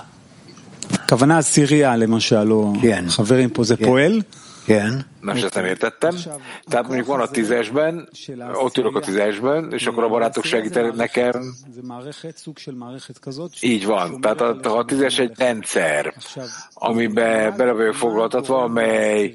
כוונה 1.09 1.37
עשירייה 1.37 1.95
למשל, 1.95 2.51
או 2.51 2.73
כן. 2.81 3.05
חברים 3.07 3.49
פה, 3.49 3.63
זה 3.63 3.77
כן. 3.77 3.85
פועל? 3.85 4.21
Nem, 5.20 5.36
ezt 5.36 5.54
nem 5.54 5.64
értettem. 5.64 6.14
Tehát 6.64 6.86
mondjuk 6.86 7.06
van 7.06 7.20
a 7.20 7.26
tízesben, 7.28 8.08
ott 8.52 8.76
ülök 8.76 8.96
a 8.96 9.00
tízesben, 9.00 9.72
és 9.72 9.86
akkor 9.86 10.04
a 10.04 10.08
barátok 10.08 10.44
segítenek 10.44 10.94
nekem. 10.94 11.54
Így 13.60 13.86
van. 13.86 14.20
Tehát 14.20 14.40
a, 14.40 14.78
a 14.78 14.84
tízes 14.84 15.18
egy 15.18 15.32
rendszer, 15.38 16.14
amiben 16.74 17.56
bele 17.56 17.72
vagyok 17.72 17.94
foglaltatva, 17.94 18.62
amely 18.62 19.34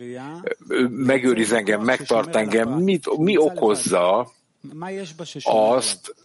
megőriz 0.89 1.51
engem, 1.51 1.81
megtart 1.81 2.35
engem. 2.35 2.69
Mit, 2.69 3.17
mi 3.17 3.37
okozza 3.37 4.31
azt, 5.43 6.15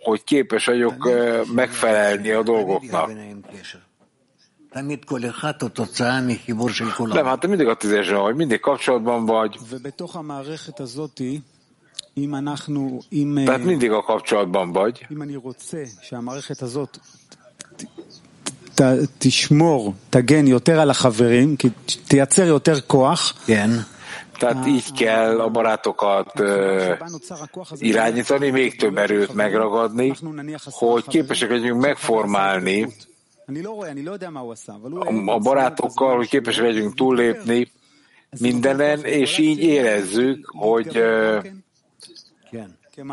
hogy 0.00 0.24
képes 0.24 0.66
vagyok 0.66 1.08
megfelelni 1.54 2.30
a 2.30 2.42
dolgoknak? 2.42 3.10
Nem, 7.13 7.25
hát 7.25 7.39
te 7.39 7.47
mindig 7.47 7.67
a 7.67 7.75
tízesre 7.75 8.17
vagy, 8.17 8.35
mindig 8.35 8.59
kapcsolatban 8.59 9.25
vagy. 9.25 9.59
Tehát 13.45 13.63
mindig 13.63 13.91
a 13.91 14.01
kapcsolatban 14.01 14.71
vagy. 14.71 15.07
תשמור, 19.17 19.93
תגן 20.09 20.47
יותר 20.47 20.79
על 20.79 20.89
החברים, 20.89 21.55
תייצר 22.07 22.45
יותר 22.45 22.79
כוח. 22.79 23.33
כן. 23.45 23.69
Tehát 24.39 24.67
így 24.67 24.91
kell 24.91 25.39
a 25.39 25.49
barátokat 25.49 26.39
uh, 26.39 26.97
irányítani, 27.77 28.49
még 28.49 28.75
több 28.75 28.97
erőt 28.97 29.33
megragadni, 29.33 30.13
hogy 30.63 31.03
képesek 31.07 31.49
legyünk 31.49 31.81
megformálni 31.81 32.87
a 35.26 35.38
barátokkal, 35.38 36.16
hogy 36.16 36.28
képesek 36.28 36.64
legyünk 36.64 36.94
túllépni 36.94 37.72
mindenen, 38.40 39.04
és 39.04 39.38
így 39.38 39.58
érezzük, 39.58 40.46
hogy 40.46 41.02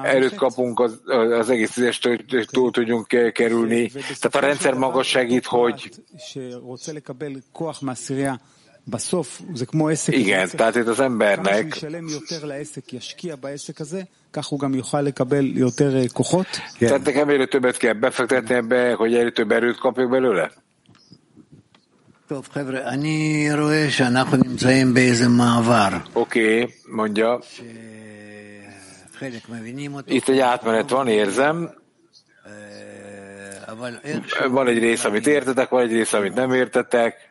erőt 0.01 0.35
kapunk 0.35 0.79
az, 0.79 1.01
az 1.05 1.49
egész 1.49 1.71
tízestől, 1.71 2.19
hogy 2.29 2.47
túl 2.51 2.71
tudjunk 2.71 3.07
kerülni. 3.33 3.87
Tehát 3.89 4.35
a 4.35 4.39
rendszer 4.39 4.73
maga 4.73 5.03
segít, 5.03 5.45
hogy 5.45 5.91
igen, 10.07 10.49
tehát 10.49 10.75
itt 10.75 10.87
az 10.87 10.99
embernek 10.99 11.79
tehát 16.77 17.03
nekem 17.05 17.29
egyre 17.29 17.45
többet 17.45 17.77
kell 17.77 17.93
befektetni 17.93 18.55
ebbe, 18.55 18.93
hogy 18.93 19.15
egyre 19.15 19.31
több 19.31 19.51
erőt 19.51 19.77
kapjuk 19.77 20.09
belőle? 20.09 20.51
Oké, 26.13 26.61
okay, 26.61 26.73
mondja. 26.91 27.39
Itt 30.07 30.27
egy 30.29 30.39
átmenet 30.39 30.89
van, 30.89 31.07
érzem. 31.07 31.73
Van 34.49 34.67
egy 34.67 34.79
rész, 34.79 35.03
amit 35.03 35.27
értetek, 35.27 35.69
van 35.69 35.81
egy 35.81 35.91
rész, 35.91 36.13
amit 36.13 36.33
nem 36.33 36.53
értetek 36.53 37.30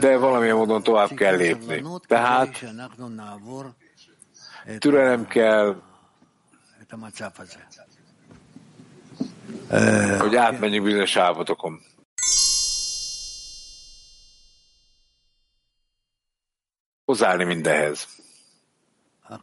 de 0.00 0.16
valamilyen 0.16 0.56
módon 0.56 0.82
tovább 0.82 1.14
kell 1.14 1.36
lépni. 1.36 1.84
Tehát 2.06 2.64
türelem 4.78 5.26
kell, 5.26 5.82
eh, 9.68 10.20
hogy 10.20 10.36
átmenjünk 10.36 10.84
bizonyos 10.84 11.16
állapotokon. 11.16 11.80
Hozzáállni 17.04 17.44
mindenhez. 17.44 18.08
A 19.28 19.40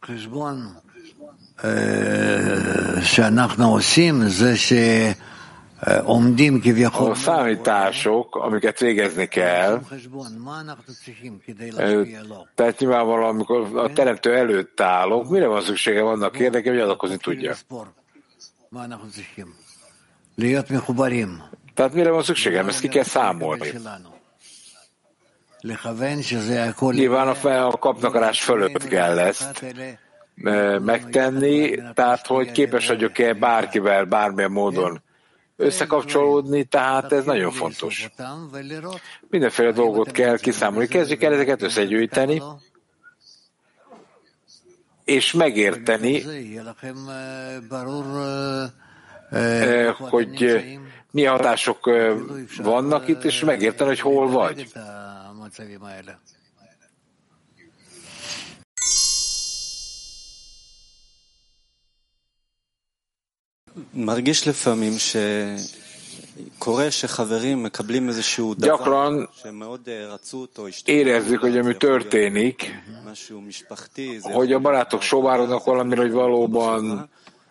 a 7.10 7.14
számítások, 7.14 8.36
amiket 8.36 8.78
végezni 8.78 9.26
kell, 9.26 9.80
tehát 12.54 12.78
nyilvánvalóan, 12.78 13.28
amikor 13.28 13.78
a 13.78 13.92
teremtő 13.92 14.34
előtt 14.34 14.80
állok, 14.80 15.28
mire 15.28 15.46
van 15.46 15.62
szüksége 15.62 16.02
vannak 16.02 16.38
érdeke, 16.38 16.70
hogy 16.70 16.80
adakozni 16.80 17.16
tudja. 17.16 17.54
Tehát 21.74 21.92
mire 21.92 22.10
van 22.10 22.22
szükségem? 22.22 22.68
Ezt 22.68 22.80
ki 22.80 22.88
kell 22.88 23.02
számolni. 23.02 23.72
Nyilván 26.90 27.28
a, 27.28 27.34
fel, 27.34 27.66
a 27.66 27.76
kapnakarás 27.76 28.42
fölött 28.42 28.84
kell 28.88 29.18
ezt 29.18 29.64
megtenni, 30.80 31.74
tehát 31.94 32.26
hogy 32.26 32.50
képes 32.52 32.88
vagyok-e 32.88 33.34
bárkivel, 33.34 34.04
bármilyen 34.04 34.50
módon 34.50 35.02
összekapcsolódni, 35.56 36.64
tehát 36.64 37.12
ez 37.12 37.24
nagyon 37.24 37.50
fontos. 37.50 38.08
Mindenféle 39.28 39.72
dolgot 39.72 40.10
kell 40.10 40.38
kiszámolni. 40.38 40.88
Kezdjük 40.88 41.22
el 41.22 41.32
ezeket 41.32 41.62
összegyűjteni, 41.62 42.42
és 45.04 45.32
megérteni, 45.32 46.22
hogy 49.98 50.62
milyen 51.10 51.32
hatások 51.32 51.90
vannak 52.62 53.08
itt, 53.08 53.24
és 53.24 53.40
megérteni, 53.40 53.88
hogy 53.88 54.00
hol 54.00 54.28
vagy. 54.28 54.72
מרגיש 63.93 64.47
לפעמים 64.47 64.93
שקורה 66.57 66.91
שחברים 66.91 67.63
מקבלים 67.63 68.07
איזשהו 68.09 68.53
דבר 68.55 69.09
שמאוד 69.43 69.89
רצו 69.89 70.37
אותו, 70.37 70.67
érezzük, 70.85 71.41
hogy 71.41 71.57
ami 71.57 71.77
történik, 71.77 72.83
hogy 74.21 74.53
a 74.53 74.59
barátok 74.59 75.01
sóvárognak 75.01 75.63
valamire, 75.63 76.01
hogy 76.01 76.11
valóban 76.11 77.09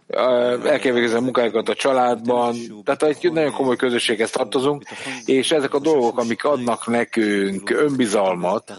el 0.09 0.79
kell 0.79 0.93
végezni 0.93 1.17
a 1.17 1.21
munkájukat 1.21 1.69
a 1.69 1.75
családban, 1.75 2.57
tehát 2.85 3.03
egy 3.03 3.33
nagyon 3.33 3.53
komoly 3.53 3.77
közösséghez 3.77 4.31
tartozunk, 4.31 4.83
és 5.25 5.51
ezek 5.51 5.75
a 5.75 5.79
dolgok, 5.79 6.19
amik 6.19 6.45
adnak 6.45 6.87
nekünk 6.87 7.71
önbizalmat, 7.71 8.73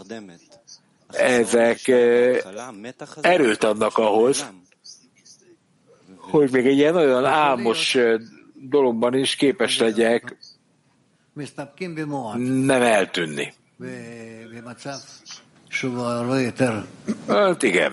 ezek 1.12 1.88
erőt 3.22 3.64
adnak 3.64 3.97
ahhoz, 3.97 4.45
hogy 6.31 6.51
még 6.51 6.66
egy 6.66 6.77
ilyen 6.77 6.97
olyan 6.97 7.25
álmos 7.25 7.97
dologban 8.55 9.14
is 9.14 9.35
képes 9.37 9.79
legyek. 9.79 10.37
Nem 12.37 12.83
eltűnni. 12.83 13.53
Hát 17.29 17.62
igen. 17.62 17.93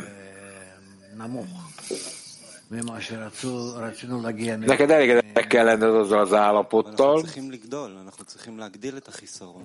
Neked 4.68 4.90
elégedettek 4.90 5.48
kell 5.48 5.66
lenned 5.66 5.96
azzal 5.96 6.20
az 6.20 6.34
állapottal, 6.34 7.24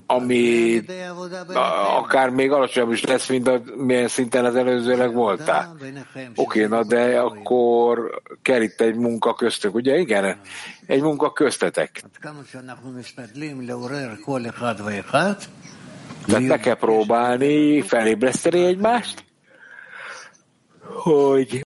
ami 0.06 0.80
akár 1.96 2.30
még 2.30 2.50
alacsonyabb 2.50 2.92
is 2.92 3.04
lesz, 3.04 3.28
mint 3.28 3.48
a, 3.48 3.60
milyen 3.76 4.08
szinten 4.08 4.44
az 4.44 4.56
előzőleg 4.56 5.14
voltál. 5.14 5.76
Oké, 6.34 6.64
na 6.64 6.84
de 6.84 7.20
akkor 7.20 8.20
kell 8.42 8.62
itt 8.62 8.80
egy 8.80 8.96
munka 8.96 9.34
köztük, 9.34 9.74
ugye? 9.74 9.98
Igen, 9.98 10.40
egy 10.86 11.02
munka 11.02 11.32
köztetek. 11.32 12.02
Tehát 16.26 16.42
meg 16.42 16.60
kell 16.60 16.76
próbálni 16.76 17.82
felébreszteni 17.82 18.64
egymást, 18.64 19.24
hogy 21.02 21.65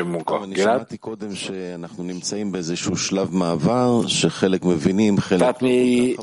munka. 0.00 0.46
Tehát 5.38 5.60
mi 5.60 6.14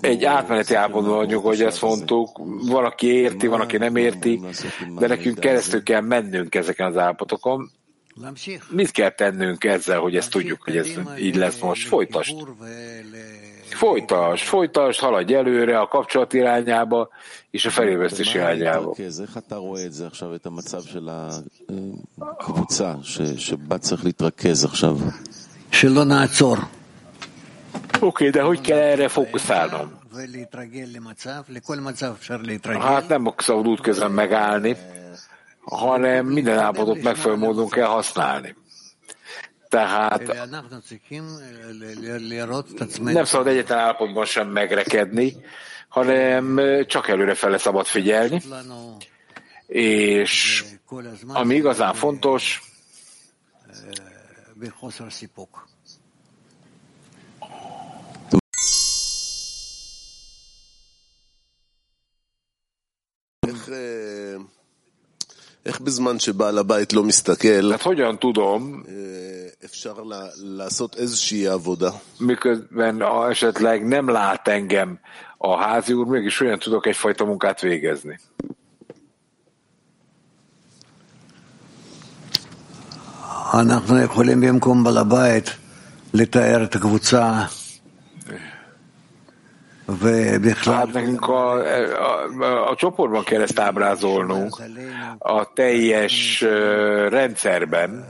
egy 0.00 0.24
átmeneti 0.24 0.74
állapotban 0.74 1.16
vagyunk, 1.16 1.44
hogy 1.44 1.62
ezt 1.62 1.82
mondtuk, 1.82 2.40
valaki 2.68 3.06
érti, 3.06 3.46
van, 3.46 3.60
aki 3.60 3.76
nem 3.76 3.96
érti, 3.96 4.40
de 4.98 5.06
nekünk 5.06 5.38
keresztül 5.38 5.82
kell 5.82 6.00
mennünk 6.00 6.54
ezeken 6.54 6.86
az 6.86 6.96
állapotokon. 6.96 7.70
Mit 8.70 8.90
kell 8.90 9.10
tennünk 9.10 9.64
ezzel, 9.64 9.98
hogy 9.98 10.16
ezt 10.16 10.30
tudjuk, 10.30 10.62
hogy 10.62 10.76
ez 10.76 10.88
így 11.20 11.36
lesz 11.36 11.58
most? 11.60 11.88
Folytasd. 11.88 12.36
Folytasd, 13.74 14.44
folytasd, 14.44 15.00
haladj 15.00 15.34
előre 15.34 15.80
a 15.80 15.86
kapcsolat 15.88 16.32
irányába 16.32 17.08
és 17.50 17.66
a 17.66 17.70
felévesztés 17.70 18.34
irányába. 18.34 18.94
Oké, 28.00 28.06
okay, 28.06 28.30
de 28.30 28.42
hogy 28.42 28.60
kell 28.60 28.78
erre 28.78 29.08
fókuszálnom? 29.08 29.98
Hát 32.80 33.08
nem 33.08 33.34
szabad 33.36 33.66
útközben 33.68 34.10
megállni, 34.10 34.76
hanem 35.60 36.26
minden 36.26 36.58
állapotot 36.58 37.02
megfelelő 37.02 37.40
módon 37.40 37.68
kell 37.68 37.86
használni. 37.86 38.54
Tehát 39.68 40.34
nem 42.98 43.24
szabad 43.24 43.46
egyetlen 43.46 43.78
állapotban 43.78 44.24
sem 44.24 44.48
megrekedni, 44.48 45.36
hanem 45.88 46.60
csak 46.86 47.08
előre 47.08 47.34
fele 47.34 47.58
szabad 47.58 47.86
figyelni. 47.86 48.42
És 49.66 50.64
ami 51.26 51.54
igazán 51.54 51.94
fontos, 51.94 52.62
Uh... 63.68 64.57
בזמן 65.81 66.19
שבעל 66.19 66.57
הבית 66.57 66.93
לא 66.93 67.03
מסתכל, 67.03 67.71
hát 67.73 67.81
hogyan 67.81 68.17
tudom, 68.19 68.83
אפשר 69.65 69.93
לעשות 70.37 70.95
איזושהי 70.95 71.47
עבודה. 71.47 71.91
miközben 72.19 73.01
esetleg 73.31 73.87
nem 73.87 74.09
lát 74.09 74.47
engem 74.47 74.99
a 75.37 75.57
házi 75.57 75.93
úr, 75.93 76.07
mégis 76.07 76.41
olyan 76.41 76.59
tudok 76.59 76.85
egyfajta 76.85 77.25
munkát 77.25 77.61
végezni. 77.61 78.15
אנחנו 83.53 83.99
יכולים 83.99 84.41
במקום 84.41 84.83
בעל 84.83 84.97
הבית 84.97 85.49
לתאר 86.13 86.63
את 86.63 86.75
הקבוצה 86.75 87.45
Hát 90.65 90.93
nekünk 90.93 91.27
a, 91.27 91.51
a, 92.39 92.69
a 92.69 92.75
csoportban 92.75 93.23
kell 93.23 93.41
ezt 93.41 93.59
ábrázolnunk, 93.59 94.61
a 95.17 95.53
teljes 95.53 96.41
rendszerben, 97.09 98.05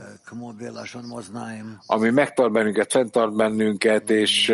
ami 1.86 2.10
megtart 2.10 2.52
bennünket, 2.52 2.92
fenntart 2.92 3.36
bennünket, 3.36 4.10
és 4.10 4.52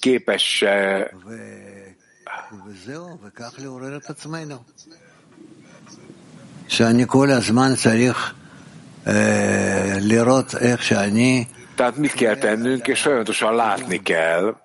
képes 0.00 0.64
שאני 6.66 7.04
כל 7.06 7.30
הזמן 7.30 7.74
צריך 7.74 8.34
לראות 10.00 10.54
איך 10.54 10.82
שאני 10.82 11.46
Tehát 11.76 11.96
mit 11.96 12.12
kell 12.12 12.36
tennünk, 12.36 12.86
és 12.86 13.02
folyamatosan 13.02 13.54
látni 13.54 14.02
kell, 14.02 14.56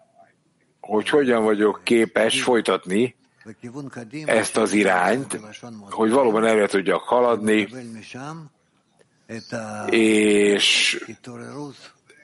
hogy 0.87 1.09
hogyan 1.09 1.45
vagyok 1.45 1.81
képes 1.85 2.43
folytatni 2.43 3.17
ezt 4.25 4.57
az 4.57 4.73
irányt, 4.73 5.41
hogy 5.91 6.11
valóban 6.11 6.47
előre 6.47 6.67
tudjak 6.67 7.03
haladni, 7.03 7.69
és 9.91 10.99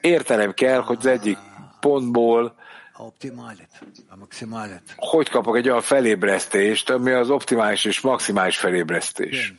értenem 0.01 0.53
kell, 0.53 0.79
hogy 0.79 0.97
az 0.99 1.05
egyik 1.05 1.37
pontból 1.79 2.55
hogy 4.95 5.29
kapok 5.29 5.55
egy 5.57 5.69
olyan 5.69 5.81
felébresztést, 5.81 6.89
ami 6.89 7.11
az 7.11 7.29
optimális 7.29 7.85
és 7.85 8.01
maximális 8.01 8.57
felébresztés. 8.57 9.53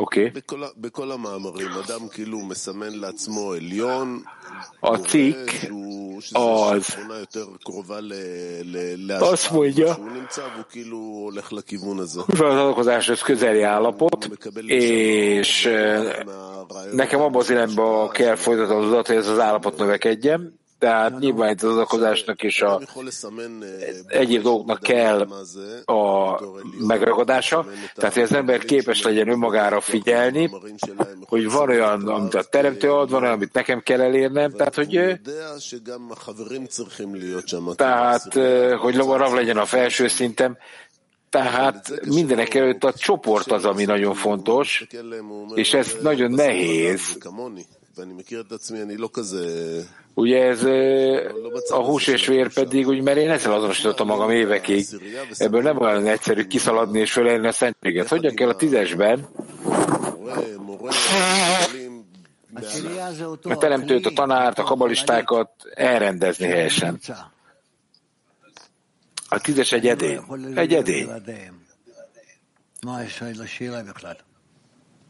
Oké. 0.00 0.32
A 4.80 4.96
cikk 4.96 5.48
az 6.32 6.96
azt 9.18 9.50
mondja, 9.50 9.94
hogy 12.26 12.40
az 12.40 12.40
adakozáshoz 12.40 13.20
közeli 13.20 13.62
állapot, 13.62 14.30
és 14.66 15.70
nekem 16.92 17.20
abban 17.20 17.40
az 17.40 17.50
irányba 17.50 18.08
kell 18.08 18.34
folytatnom 18.34 18.78
az 18.78 18.86
adat, 18.86 19.06
hogy 19.06 19.16
ez 19.16 19.28
az 19.28 19.38
állapot 19.38 19.78
növekedjen, 19.78 20.57
tehát 20.78 21.18
nyilván 21.18 21.50
itt 21.50 21.62
az 21.62 21.70
adakozásnak 21.70 22.42
és 22.42 22.62
a 22.62 22.80
egyéb 24.06 24.42
dolgoknak 24.42 24.80
kell 24.80 25.28
a 25.84 26.40
megragadása, 26.78 27.66
tehát 27.94 28.14
hogy 28.14 28.22
az 28.22 28.32
ember 28.32 28.64
képes 28.64 29.02
legyen 29.02 29.28
önmagára 29.28 29.80
figyelni, 29.80 30.50
hogy 31.26 31.50
van 31.50 31.68
olyan, 31.68 32.08
amit 32.08 32.34
a 32.34 32.42
teremtő 32.42 32.92
ad, 32.92 33.10
van 33.10 33.22
olyan, 33.22 33.34
amit 33.34 33.52
nekem 33.52 33.80
kell 33.80 34.00
elérnem, 34.00 34.50
tehát 34.50 34.74
hogy 34.74 35.20
tehát, 37.76 38.34
hogy 38.78 38.96
rav 38.96 39.34
legyen 39.34 39.56
a 39.56 39.64
felső 39.64 40.08
szintem, 40.08 40.56
tehát 41.30 42.06
mindenek 42.06 42.54
előtt 42.54 42.84
a 42.84 42.92
csoport 42.92 43.52
az, 43.52 43.64
ami 43.64 43.84
nagyon 43.84 44.14
fontos, 44.14 44.86
és 45.54 45.74
ez 45.74 45.96
nagyon 46.02 46.30
nehéz. 46.30 47.18
Ugye 50.14 50.44
ez 50.44 50.64
a 51.70 51.84
hús 51.84 52.06
és 52.06 52.26
vér 52.26 52.52
pedig, 52.52 52.86
úgy, 52.86 53.02
mert 53.02 53.18
én 53.18 53.30
ezzel 53.30 53.52
azonosítottam 53.52 54.06
magam 54.06 54.30
évekig. 54.30 54.86
Ebből 55.36 55.62
nem 55.62 55.80
olyan 55.80 56.06
egyszerű 56.06 56.46
kiszaladni 56.46 57.00
és 57.00 57.12
fölelni 57.12 57.46
a 57.46 57.52
szentséget. 57.52 58.08
Hogyan 58.08 58.34
kell 58.34 58.48
a 58.48 58.56
tízesben 58.56 59.28
a 63.42 63.56
teremtőt, 63.56 64.06
a 64.06 64.10
tanárt, 64.10 64.58
a 64.58 64.62
kabalistákat 64.62 65.50
elrendezni 65.74 66.46
helyesen. 66.46 67.00
A 69.28 69.40
tízes 69.40 69.72
egy 69.72 69.86
edény. 69.86 70.20
Egy 70.54 70.74
edény. 70.74 71.08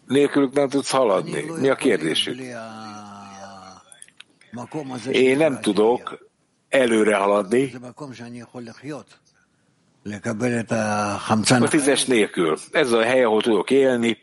Nélkülük 0.08 0.52
nem 0.52 0.68
tudsz 0.68 0.90
haladni. 0.90 1.44
Mi 1.60 1.68
a 1.68 1.74
kérdésük? 1.74 2.40
Én 5.10 5.36
nem 5.36 5.60
tudok 5.60 6.18
előre 6.68 7.16
haladni 7.16 7.72
a 11.62 11.68
tízes 11.68 12.04
nélkül. 12.04 12.58
Ez 12.72 12.92
a 12.92 13.02
hely, 13.02 13.24
ahol 13.24 13.42
tudok 13.42 13.70
élni, 13.70 14.18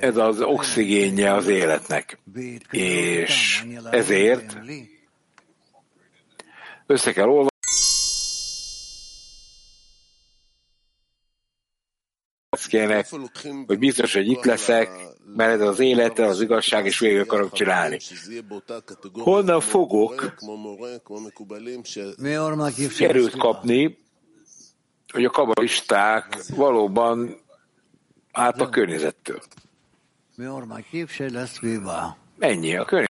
ez 0.00 0.16
az 0.16 0.40
oxigénje 0.40 1.32
az 1.32 1.46
életnek. 1.46 2.18
És 2.70 3.64
ezért 3.90 4.56
össze 6.86 7.12
kell 7.12 7.28
olvasni, 7.28 7.55
kéne, 12.76 13.04
hogy 13.66 13.78
biztos, 13.78 14.14
hogy 14.14 14.26
itt 14.26 14.44
leszek, 14.44 14.90
mert 15.36 15.52
ez 15.52 15.60
az 15.60 15.78
élete, 15.78 16.26
az 16.26 16.40
igazság, 16.40 16.86
és 16.86 16.98
végül 16.98 17.20
akarok 17.20 17.52
csinálni. 17.52 17.98
Honnan 19.12 19.60
fogok 19.60 20.34
erőt 22.98 23.36
kapni, 23.36 23.98
hogy 25.12 25.24
a 25.24 25.30
kabalisták 25.30 26.36
valóban 26.56 27.36
át 28.32 28.60
a 28.60 28.68
környezettől. 28.68 29.40
Ennyi 32.38 32.76
a 32.76 32.84
környezet. 32.84 33.14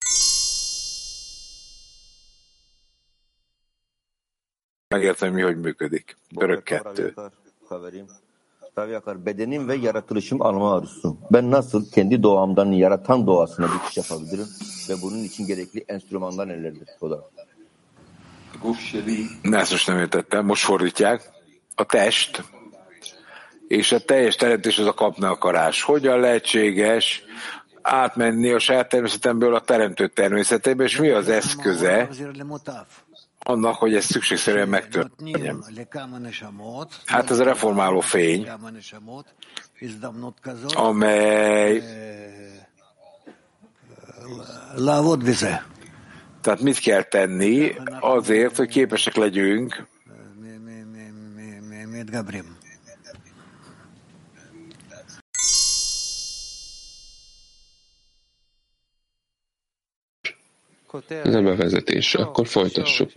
Megértem, 4.88 5.34
mi 5.34 5.42
hogy 5.42 5.60
működik. 5.60 6.18
Örök 6.36 6.64
kettő. 6.64 7.14
Ravi 8.78 8.98
Akar, 8.98 9.26
bedenim 9.26 9.68
ve 9.68 9.76
yaratılışım 9.76 10.42
alma 10.42 10.76
arzusu. 10.76 11.18
Ben 11.32 11.52
nasıl 11.52 11.92
kendi 11.92 12.24
doğamdan 12.24 12.72
yaratan 12.72 13.28
doğasına 13.28 13.68
dikiş 13.74 13.98
yapabilirim 13.98 14.48
ve 14.90 15.02
bunun 15.02 15.24
için 15.24 15.48
gerekli 15.48 15.86
enstrümanlar 15.88 16.48
nelerdir? 16.48 16.90
O 17.02 17.10
da. 17.10 17.24
Ezt 19.44 19.72
most 19.72 19.88
nem 19.88 20.00
értettem, 20.00 20.46
most 20.46 20.66
fordítják. 20.66 21.32
A 21.78 21.84
test 21.84 22.44
és 23.68 23.94
a 23.94 24.00
teljes 24.00 24.36
teremtés 24.36 24.80
az 24.80 24.88
a 24.88 24.94
kapni 24.94 25.26
akarás. 25.26 25.82
Hogyan 25.82 26.20
lehetséges 26.20 27.24
átmenni 27.82 28.52
a 28.52 28.60
saját 28.60 28.90
természetemből 28.90 29.56
a 29.56 29.60
teremtő 29.60 30.08
természetébe, 30.08 30.84
és 30.84 30.98
mi 30.98 31.10
az 31.10 31.30
eszköze 31.30 32.10
annak, 33.40 33.76
hogy 33.76 33.96
ez 33.96 34.06
szükségszerűen 34.06 34.70
megtörténjen. 34.70 35.64
Hát 37.06 37.30
ez 37.30 37.40
a 37.40 37.44
reformáló 37.44 38.00
fény, 38.00 38.48
amely 40.74 41.82
tehát 46.42 46.62
mit 46.62 46.80
kell 46.80 47.04
tenni 47.04 47.76
azért, 48.00 48.56
hogy 48.56 48.68
képesek 48.68 49.16
legyünk 49.16 49.88
Ez 61.24 61.36
a 61.36 61.42
bevezetés. 61.42 62.16
Akkor 62.16 62.48
folytassuk. 62.48 63.12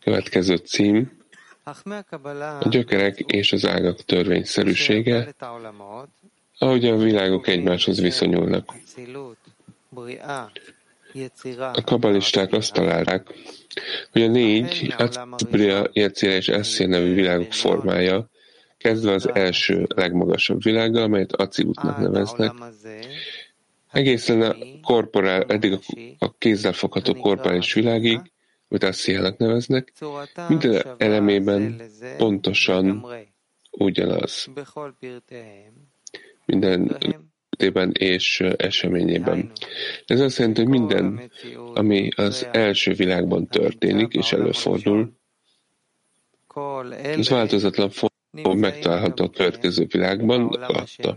Következő 0.00 0.56
cím. 0.56 1.20
A 2.60 2.68
gyökerek 2.68 3.18
és 3.18 3.52
az 3.52 3.66
ágak 3.66 4.00
törvényszerűsége, 4.00 5.34
ahogy 6.58 6.84
a 6.84 6.96
világok 6.96 7.46
egymáshoz 7.46 8.00
viszonyulnak. 8.00 8.74
A 11.72 11.82
kabalisták 11.84 12.52
azt 12.52 12.72
találják, 12.72 13.26
hogy 14.12 14.22
a 14.22 14.28
négy 14.28 14.94
Atzbria, 14.98 15.88
Jecére 15.92 16.36
és 16.36 16.48
Eszél 16.48 16.86
nevű 16.86 17.14
világok 17.14 17.52
formája, 17.52 18.30
kezdve 18.78 19.12
az 19.12 19.34
első 19.34 19.86
legmagasabb 19.94 20.62
világgal, 20.62 21.02
amelyet 21.02 21.32
Acilutnak 21.32 21.98
neveznek, 21.98 22.52
egészen 23.92 24.42
a 24.42 24.56
korporál, 24.82 25.42
eddig 25.42 25.72
a, 25.72 25.78
a 26.18 26.36
kézzel 26.38 26.72
fogható 26.72 27.14
korporális 27.14 27.72
világig, 27.72 28.20
amit 28.68 28.84
Asszéjának 28.84 29.36
neveznek, 29.36 29.92
minden 30.48 30.82
elemében 30.98 31.82
pontosan 32.16 33.06
ugyanaz. 33.70 34.50
Minden 36.44 36.98
esetében 37.62 37.92
és 37.98 38.40
eseményében. 38.40 39.52
Ez 40.06 40.20
azt 40.20 40.38
jelenti, 40.38 40.60
hogy 40.60 40.70
minden, 40.70 41.30
ami 41.74 42.08
az 42.16 42.48
első 42.52 42.92
világban 42.92 43.46
történik 43.46 44.12
és 44.12 44.32
előfordul, 44.32 45.12
az 47.16 47.28
változatlan 47.28 47.90
formában 47.90 48.58
megtalálható 48.58 49.24
a 49.24 49.30
következő 49.30 49.86
világban 49.88 50.46
alatta. 50.46 51.16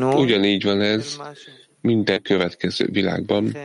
Ugyanígy 0.00 0.62
van 0.64 0.80
ez 0.80 1.18
minden 1.80 2.22
következő 2.22 2.86
világban, 2.92 3.56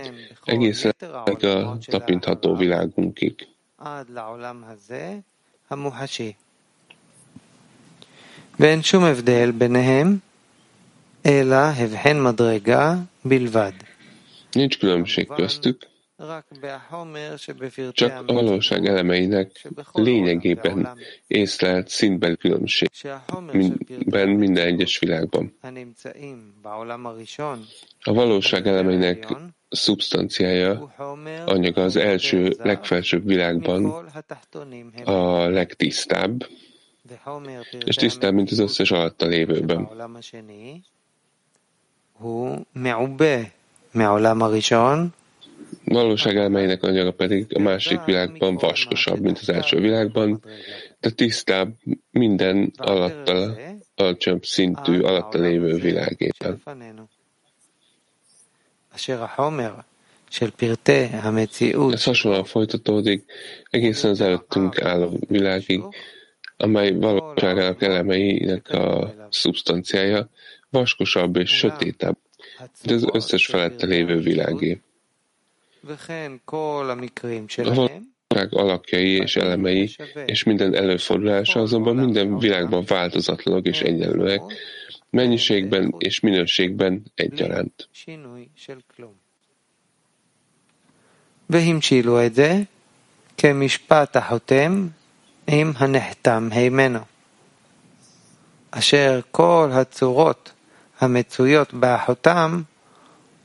egészen 0.45 0.93
a 0.99 1.77
tapintható 1.79 2.55
világunkig. 2.55 3.47
ואין 8.59 8.81
שום 8.81 9.03
הבדל 9.03 9.51
ביניהם, 9.51 10.17
אלא 11.25 11.55
הבחן 11.55 12.19
מדרגה 12.19 12.95
בלבד. 13.23 13.71
Nincs 14.55 14.77
különbség 14.77 15.27
köztük, 15.27 15.87
csak 17.92 18.22
a 18.26 18.32
valóság 18.32 18.86
elemeinek 18.86 19.68
lényegében 19.92 20.98
észlelt 21.26 21.88
szintben 21.88 22.36
különbség 22.36 22.88
minden, 23.52 24.28
minden 24.28 24.66
egyes 24.66 24.98
világban. 24.98 25.58
A 28.00 28.12
valóság 28.12 28.66
elemeinek 28.66 29.36
szubstanciája, 29.68 30.94
anyaga 31.46 31.82
az 31.82 31.96
első, 31.96 32.56
legfelsőbb 32.58 33.26
világban 33.26 34.10
a 35.04 35.48
legtisztább, 35.48 36.46
és 37.84 37.94
tisztább, 37.94 38.34
mint 38.34 38.50
az 38.50 38.58
összes 38.58 38.90
alatta 38.90 39.26
lévőben. 39.26 39.88
Valóság 45.88 46.36
elmeinek 46.36 46.82
anyaga 46.82 47.12
pedig 47.12 47.46
a 47.54 47.58
második 47.58 48.04
világban 48.04 48.56
vaskosabb, 48.56 49.20
mint 49.20 49.38
az 49.38 49.48
első 49.48 49.80
világban, 49.80 50.42
de 51.00 51.10
tisztább 51.10 51.74
minden 52.10 52.72
alatta, 52.76 53.56
alacsonyabb 53.94 54.44
szintű 54.44 55.00
alatta 55.00 55.38
lévő 55.38 55.74
világében. 55.74 56.62
Ez 61.92 62.04
hasonlóan 62.04 62.44
folytatódik 62.44 63.24
egészen 63.70 64.10
az 64.10 64.20
előttünk 64.20 64.82
álló 64.82 65.18
világig, 65.28 65.82
amely 66.56 66.92
valóságának 66.92 67.82
elemeinek 67.82 68.70
a 68.70 69.14
szubstanciája 69.30 70.28
vaskosabb 70.70 71.36
és 71.36 71.50
sötétebb, 71.50 72.16
mint 72.84 73.02
az 73.02 73.08
összes 73.12 73.46
felette 73.46 73.86
lévő 73.86 74.18
világé 74.18 74.80
A 75.85 77.73
valóság 77.73 78.53
alakjai 78.53 79.15
és 79.15 79.35
elemei 79.35 79.95
és 80.25 80.43
minden 80.43 80.75
előfordulása 80.75 81.59
azonban 81.59 81.95
minden 81.95 82.37
világban 82.37 82.83
változatlanok 82.87 83.65
és 83.65 83.81
egyenlőek, 83.81 84.41
mennyiségben 85.09 85.95
és 85.97 86.19
minőségben 86.19 87.03
egyaránt. 87.15 87.89
והמשילו 91.53 92.25
את 92.25 92.35
זה 92.35 92.61
כמשפט 93.37 94.15
החותם 94.15 94.87
עם 95.47 95.71
הנחתם 95.77 96.49
הימנו, 96.51 96.99
אשר 98.71 99.19
כל 99.31 99.69
הצורות 99.71 100.51
המצויות 100.99 101.73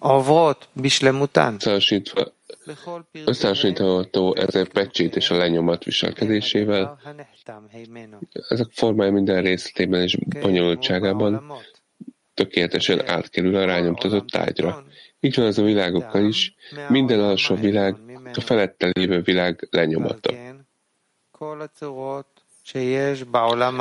avot 0.04 0.70
bislemután. 0.74 1.58
Összehasonlítva, 3.26 4.04
ez 4.36 4.56
ezek 4.56 4.68
pecsét 4.68 5.16
és 5.16 5.30
a 5.30 5.38
lenyomat 5.38 5.84
viselkedésével. 5.84 7.00
Ezek 8.50 8.68
formája 8.72 9.12
minden 9.12 9.42
részletében 9.42 10.02
és 10.02 10.18
bonyolultságában 10.42 11.52
tökéletesen 12.34 13.10
átkerül 13.10 13.56
a 13.56 13.66
rányomtatott 13.66 14.28
tájra. 14.28 14.84
Így 15.20 15.36
van 15.36 15.46
az 15.46 15.58
a 15.58 15.64
világokkal 15.64 16.26
is, 16.26 16.56
minden 16.88 17.20
alsó 17.20 17.56
világ 17.56 17.96
a 18.34 18.42
felette 18.42 18.90
lévő 18.94 19.22
világ 19.22 19.68
lenyomata. 19.72 20.34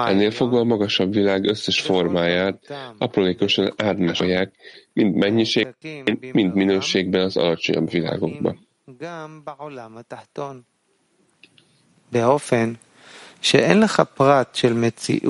Ennél 0.09 0.31
fogva 0.31 0.59
a 0.59 0.65
magasabb 0.65 1.13
világ 1.13 1.45
összes 1.45 1.81
formáját 1.81 2.75
aprólékosan 2.99 3.73
átmásolják, 3.77 4.55
mind 4.93 5.15
mennyiség, 5.15 5.69
mind 6.33 6.55
minőségben 6.55 7.25
az 7.25 7.37
alacsonyabb 7.37 7.91
világokba. 7.91 8.57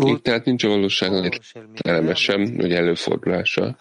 Így 0.07 0.23
tehát 0.23 0.45
nincs 0.45 0.65
a 0.65 0.69
valóságnak 0.69 1.39
eleme 1.75 2.15
sem, 2.15 2.57
vagy 2.57 2.73
előfordulása 2.73 3.77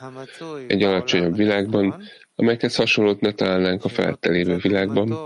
egy 0.68 0.84
alacsonyabb 0.84 1.36
világban, 1.36 2.04
amelyekhez 2.36 2.76
hasonlót 2.76 3.20
ne 3.20 3.32
találnánk 3.32 3.84
a 3.84 3.90
felette 3.90 4.30
lévő 4.30 4.58
világban, 4.58 5.18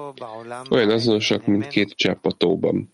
olyan 0.70 0.89
azonosak, 0.89 1.45
mint 1.45 1.68
két 1.68 1.89
csepp 1.95 2.26
a 2.26 2.32
tóban 2.32 2.93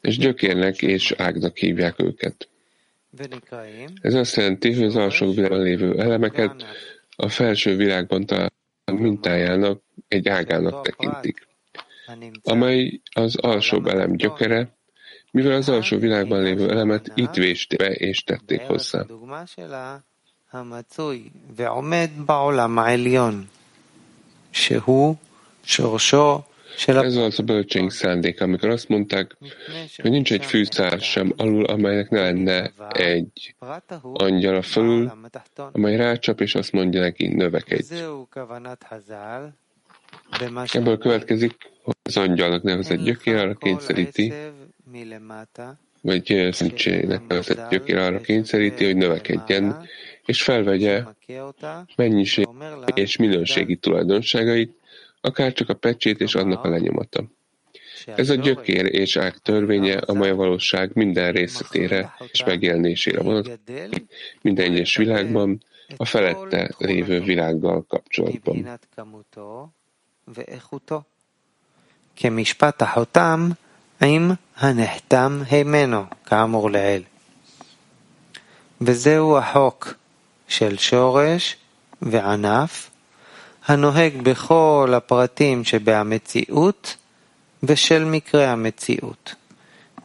És 0.00 0.18
gyökérnek 0.18 0.82
és 0.82 1.12
ágnak 1.12 1.56
hívják 1.56 2.00
őket. 2.00 2.48
Ez 4.00 4.14
azt 4.14 4.36
jelenti, 4.36 4.74
hogy 4.74 4.84
az 4.84 4.96
alsó 4.96 5.32
világban 5.32 5.62
lévő 5.62 5.98
elemeket 5.98 6.64
a 7.16 7.28
felső 7.28 7.76
világban 7.76 8.26
található 8.26 8.56
mintájának, 8.84 9.82
egy 10.08 10.28
ágának 10.28 10.82
tekintik, 10.82 11.46
amely 12.42 13.00
az 13.12 13.36
alsóbb 13.36 13.86
elem 13.86 14.16
gyökere, 14.16 14.76
mivel 15.30 15.52
az 15.52 15.68
alsó 15.68 15.98
világban 15.98 16.42
lévő 16.42 16.70
elemet 16.70 17.12
itt 17.14 17.34
vésték 17.34 17.78
be 17.78 17.92
és 17.92 18.24
tették 18.24 18.60
hozzá. 18.60 19.04
המצוי 20.50 21.30
ועומד 21.56 22.10
בעולם 22.26 22.78
העליון, 22.78 23.48
שהוא 24.52 25.16
שורשו 25.64 26.40
ez 26.85 27.15
volt 27.15 27.37
a 27.37 27.43
bölcsénk 27.43 27.91
szándék, 27.91 28.41
amikor 28.41 28.69
azt 28.69 28.89
mondták, 28.89 29.37
hogy 29.97 30.11
nincs 30.11 30.31
egy 30.31 30.45
fűszár 30.45 30.99
sem 30.99 31.33
alul, 31.37 31.65
amelynek 31.65 32.09
ne 32.09 32.21
lenne 32.21 32.71
egy 32.89 33.55
angyal 34.13 34.55
a 34.55 34.61
fölül, 34.61 35.11
amely 35.71 35.95
rácsap, 35.95 36.41
és 36.41 36.55
azt 36.55 36.71
mondja 36.71 37.01
neki, 37.01 37.27
növekedj. 37.27 37.93
Ebből 40.71 40.97
következik, 40.97 41.55
hogy 41.83 41.95
az 42.03 42.17
angyalnak 42.17 42.63
nevezett 42.63 43.03
gyökér 43.03 43.35
arra 43.35 43.53
kényszeríti, 43.53 44.33
vagy 46.01 46.49
szentségnek 46.51 47.27
nevezett 47.27 47.69
gyökér 47.69 47.97
arra 47.97 48.21
kényszeríti, 48.21 48.85
hogy 48.85 48.95
növekedjen, 48.95 49.87
és 50.25 50.43
felvegye 50.43 51.03
mennyiség 51.95 52.47
és 52.93 53.17
minőségi 53.17 53.75
tulajdonságait, 53.75 54.80
akár 55.20 55.52
csak 55.52 55.68
a 55.68 55.74
pecsét 55.74 56.20
és 56.20 56.34
annak 56.34 56.64
a 56.64 56.68
lenyomata. 56.68 57.24
Ez 58.04 58.30
a 58.30 58.34
gyökér 58.34 58.84
és 58.94 59.16
ág 59.16 59.38
törvénye, 59.38 59.96
amely 59.96 60.30
a 60.30 60.34
valóság 60.34 60.90
minden 60.94 61.32
részletére 61.32 62.14
és 62.32 62.44
megjelenésére 62.44 63.22
vonatkozik, 63.22 64.06
minden 64.42 64.72
egyes 64.72 64.96
világban, 64.96 65.62
a 65.96 66.04
felette 66.04 66.74
lévő 66.78 67.20
világgal 67.20 67.84
kapcsolatban. 67.88 68.78
כמשפט 72.16 72.82
החותם 72.82 73.50
עם 74.00 74.30
הנחתם 74.56 75.40
הימנו, 75.50 76.02
כאמור 76.26 76.70
לעיל. 76.70 77.02
וזהו 78.80 79.36
החוק 79.36 79.94
של 80.48 80.76
שורש 80.76 81.56
וענף, 82.02 82.89
הנוהג 83.65 84.21
בכל 84.21 84.93
הפרטים 84.97 85.63
שבהמציאות 85.63 86.97
ושל 87.63 88.03
מקרה 88.03 88.51
המציאות, 88.51 89.35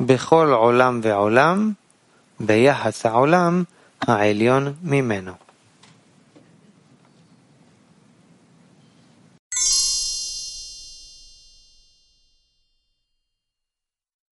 בכל 0.01 0.53
עולם 0.53 1.01
ועולם, 1.03 1.73
ביחס 2.41 3.07
העולם 3.07 3.65
העליון 4.01 4.75
ממנו. 4.83 5.33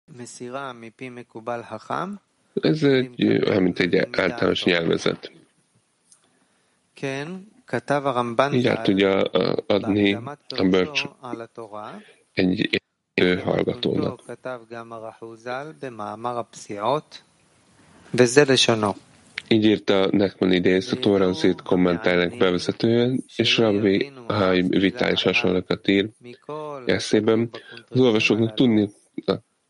מסירה 0.09 0.73
מפי 0.73 1.11
מקובל 1.11 1.61
חכם 1.70 2.15
mint 3.61 3.81
egy 3.81 3.97
általános 3.97 4.65
nyelvezet. 4.65 5.31
כן, 6.94 7.28
Mindjárt 8.51 8.82
tudja 8.82 9.23
adni 9.66 10.15
a 10.57 10.65
bölcs 10.70 11.05
egy 12.32 12.82
élő 13.15 13.39
hallgatónak. 13.39 14.20
Így 19.49 19.65
írta 19.65 20.09
Nekman 20.11 20.53
idéz 20.53 20.93
a 20.93 20.97
Toranzét 20.97 21.62
kommentárnak 21.62 22.39
bevezetően, 22.39 23.24
és 23.36 23.59
Rabbi 23.59 24.12
Haim 24.28 24.69
vitális 24.69 25.23
hasonlókat 25.23 25.89
ír 25.89 26.09
eszében. 26.86 27.51
Az 27.89 28.01
olvasóknak 28.01 28.55
tudni, 28.55 28.90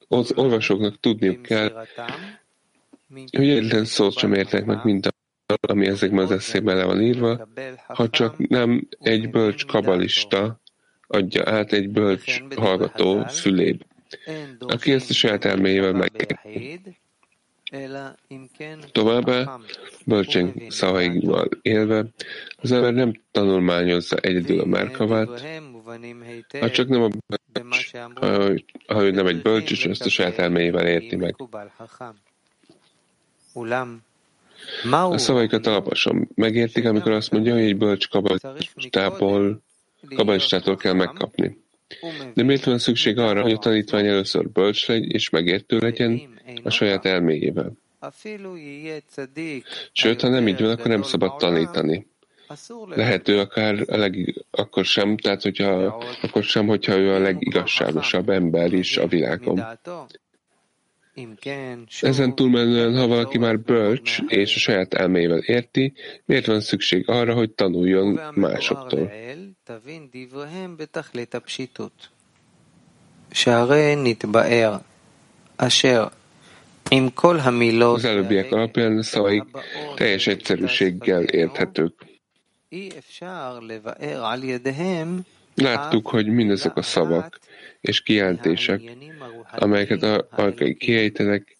az 0.09 0.33
olvasóknak 0.35 1.01
tudniuk 1.01 1.43
kell, 1.43 1.87
hogy 3.31 3.49
egyetlen 3.49 3.85
szót 3.85 4.17
sem 4.17 4.33
értek 4.33 4.65
meg, 4.65 4.85
mint 4.85 5.12
ami 5.71 5.87
ezekben 5.87 6.25
az 6.25 6.31
eszében 6.31 6.77
le 6.77 6.85
van 6.85 7.01
írva, 7.01 7.49
ha 7.87 8.09
csak 8.09 8.49
nem 8.49 8.89
egy 9.01 9.31
bölcs 9.31 9.67
kabalista 9.67 10.61
adja 11.07 11.43
át 11.51 11.73
egy 11.73 11.91
bölcs 11.91 12.43
hallgató 12.57 13.25
fülébe, 13.25 13.85
aki 14.59 14.93
ezt 14.93 15.11
a 15.11 15.13
saját 15.13 15.45
elméjével 15.45 15.93
megérti. 15.93 16.81
Továbbá, 18.93 19.59
bölcsen 20.07 20.55
szavaival 20.69 21.49
élve, 21.63 22.05
az 22.57 22.73
ember 22.73 22.93
nem 22.93 23.21
tanulmányozza 23.31 24.17
egyedül 24.17 24.61
a 24.61 24.67
márkavát, 24.67 25.29
ha 26.61 26.71
csak 26.71 26.89
nem 26.89 27.03
a 27.03 27.09
bölcs, 27.53 27.93
ha, 28.15 28.53
ha 28.87 29.03
ő 29.03 29.11
nem 29.11 29.27
egy 29.27 29.43
bölcs, 29.43 29.71
és 29.71 29.85
ezt 29.87 30.05
a 30.05 30.09
saját 30.09 30.39
elméjével 30.39 30.87
érti 30.87 31.17
meg. 31.17 31.37
A 34.91 35.19
szavaikat 35.19 35.67
alaposan 35.67 36.29
megértik, 36.35 36.85
amikor 36.85 37.13
azt 37.13 37.31
mondja, 37.31 37.53
hogy 37.53 37.63
egy 37.63 37.77
bölcs 37.77 38.09
kabalistából, 38.09 39.63
kabalistától 40.15 40.77
kell 40.77 40.93
megkapni. 40.93 41.61
De 42.35 42.43
miért 42.43 42.65
van 42.65 42.79
szükség 42.79 43.19
arra, 43.19 43.43
hogy 43.43 43.53
a 43.53 43.59
tanítvány 43.59 44.07
először 44.07 44.49
bölcs 44.49 44.87
legyen 44.87 45.11
és 45.11 45.31
megértő 45.31 45.79
legyen 45.79 46.21
a 46.63 46.71
saját 46.71 47.05
elméjével? 47.05 47.73
Sőt, 49.93 50.21
ha 50.21 50.29
nem 50.29 50.49
így 50.49 50.61
van, 50.61 50.71
akkor 50.71 50.87
nem 50.87 51.03
szabad 51.03 51.37
tanítani. 51.37 52.07
Lehető 52.89 53.39
akár 53.39 53.85
a 53.87 53.97
leg, 53.97 54.45
akkor 54.51 54.85
sem, 54.85 55.17
tehát 55.17 55.43
hogyha, 55.43 56.03
akkor 56.23 56.43
sem, 56.43 56.67
hogyha 56.67 56.97
ő 56.97 57.13
a 57.13 57.19
legigazságosabb 57.19 58.29
ember 58.29 58.73
is 58.73 58.97
a 58.97 59.07
világon. 59.07 59.65
Ezen 62.01 62.35
túlmenően, 62.35 62.97
ha 62.97 63.07
valaki 63.07 63.39
már 63.39 63.61
bölcs 63.61 64.19
és 64.27 64.57
a 64.57 64.59
saját 64.59 64.95
elmével 64.95 65.39
érti, 65.39 65.93
miért 66.25 66.47
van 66.47 66.61
szükség 66.61 67.09
arra, 67.09 67.35
hogy 67.35 67.51
tanuljon 67.51 68.21
másoktól? 68.35 69.11
Az 77.95 78.05
előbbiek 78.05 78.53
alapján 78.53 79.03
szavaik 79.03 79.45
teljes 79.95 80.27
egyszerűséggel 80.27 81.23
érthetők. 81.23 81.95
Láttuk, 85.55 86.09
hogy 86.09 86.27
mindezek 86.27 86.77
a 86.77 86.83
szavak 86.83 87.39
és 87.81 88.03
kijelentések, 88.03 88.81
amelyeket 89.53 90.03
a 90.03 90.27
alkai 90.31 90.75
kiejtenek, 90.75 91.57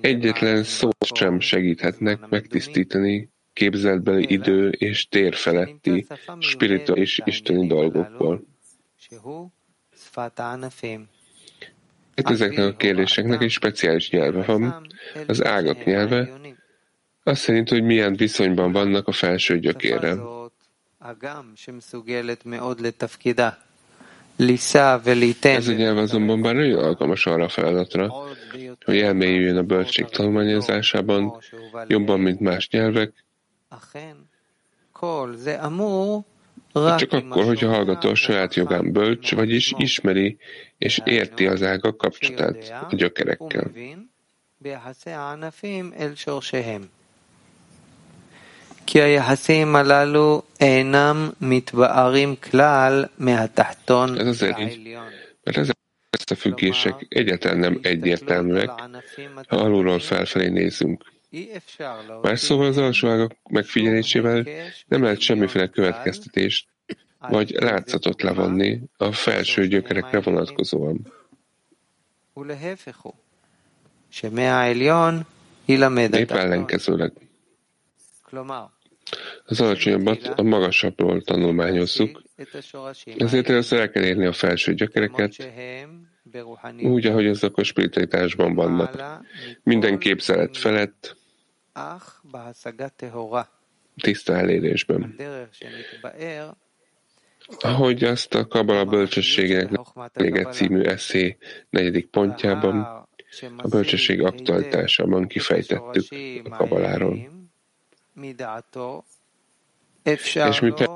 egyetlen 0.00 0.62
szót 0.62 1.14
sem 1.14 1.40
segíthetnek 1.40 2.28
megtisztítani 2.28 3.30
képzeltbeli 3.52 4.32
idő 4.32 4.68
és 4.68 5.08
tér 5.08 5.34
feletti 5.34 6.06
spirituális 6.38 7.20
isteni 7.24 7.66
dolgokból. 7.66 8.44
Ezeknek 12.14 12.64
a 12.64 12.76
kérdéseknek 12.76 13.42
egy 13.42 13.50
speciális 13.50 14.10
nyelve 14.10 14.42
van, 14.42 14.86
az 15.26 15.44
ágak 15.44 15.84
nyelve, 15.84 16.30
azt 17.22 17.40
szerint, 17.40 17.68
hogy 17.68 17.82
milyen 17.82 18.16
viszonyban 18.16 18.72
vannak 18.72 19.08
a 19.08 19.12
felső 19.12 19.58
gyökérrel. 19.58 20.50
Ez 25.56 25.68
a 25.68 25.72
nyelv 25.72 25.96
azonban 25.96 26.42
bár 26.42 26.54
nagyon 26.54 26.84
alkalmas 26.84 27.26
arra 27.26 27.44
a 27.44 27.48
feladatra, 27.48 28.14
hogy 28.84 28.98
elmélyüljön 28.98 29.56
a 29.56 29.62
bölcség 29.62 30.04
tanulmányozásában, 30.04 31.40
jobban, 31.86 32.20
mint 32.20 32.40
más 32.40 32.68
nyelvek, 32.68 33.12
csak 36.96 37.12
akkor, 37.12 37.44
hogy 37.44 37.64
a 37.64 37.68
hallgató 37.68 38.08
a 38.08 38.14
saját 38.14 38.54
jogán 38.54 38.92
bölcs, 38.92 39.34
vagyis 39.34 39.74
ismeri 39.76 40.38
és 40.78 41.00
érti 41.04 41.46
az 41.46 41.62
ágak 41.62 41.96
kapcsolatát 41.96 42.86
a 42.90 42.94
gyökerekkel. 42.94 43.70
כי 48.87 49.01
היחסים 49.01 49.75
הללו 49.75 50.41
אינם 50.59 51.29
מתבארים 51.41 52.35
כלל 52.35 53.05
מהתחתון 53.17 54.17
העליון. 54.17 55.09
Mert 55.45 55.57
ezek 55.57 55.75
az 56.09 56.19
összefüggések 56.19 57.05
egyáltalán 57.09 57.57
nem 57.57 57.79
egyértelműek, 57.81 58.69
ha 59.47 59.55
alulról 59.55 59.99
felfelé 59.99 60.47
nézünk. 60.47 61.11
Más 62.21 62.39
szóval 62.39 62.65
az 62.65 62.77
alsó 62.77 63.07
ágak 63.07 63.31
megfigyelésével 63.49 64.45
nem 64.87 65.03
lehet 65.03 65.19
semmiféle 65.19 65.67
következtetést 65.67 66.67
vagy 67.19 67.51
látszatot 67.51 68.21
levonni 68.21 68.81
a 68.97 69.11
felső 69.11 69.67
gyökerekre 69.67 70.19
vonatkozóan. 70.19 71.13
Épp 76.11 76.31
ellenkezőleg. 76.31 77.11
Az 79.44 79.60
alacsonyabbat 79.60 80.26
a 80.26 80.42
magasabbról 80.42 81.22
tanulmányozzuk, 81.22 82.22
ezért 83.16 83.48
először 83.48 83.80
el 83.80 83.90
kell 83.90 84.04
érni 84.04 84.26
a 84.26 84.32
felső 84.32 84.74
gyökereket, 84.74 85.52
úgy, 86.82 87.06
ahogy 87.06 87.26
azok 87.26 87.58
a 87.58 87.62
spiritualitásban 87.62 88.54
vannak. 88.54 89.02
Minden 89.62 89.98
képzelet 89.98 90.56
felett, 90.56 91.16
tiszta 93.96 94.36
elérésben. 94.36 95.16
Ahogy 97.58 98.04
azt 98.04 98.34
a 98.34 98.46
Kabala 98.46 98.84
bölcsességnek 98.84 99.80
egy 100.14 100.52
című 100.52 100.82
eszé 100.82 101.36
negyedik 101.70 102.06
pontjában, 102.06 103.06
a 103.56 103.68
bölcsesség 103.68 104.22
aktualitásában 104.22 105.26
kifejtettük 105.26 106.04
a 106.44 106.56
Kabaláról 106.56 107.37
és 110.03 110.59
miután 110.59 110.89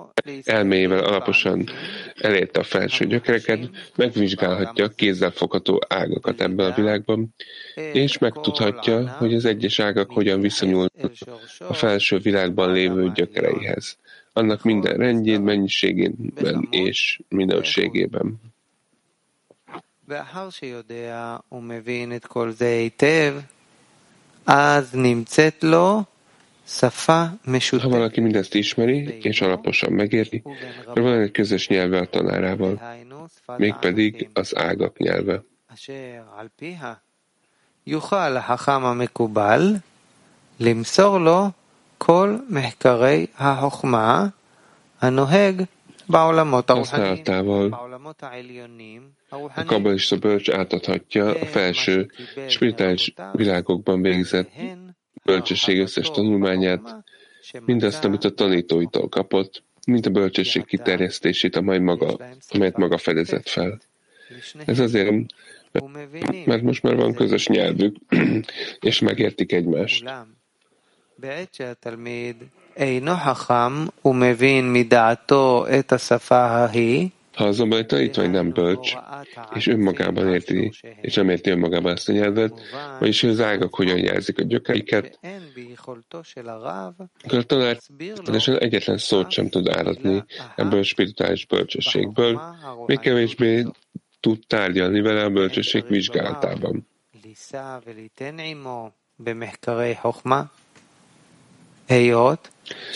elméjével 0.44 1.04
alaposan 1.04 1.70
elérte 2.16 2.60
a 2.60 2.64
felső 2.64 3.06
gyökereket, 3.06 3.70
megvizsgálhatja 3.96 4.86
a 4.86 4.90
kézzelfogható 4.90 5.82
ágakat 5.88 6.42
ebben 6.42 6.72
a 6.72 6.76
világban, 6.76 7.36
és 7.76 8.18
megtudhatja, 8.18 9.10
hogy 9.10 9.34
az 9.34 9.46
egyes 9.46 9.80
ágak 9.80 10.12
hogyan 10.12 10.42
viszonyulnak 10.42 10.94
a 11.60 11.74
felső 11.74 12.18
világban 12.18 12.72
lévő 12.72 13.12
gyökereihez, 13.12 13.98
annak 14.34 14.64
minden 14.64 14.98
rendjén, 14.98 15.42
mennyiségében 15.42 16.68
és 16.72 17.20
minőségében. 17.30 18.40
אז 24.48 24.94
נמצאת 24.94 25.64
לו 25.64 26.08
ha 27.82 27.90
valaki 27.90 28.22
mindezt 28.22 28.54
ismeri 28.54 29.18
és 29.22 29.42
alaposan 29.42 29.94
megérti, 29.94 30.44
akkor 30.86 31.02
van 31.02 31.20
egy 31.20 31.32
közös 31.32 31.68
nyelve 31.68 31.98
a 31.98 32.06
tanárával, 32.06 32.82
mégpedig 33.58 34.30
az 34.34 34.58
ágak 34.58 34.98
nyelve. 34.98 35.44
למסור 40.60 41.18
לו 41.18 41.52
כל 41.98 42.38
מחקרי 42.50 43.26
החוכמה 43.38 44.28
הנוהג 45.02 45.62
בעולמות 46.10 46.70
הרוחניים, 46.70 47.24
בעולמות 47.70 48.24
העליונים, 48.24 49.02
a 49.56 49.64
kabbalista 49.64 50.18
bölcs 50.18 50.50
átadhatja 50.50 51.26
a 51.26 51.46
felső 51.46 52.12
spirituális 52.48 53.14
világokban 53.32 54.02
végzett 54.02 54.52
bölcsesség 55.25 55.81
összes 55.81 56.11
tanulmányát, 56.11 57.05
mindazt, 57.65 58.05
amit 58.05 58.25
a 58.25 58.31
tanítóitól 58.31 59.09
kapott, 59.09 59.63
mint 59.87 60.07
a 60.07 60.11
bölcsesség 60.11 60.65
kiterjesztését, 60.65 61.57
amely 61.57 61.79
maga, 61.79 62.17
amelyet 62.49 62.77
maga 62.77 62.99
fedezett 62.99 63.49
fel. 63.49 63.81
Ez 64.65 64.79
azért, 64.79 65.11
mert 66.45 66.63
most 66.63 66.83
már 66.83 66.97
van 66.97 67.15
közös 67.15 67.47
nyelvük, 67.47 67.97
és 68.81 68.99
megértik 68.99 69.53
egymást. 69.53 70.05
Ha 77.33 77.45
azonban 77.45 77.79
egy 77.79 77.87
tanítvány 77.87 78.31
nem 78.31 78.51
bölcs, 78.51 78.95
és 79.55 79.67
önmagában 79.67 80.29
érti, 80.29 80.73
és 81.01 81.15
nem 81.15 81.29
érti 81.29 81.51
önmagában 81.51 81.93
ezt 81.93 82.09
a 82.09 82.13
nyelvet, 82.13 82.61
vagyis 82.99 83.23
az 83.23 83.41
ágak 83.41 83.75
hogyan 83.75 83.99
jelzik 83.99 84.39
a 84.39 84.43
gyökeiket, 84.43 85.19
akkor 87.25 87.39
a 87.39 87.43
tanár 87.43 87.79
egyetlen 88.59 88.99
szót 88.99 89.31
sem 89.31 89.49
tud 89.49 89.69
áradni 89.69 90.25
ebből 90.57 90.79
a 90.79 90.83
spirituális 90.83 91.47
bölcsességből, 91.47 92.41
még 92.87 92.99
kevésbé 92.99 93.67
tud 94.21 94.39
tárgyalni 94.47 95.01
vele 95.01 95.25
a 95.25 95.31
bölcsesség 95.31 95.85
vizsgálatában. 95.89 96.89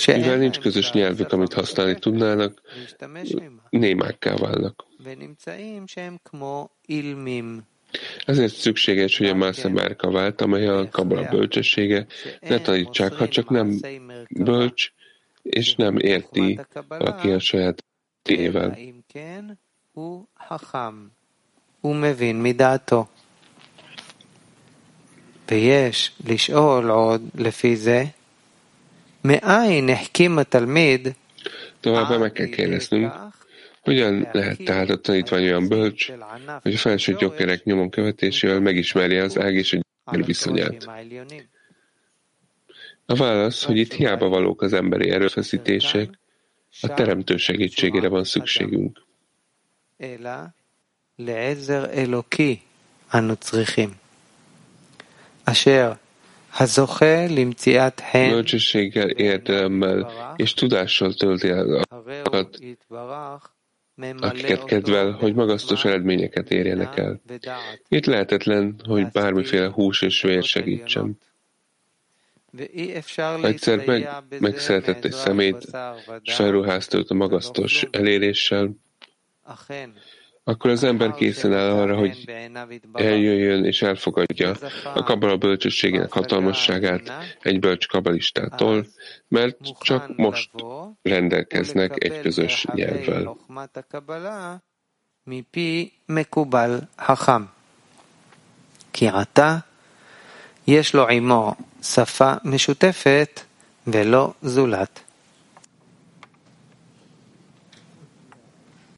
Mivel 0.06 0.38
nincs 0.38 0.60
közös 0.60 0.91
nyelvük, 0.91 1.31
amit 1.31 1.53
használni 1.53 1.99
tudnának, 1.99 2.61
némákká 3.69 4.35
válnak. 4.35 4.85
Ezért 8.26 8.53
szükséges, 8.56 9.18
hogy 9.18 9.27
a 9.27 9.35
Másza 9.35 9.69
Márka 9.69 10.11
vált, 10.11 10.41
amely 10.41 10.68
a 10.68 10.89
Kabala 10.89 11.30
bölcsessége, 11.30 12.06
ne 12.39 12.60
tanítsák, 12.60 13.14
ha 13.14 13.27
csak 13.27 13.49
nem 13.49 13.80
bölcs, 14.30 14.91
és 15.41 15.76
nem 15.76 15.98
érti 15.98 16.60
valaki 16.88 17.31
a 17.31 17.39
saját 17.39 17.84
tével. 18.22 18.77
ומבין 21.84 22.43
מדעתו. 22.43 23.06
ויש 25.52 26.11
לשאול 26.27 26.89
עוד 26.89 27.22
לפי 27.35 27.76
זה, 27.76 28.03
מאין 28.03 28.06
החכים 28.06 28.14
התלמיד 28.14 28.14
Továbbá 31.80 32.18
meg 32.18 32.31
kell 32.31 32.48
kérdeznünk, 32.48 33.14
hogyan 33.81 34.27
lehet 34.31 34.64
tehát 34.64 34.89
a 34.89 34.98
tanítvány 34.98 35.43
olyan 35.43 35.68
bölcs, 35.68 36.11
hogy 36.61 36.73
a 36.73 36.77
felső 36.77 37.14
gyökerek 37.14 37.64
nyomon 37.64 37.89
követésével 37.89 38.60
megismerje 38.60 39.23
az 39.23 39.39
ág 39.39 39.56
és 39.56 39.73
a 39.73 39.80
gyökér 40.11 40.26
viszonyát. 40.26 40.89
A 43.06 43.15
válasz, 43.15 43.64
hogy 43.64 43.77
itt 43.77 43.93
hiába 43.93 44.27
valók 44.27 44.61
az 44.61 44.73
emberi 44.73 45.10
erőfeszítések, 45.10 46.19
a 46.81 46.93
teremtő 46.93 47.38
segítségére 47.38 48.07
van 48.07 48.23
szükségünk. 48.23 49.02
לעזר 51.19 51.85
אלוקי 51.93 52.60
אנו 53.14 53.35
צריכים, 53.35 53.89
אשר 55.45 55.91
הזוכה 55.91 55.91
למציאת 55.91 55.91
חן 55.91 56.05
bölcsességgel, 58.31 59.09
értelemmel 59.09 60.11
és 60.37 60.55
tudással 60.55 61.15
tölti 61.15 61.49
el 61.49 61.85
azokat, 61.89 62.59
akiket 64.20 64.65
kedvel, 64.65 65.11
hogy 65.11 65.35
magasztos 65.35 65.85
eredményeket 65.85 66.51
érjenek 66.51 66.97
el. 66.97 67.20
Itt 67.89 68.07
lehetetlen, 68.07 68.81
hogy 68.85 69.11
bármiféle 69.11 69.69
hús 69.69 70.03
és 70.03 70.23
vér 70.23 70.43
segítsen. 70.43 71.19
Egyszer 73.43 73.87
meg, 73.87 74.09
megszeretett 74.39 75.05
egy 75.05 75.12
szemét, 75.12 75.66
és 76.23 76.35
felruházta 76.35 76.99
őt 76.99 77.11
a 77.11 77.15
magasztos 77.15 77.87
eléréssel, 77.91 78.70
akkor 80.45 80.69
az 80.69 80.84
ember 80.84 81.14
készen 81.14 81.53
áll 81.53 81.69
arra, 81.69 81.95
hogy 81.95 82.31
eljöjjön 82.93 83.65
és 83.65 83.81
elfogadja 83.81 84.56
a 84.93 85.03
kabala 85.03 85.38
bölcsességének 85.38 86.11
hatalmasságát 86.11 87.11
egy 87.41 87.60
bölcs 87.60 87.88
kabalistától, 87.88 88.85
mert 89.27 89.57
csak 89.80 90.15
most 90.15 90.49
rendelkeznek 91.02 92.03
egy 92.03 92.22
közös 92.22 92.65
nyelvvel. 92.73 93.38
כי 98.93 99.07
עתה 99.07 99.57
יש 100.68 100.93
לו 100.93 101.07
עמו 101.10 101.56
שפה 101.84 102.34
משותפת 102.43 103.41
ולא 103.88 104.34
זולת. 104.41 104.99